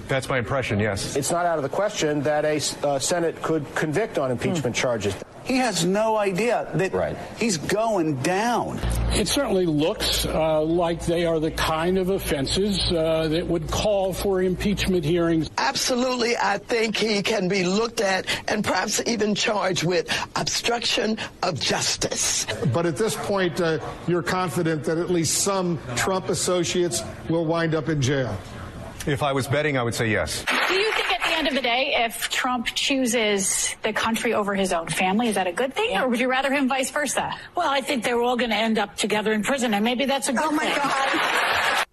[0.09, 1.17] That's my impression, yes.
[1.17, 4.81] It's not out of the question that a uh, Senate could convict on impeachment hmm.
[4.81, 5.15] charges.
[5.45, 7.17] He has no idea that right.
[7.39, 8.79] he's going down.
[9.13, 14.13] It certainly looks uh, like they are the kind of offenses uh, that would call
[14.13, 15.51] for impeachment hearings.
[15.59, 21.61] Absolutely, I think he can be looked at and perhaps even charged with obstruction of
[21.61, 22.47] justice.
[22.73, 27.75] But at this point, uh, you're confident that at least some Trump associates will wind
[27.75, 28.37] up in jail.
[29.07, 30.45] If I was betting, I would say yes.
[31.43, 34.55] Do you think at the end of the day, if Trump chooses the country over
[34.55, 36.05] his own family, is that a good thing, yeah.
[36.05, 37.35] or would you rather him vice versa?
[37.57, 40.29] Well, I think they're all going to end up together in prison, and maybe that's
[40.29, 40.45] a good.
[40.45, 40.77] Oh my thing.
[40.77, 41.87] God.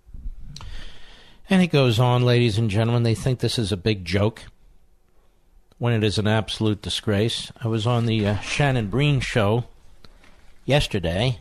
[1.50, 3.02] And it goes on, ladies and gentlemen.
[3.02, 4.44] They think this is a big joke
[5.80, 7.52] when it is an absolute disgrace.
[7.60, 9.64] I was on the uh, Shannon Bream show
[10.64, 11.40] yesterday.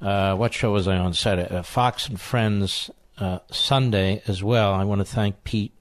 [0.00, 1.52] Uh, what show was I on Saturday?
[1.52, 2.88] Uh, Fox and Friends
[3.18, 4.72] uh, Sunday as well.
[4.72, 5.72] I want to thank Pete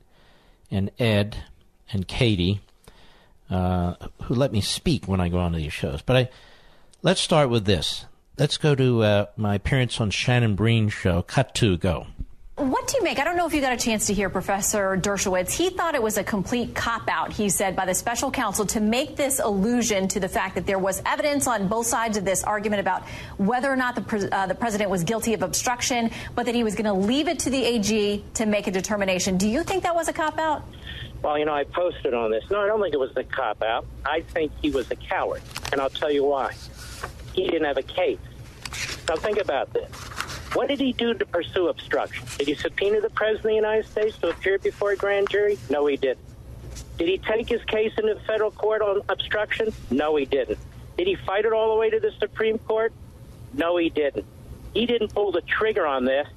[0.71, 1.37] and Ed
[1.91, 2.61] and Katie
[3.49, 6.01] uh, who let me speak when I go on to these shows.
[6.01, 6.29] But I
[7.01, 8.05] let's start with this.
[8.37, 11.21] Let's go to uh, my appearance on Shannon Bream's show.
[11.23, 12.07] Cut to go.
[12.59, 13.19] What do you make?
[13.19, 15.49] I don't know if you got a chance to hear Professor Dershowitz.
[15.49, 18.81] He thought it was a complete cop out, he said, by the special counsel to
[18.81, 22.43] make this allusion to the fact that there was evidence on both sides of this
[22.43, 23.03] argument about
[23.37, 26.75] whether or not the, uh, the president was guilty of obstruction, but that he was
[26.75, 29.37] going to leave it to the AG to make a determination.
[29.37, 30.61] Do you think that was a cop out?
[31.21, 32.43] Well, you know, I posted on this.
[32.51, 33.85] No, I don't think it was a cop out.
[34.05, 36.53] I think he was a coward, and I'll tell you why.
[37.31, 38.19] He didn't have a case.
[39.07, 39.89] Now, think about this.
[40.53, 42.25] What did he do to pursue obstruction?
[42.37, 45.59] Did he subpoena the President of the United States to appear before a grand jury?
[45.69, 46.25] No, he didn't.
[46.97, 49.71] Did he take his case into the federal court on obstruction?
[49.91, 50.57] No, he didn't.
[50.97, 52.91] Did he fight it all the way to the Supreme Court?
[53.53, 54.25] No, he didn't.
[54.73, 56.27] He didn't pull the trigger on this,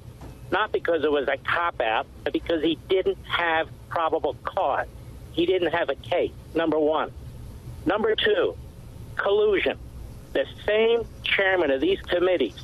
[0.51, 4.87] not because it was a cop out, but because he didn't have probable cause.
[5.33, 7.11] He didn't have a case, number one.
[7.87, 8.57] Number two,
[9.17, 9.79] collusion.
[10.35, 12.55] The same chairman of these committees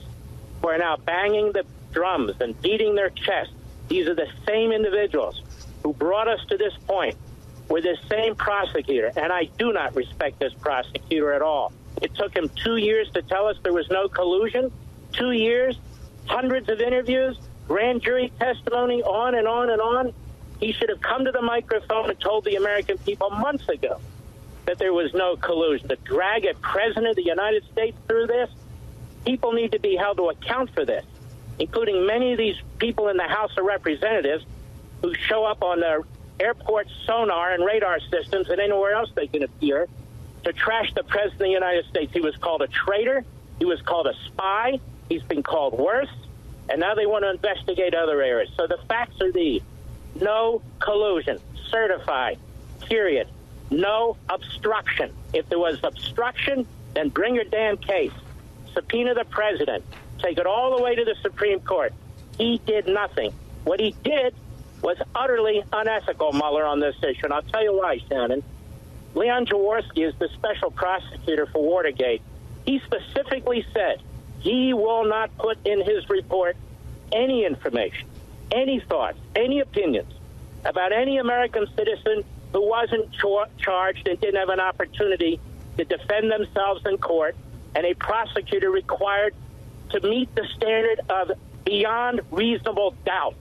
[0.60, 3.54] who are now banging the drums and beating their chests.
[3.88, 5.42] These are the same individuals
[5.82, 7.16] who brought us to this point
[7.68, 11.72] with this same prosecutor, and I do not respect this prosecutor at all.
[12.00, 14.70] It took him two years to tell us there was no collusion.
[15.12, 15.78] Two years,
[16.26, 17.38] hundreds of interviews.
[17.66, 20.12] grand jury testimony, on and on and on.
[20.58, 24.00] He should have come to the microphone and told the American people months ago
[24.66, 25.88] that there was no collusion.
[25.88, 28.50] To drag a president of the United States through this,
[29.24, 31.04] people need to be held to account for this,
[31.58, 34.44] including many of these people in the House of Representatives
[35.02, 36.04] who show up on the
[36.40, 39.88] airport sonar and radar systems and anywhere else they can appear
[40.44, 42.12] to trash the president of the United States.
[42.12, 43.24] He was called a traitor.
[43.58, 44.78] He was called a spy.
[45.08, 46.10] He's been called worse.
[46.70, 48.50] And now they want to investigate other areas.
[48.56, 49.62] So the facts are these.
[50.20, 51.38] No collusion.
[51.70, 52.38] Certified.
[52.80, 53.28] Period.
[53.70, 55.12] No obstruction.
[55.32, 58.12] If there was obstruction, then bring your damn case.
[58.74, 59.84] Subpoena the president.
[60.18, 61.92] Take it all the way to the Supreme Court.
[62.36, 63.32] He did nothing.
[63.64, 64.34] What he did
[64.82, 67.24] was utterly unethical, Mueller, on this issue.
[67.24, 68.42] And I'll tell you why, Shannon.
[69.14, 72.22] Leon Jaworski is the special prosecutor for Watergate.
[72.64, 74.02] He specifically said
[74.40, 76.56] he will not put in his report
[77.12, 78.08] any information,
[78.52, 80.12] any thoughts, any opinions
[80.64, 85.40] about any American citizen who wasn't char- charged and didn't have an opportunity
[85.76, 87.36] to defend themselves in court,
[87.74, 89.34] and a prosecutor required
[89.90, 91.32] to meet the standard of
[91.64, 93.34] beyond reasonable doubt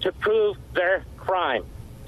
[0.00, 1.64] to prove their crime.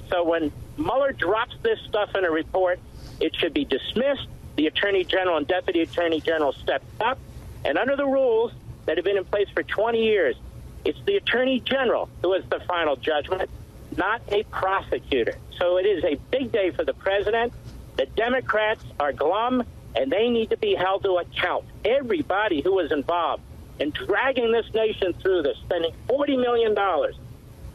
[0.09, 2.79] So when Mueller drops this stuff in a report,
[3.19, 4.27] it should be dismissed.
[4.57, 7.17] The Attorney General and Deputy Attorney General stepped up,
[7.63, 8.51] and under the rules
[8.85, 10.35] that have been in place for 20 years,
[10.83, 13.49] it's the Attorney General who has the final judgment,
[13.95, 15.35] not a prosecutor.
[15.57, 17.53] So it is a big day for the president.
[17.97, 19.63] The Democrats are glum,
[19.95, 21.65] and they need to be held to account.
[21.83, 23.43] Everybody who was involved
[23.79, 26.75] in dragging this nation through this, spending $40 million,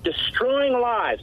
[0.02, 1.22] destroying lives,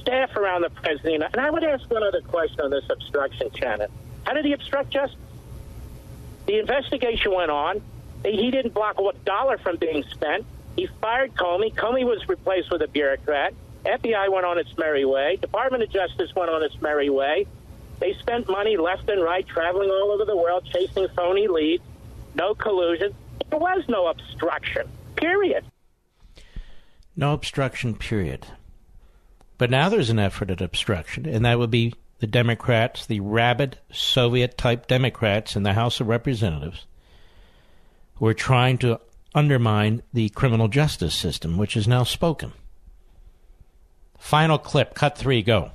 [0.00, 1.24] staff around the president.
[1.32, 3.90] And I would ask one other question on this obstruction, Shannon.
[4.24, 5.18] How did he obstruct justice?
[6.46, 7.80] The investigation went on.
[8.24, 10.44] He didn't block a dollar from being spent.
[10.76, 11.74] He fired Comey.
[11.74, 13.54] Comey was replaced with a bureaucrat.
[13.84, 15.36] FBI went on its merry way.
[15.36, 17.46] Department of Justice went on its merry way.
[18.02, 21.84] They spent money left and right, traveling all over the world, chasing phony leads.
[22.34, 23.14] No collusion.
[23.48, 24.88] There was no obstruction.
[25.14, 25.64] Period.
[27.14, 28.44] No obstruction, period.
[29.56, 33.78] But now there's an effort at obstruction, and that would be the Democrats, the rabid
[33.92, 36.86] Soviet type Democrats in the House of Representatives,
[38.16, 38.98] who are trying to
[39.32, 42.52] undermine the criminal justice system, which is now spoken.
[44.18, 45.70] Final clip, cut three, go.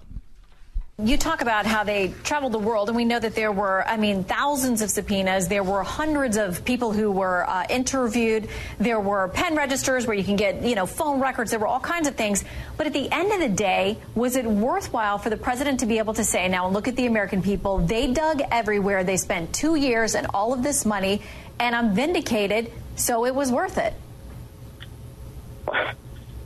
[1.03, 3.97] You talk about how they traveled the world, and we know that there were, I
[3.97, 5.47] mean, thousands of subpoenas.
[5.47, 8.49] There were hundreds of people who were uh, interviewed.
[8.79, 11.51] There were pen registers where you can get, you know, phone records.
[11.51, 12.43] There were all kinds of things.
[12.77, 15.99] But at the end of the day, was it worthwhile for the president to be
[15.99, 17.77] able to say, now look at the American people.
[17.77, 19.03] They dug everywhere.
[19.03, 21.21] They spent two years and all of this money,
[21.59, 23.93] and I'm vindicated, so it was worth it.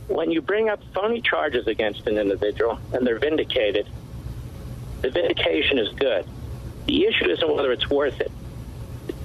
[0.08, 3.88] When you bring up phony charges against an individual and they're vindicated,
[5.02, 6.24] the vindication is good.
[6.86, 8.32] The issue isn't whether it's worth it.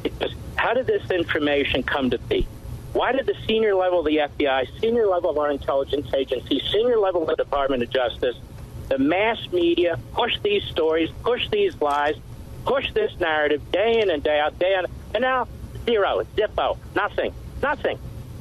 [0.04, 2.48] It's how did this information come to be?
[2.94, 6.98] Why did the senior level of the FBI, senior level of our intelligence agency, senior
[6.98, 8.36] level of the Department of Justice,
[8.90, 12.16] the mass media push these stories, push these lies,
[12.66, 15.48] push this narrative day in and day out, day in, and now
[15.86, 18.00] zero, zippo, nothing, nothing.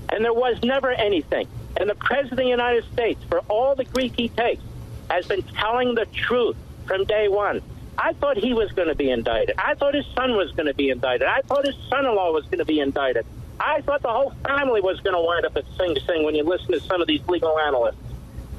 [0.08, 1.48] And there was never anything.
[1.76, 4.62] And the President of the United States, for all the grief he takes,
[5.10, 6.56] has been telling the truth
[6.86, 7.62] from day one.
[7.98, 9.56] I thought he was going to be indicted.
[9.58, 11.26] I thought his son was going to be indicted.
[11.26, 13.24] I thought his son-in-law was going to be indicted.
[13.58, 16.44] I thought the whole family was going to wind up at Sing Sing when you
[16.44, 17.96] listen to some of these legal analysts.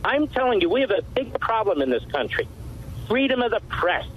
[0.04, 2.48] I'm telling you, we have a big problem in this country.
[3.08, 4.08] Freedom of the press.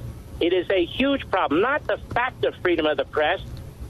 [0.41, 1.61] It is a huge problem.
[1.61, 3.41] Not the fact of freedom of the press,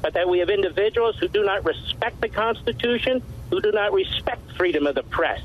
[0.02, 4.40] but that we have individuals who do not respect the Constitution, who do not respect
[4.56, 5.40] freedom of the press.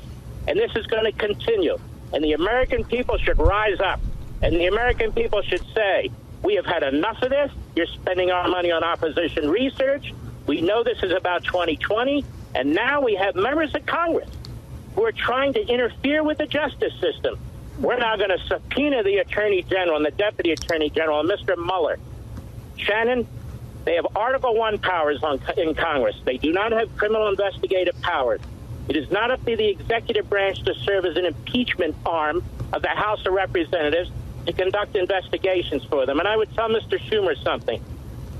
[0.48, 1.78] And this is going to continue.
[2.12, 4.00] And the American people should rise up.
[4.42, 6.10] And the American people should say,
[6.42, 7.50] we have had enough of this.
[7.74, 10.12] You're spending our money on opposition research.
[10.46, 12.24] We know this is about 2020.
[12.54, 14.30] And now we have members of Congress
[14.94, 17.38] who are trying to interfere with the justice system.
[17.80, 21.56] We're now going to subpoena the Attorney General and the Deputy Attorney General and Mr.
[21.56, 21.98] Mueller.
[22.76, 23.26] Shannon,
[23.84, 26.16] they have Article 1 powers on, in Congress.
[26.24, 28.40] They do not have criminal investigative powers.
[28.88, 32.42] It is not up to the executive branch to serve as an impeachment arm
[32.72, 34.10] of the House of Representatives
[34.46, 36.18] to conduct investigations for them.
[36.18, 36.98] And I would tell Mr.
[36.98, 37.82] Schumer something.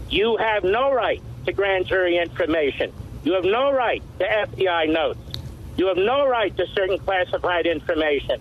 [0.09, 2.93] You have no right to grand jury information.
[3.25, 5.19] You have no right to FBI notes.
[5.77, 8.41] You have no right to certain classified information.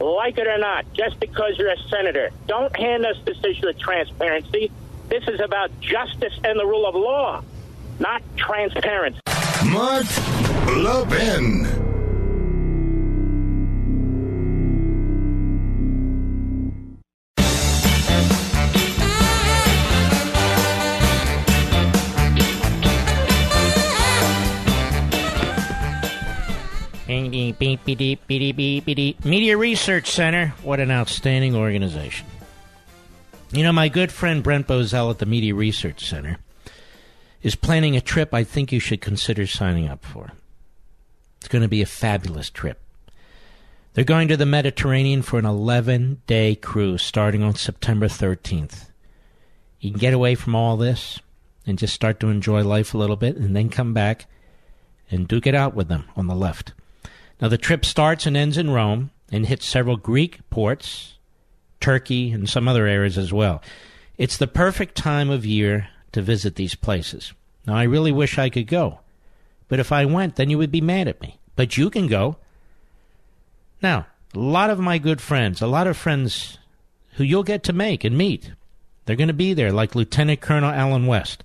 [0.00, 3.78] Like it or not, just because you're a senator, don't hand us this issue of
[3.78, 4.70] transparency.
[5.08, 7.42] This is about justice and the rule of law,
[8.00, 9.20] not transparency.
[9.66, 10.04] Mark
[10.76, 11.93] Levin.
[29.24, 30.48] Media Research Center.
[30.62, 32.26] What an outstanding organization.
[33.52, 36.38] You know, my good friend Brent Bozell at the Media Research Center
[37.42, 40.32] is planning a trip I think you should consider signing up for.
[41.38, 42.80] It's going to be a fabulous trip.
[43.92, 48.90] They're going to the Mediterranean for an 11 day cruise starting on September 13th.
[49.78, 51.20] You can get away from all this
[51.64, 54.26] and just start to enjoy life a little bit and then come back
[55.10, 56.72] and duke it out with them on the left.
[57.44, 61.18] Now, the trip starts and ends in Rome and hits several Greek ports,
[61.78, 63.60] Turkey, and some other areas as well.
[64.16, 67.34] It's the perfect time of year to visit these places.
[67.66, 69.00] Now, I really wish I could go,
[69.68, 71.38] but if I went, then you would be mad at me.
[71.54, 72.38] But you can go.
[73.82, 76.56] Now, a lot of my good friends, a lot of friends
[77.16, 78.52] who you'll get to make and meet,
[79.04, 81.44] they're going to be there, like Lieutenant Colonel Allen West,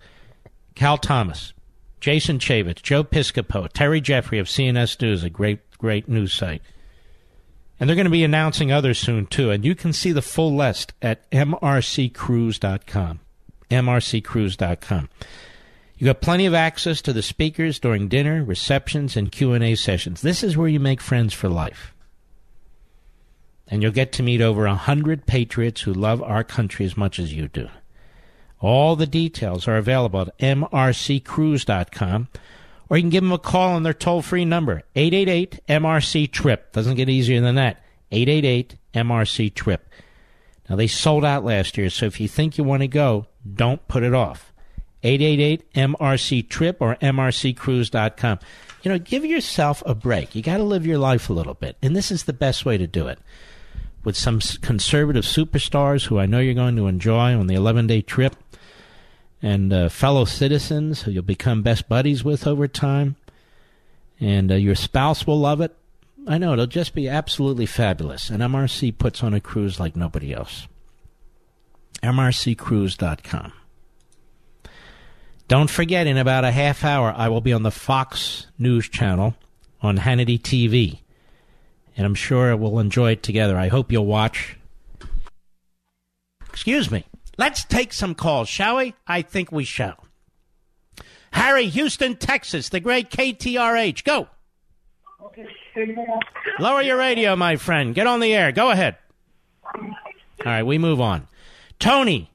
[0.75, 1.51] Cal Thomas,
[1.99, 6.61] Jason Chaffetz, Joe Piscopo, Terry Jeffrey of CNS News, a great, great news site.
[7.79, 9.49] And they're going to be announcing others soon, too.
[9.49, 13.19] And you can see the full list at mrccruise.com.
[13.71, 15.09] mrccruise.com.
[15.97, 20.21] You've got plenty of access to the speakers during dinner, receptions, and Q&A sessions.
[20.21, 21.93] This is where you make friends for life.
[23.67, 27.19] And you'll get to meet over a hundred patriots who love our country as much
[27.19, 27.69] as you do.
[28.61, 32.27] All the details are available at mrccruise.com,
[32.89, 36.71] or you can give them a call on their toll free number, 888 MRC TRIP.
[36.73, 37.83] Doesn't get easier than that.
[38.11, 39.87] 888 MRC TRIP.
[40.69, 43.87] Now, they sold out last year, so if you think you want to go, don't
[43.87, 44.53] put it off.
[45.03, 48.39] 888 MRC TRIP or MRCCruise.com.
[48.83, 50.35] You know, give yourself a break.
[50.35, 52.77] You got to live your life a little bit, and this is the best way
[52.77, 53.19] to do it
[54.03, 58.01] with some conservative superstars who I know you're going to enjoy on the 11 day
[58.01, 58.35] trip,
[59.41, 63.15] and uh, fellow citizens who you'll become best buddies with over time,
[64.19, 65.75] and uh, your spouse will love it.
[66.27, 68.29] I know it'll just be absolutely fabulous.
[68.29, 70.67] And MRC puts on a cruise like nobody else.
[72.03, 73.53] MRCCruise.com.
[75.47, 79.35] Don't forget, in about a half hour, I will be on the Fox News Channel
[79.81, 80.99] on Hannity TV
[81.99, 83.57] and I'm sure we'll enjoy it together.
[83.57, 84.55] I hope you'll watch.
[86.47, 87.03] Excuse me.
[87.39, 88.95] Let's take some calls, shall we?
[89.07, 90.05] I think we shall.
[91.31, 94.03] Harry, Houston, Texas, the great KTRH.
[94.03, 94.27] Go.
[96.59, 97.95] Lower your radio, my friend.
[97.95, 98.51] Get on the air.
[98.51, 98.97] Go ahead.
[99.73, 99.85] All
[100.43, 101.29] right, we move on.
[101.79, 102.29] Tony,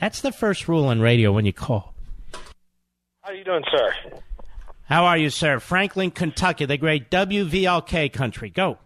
[0.00, 1.94] that's the first rule on radio when you call.
[3.20, 3.92] How are you doing, sir?
[4.84, 5.60] How are you, sir?
[5.60, 8.48] Franklin, Kentucky, the great WVLK country.
[8.48, 8.78] Go.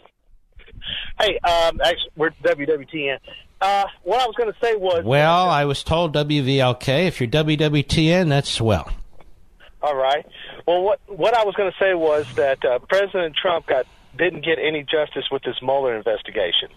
[1.21, 3.19] Hey, um, actually, we're WWTN.
[3.63, 5.05] Uh, what I was going to say was.
[5.05, 7.07] Well, I was told WVLK.
[7.07, 8.91] If you're WWTN, that's swell.
[9.81, 10.27] All right.
[10.67, 13.87] Well, what what I was going to say was that uh, President Trump got
[14.19, 16.71] didn't get any justice with this Mueller investigation,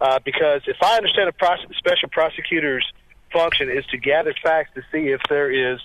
[0.00, 2.84] uh, because if I understand a special prosecutor's
[3.32, 5.78] function is to gather facts to see if there is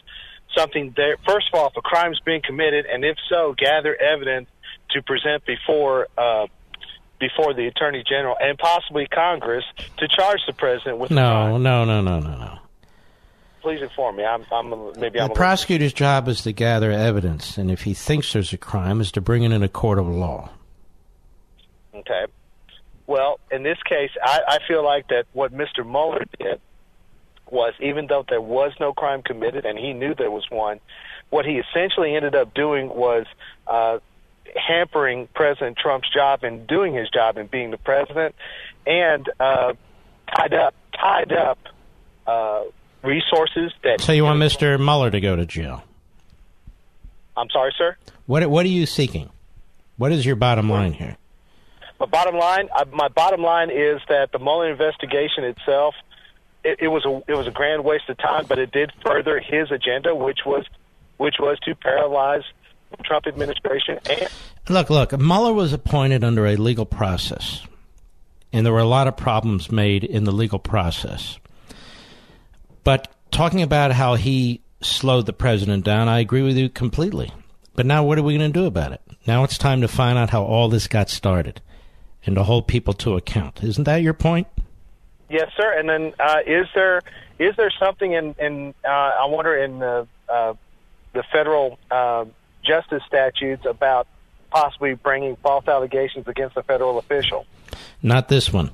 [0.56, 1.18] something there.
[1.28, 4.50] First of all, if a crime is being committed, and if so, gather evidence
[4.92, 6.48] to present before uh,
[7.24, 9.64] before the Attorney General and possibly Congress
[9.98, 11.10] to charge the president with.
[11.10, 12.60] No, no, no, no, no, no.
[13.62, 14.26] Please inform me.
[14.26, 18.34] I'm, I'm maybe I'm the prosecutor's job is to gather evidence, and if he thinks
[18.34, 20.50] there's a crime, is to bring it in a court of law.
[21.96, 22.26] Okay.
[23.08, 25.86] Well, in this case, I, I feel like that what Mr.
[25.86, 26.60] Mueller did
[27.50, 30.82] was, even though there was no crime committed and he knew there was one,
[31.30, 33.26] what he essentially ended up doing was
[33.68, 34.00] uh,
[34.56, 38.36] hampering President Trump's job in doing his job in being the president,
[38.86, 39.74] and uh,
[40.36, 41.60] tied up tied up
[42.28, 42.64] uh,
[43.04, 44.02] resources that.
[44.02, 44.80] So you want Mr.
[44.80, 45.84] Mueller to go to jail?
[47.36, 47.98] I'm sorry, sir.
[48.26, 49.30] What What are you seeking?
[49.98, 51.18] What is your bottom line here?
[52.00, 55.96] My bottom line, uh, my bottom line is that the Mueller investigation itself,
[56.64, 59.40] it, it was a it was a grand waste of time, but it did further
[59.40, 60.66] his agenda, which was
[61.18, 62.44] which was to paralyze
[63.04, 64.00] Trump administration.
[64.10, 64.28] And-
[64.70, 67.66] look, look, Mueller was appointed under a legal process,
[68.52, 71.40] and there were a lot of problems made in the legal process.
[72.84, 77.32] But talking about how he slowed the president down, I agree with you completely.
[77.76, 79.02] But now, what are we going to do about it?
[79.26, 81.62] Now it's time to find out how all this got started
[82.26, 83.64] and to hold people to account.
[83.64, 84.48] Isn't that your point?
[85.30, 85.74] Yes, sir.
[85.78, 87.02] And then, uh, is there
[87.40, 90.54] is there something in in uh, I wonder in the uh,
[91.14, 92.26] the federal uh,
[92.64, 94.08] justice statutes about
[94.52, 97.46] possibly bringing false allegations against a federal official.
[98.02, 98.72] Not this one.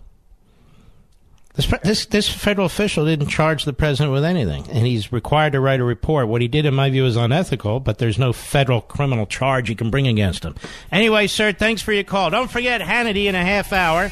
[1.55, 5.59] This, this this federal official didn't charge the president with anything, and he's required to
[5.59, 6.27] write a report.
[6.27, 9.75] What he did, in my view, is unethical, but there's no federal criminal charge you
[9.75, 10.55] can bring against him.
[10.91, 12.29] Anyway, sir, thanks for your call.
[12.29, 14.11] Don't forget Hannity in a half hour.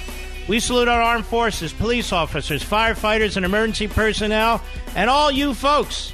[0.50, 4.62] We salute our armed forces, police officers, firefighters, and emergency personnel,
[4.96, 6.14] and all you folks.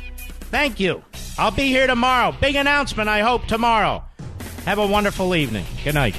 [0.53, 1.03] Thank you.
[1.39, 2.31] I'll be here tomorrow.
[2.39, 4.03] Big announcement, I hope, tomorrow.
[4.65, 5.65] Have a wonderful evening.
[5.83, 6.15] Good night.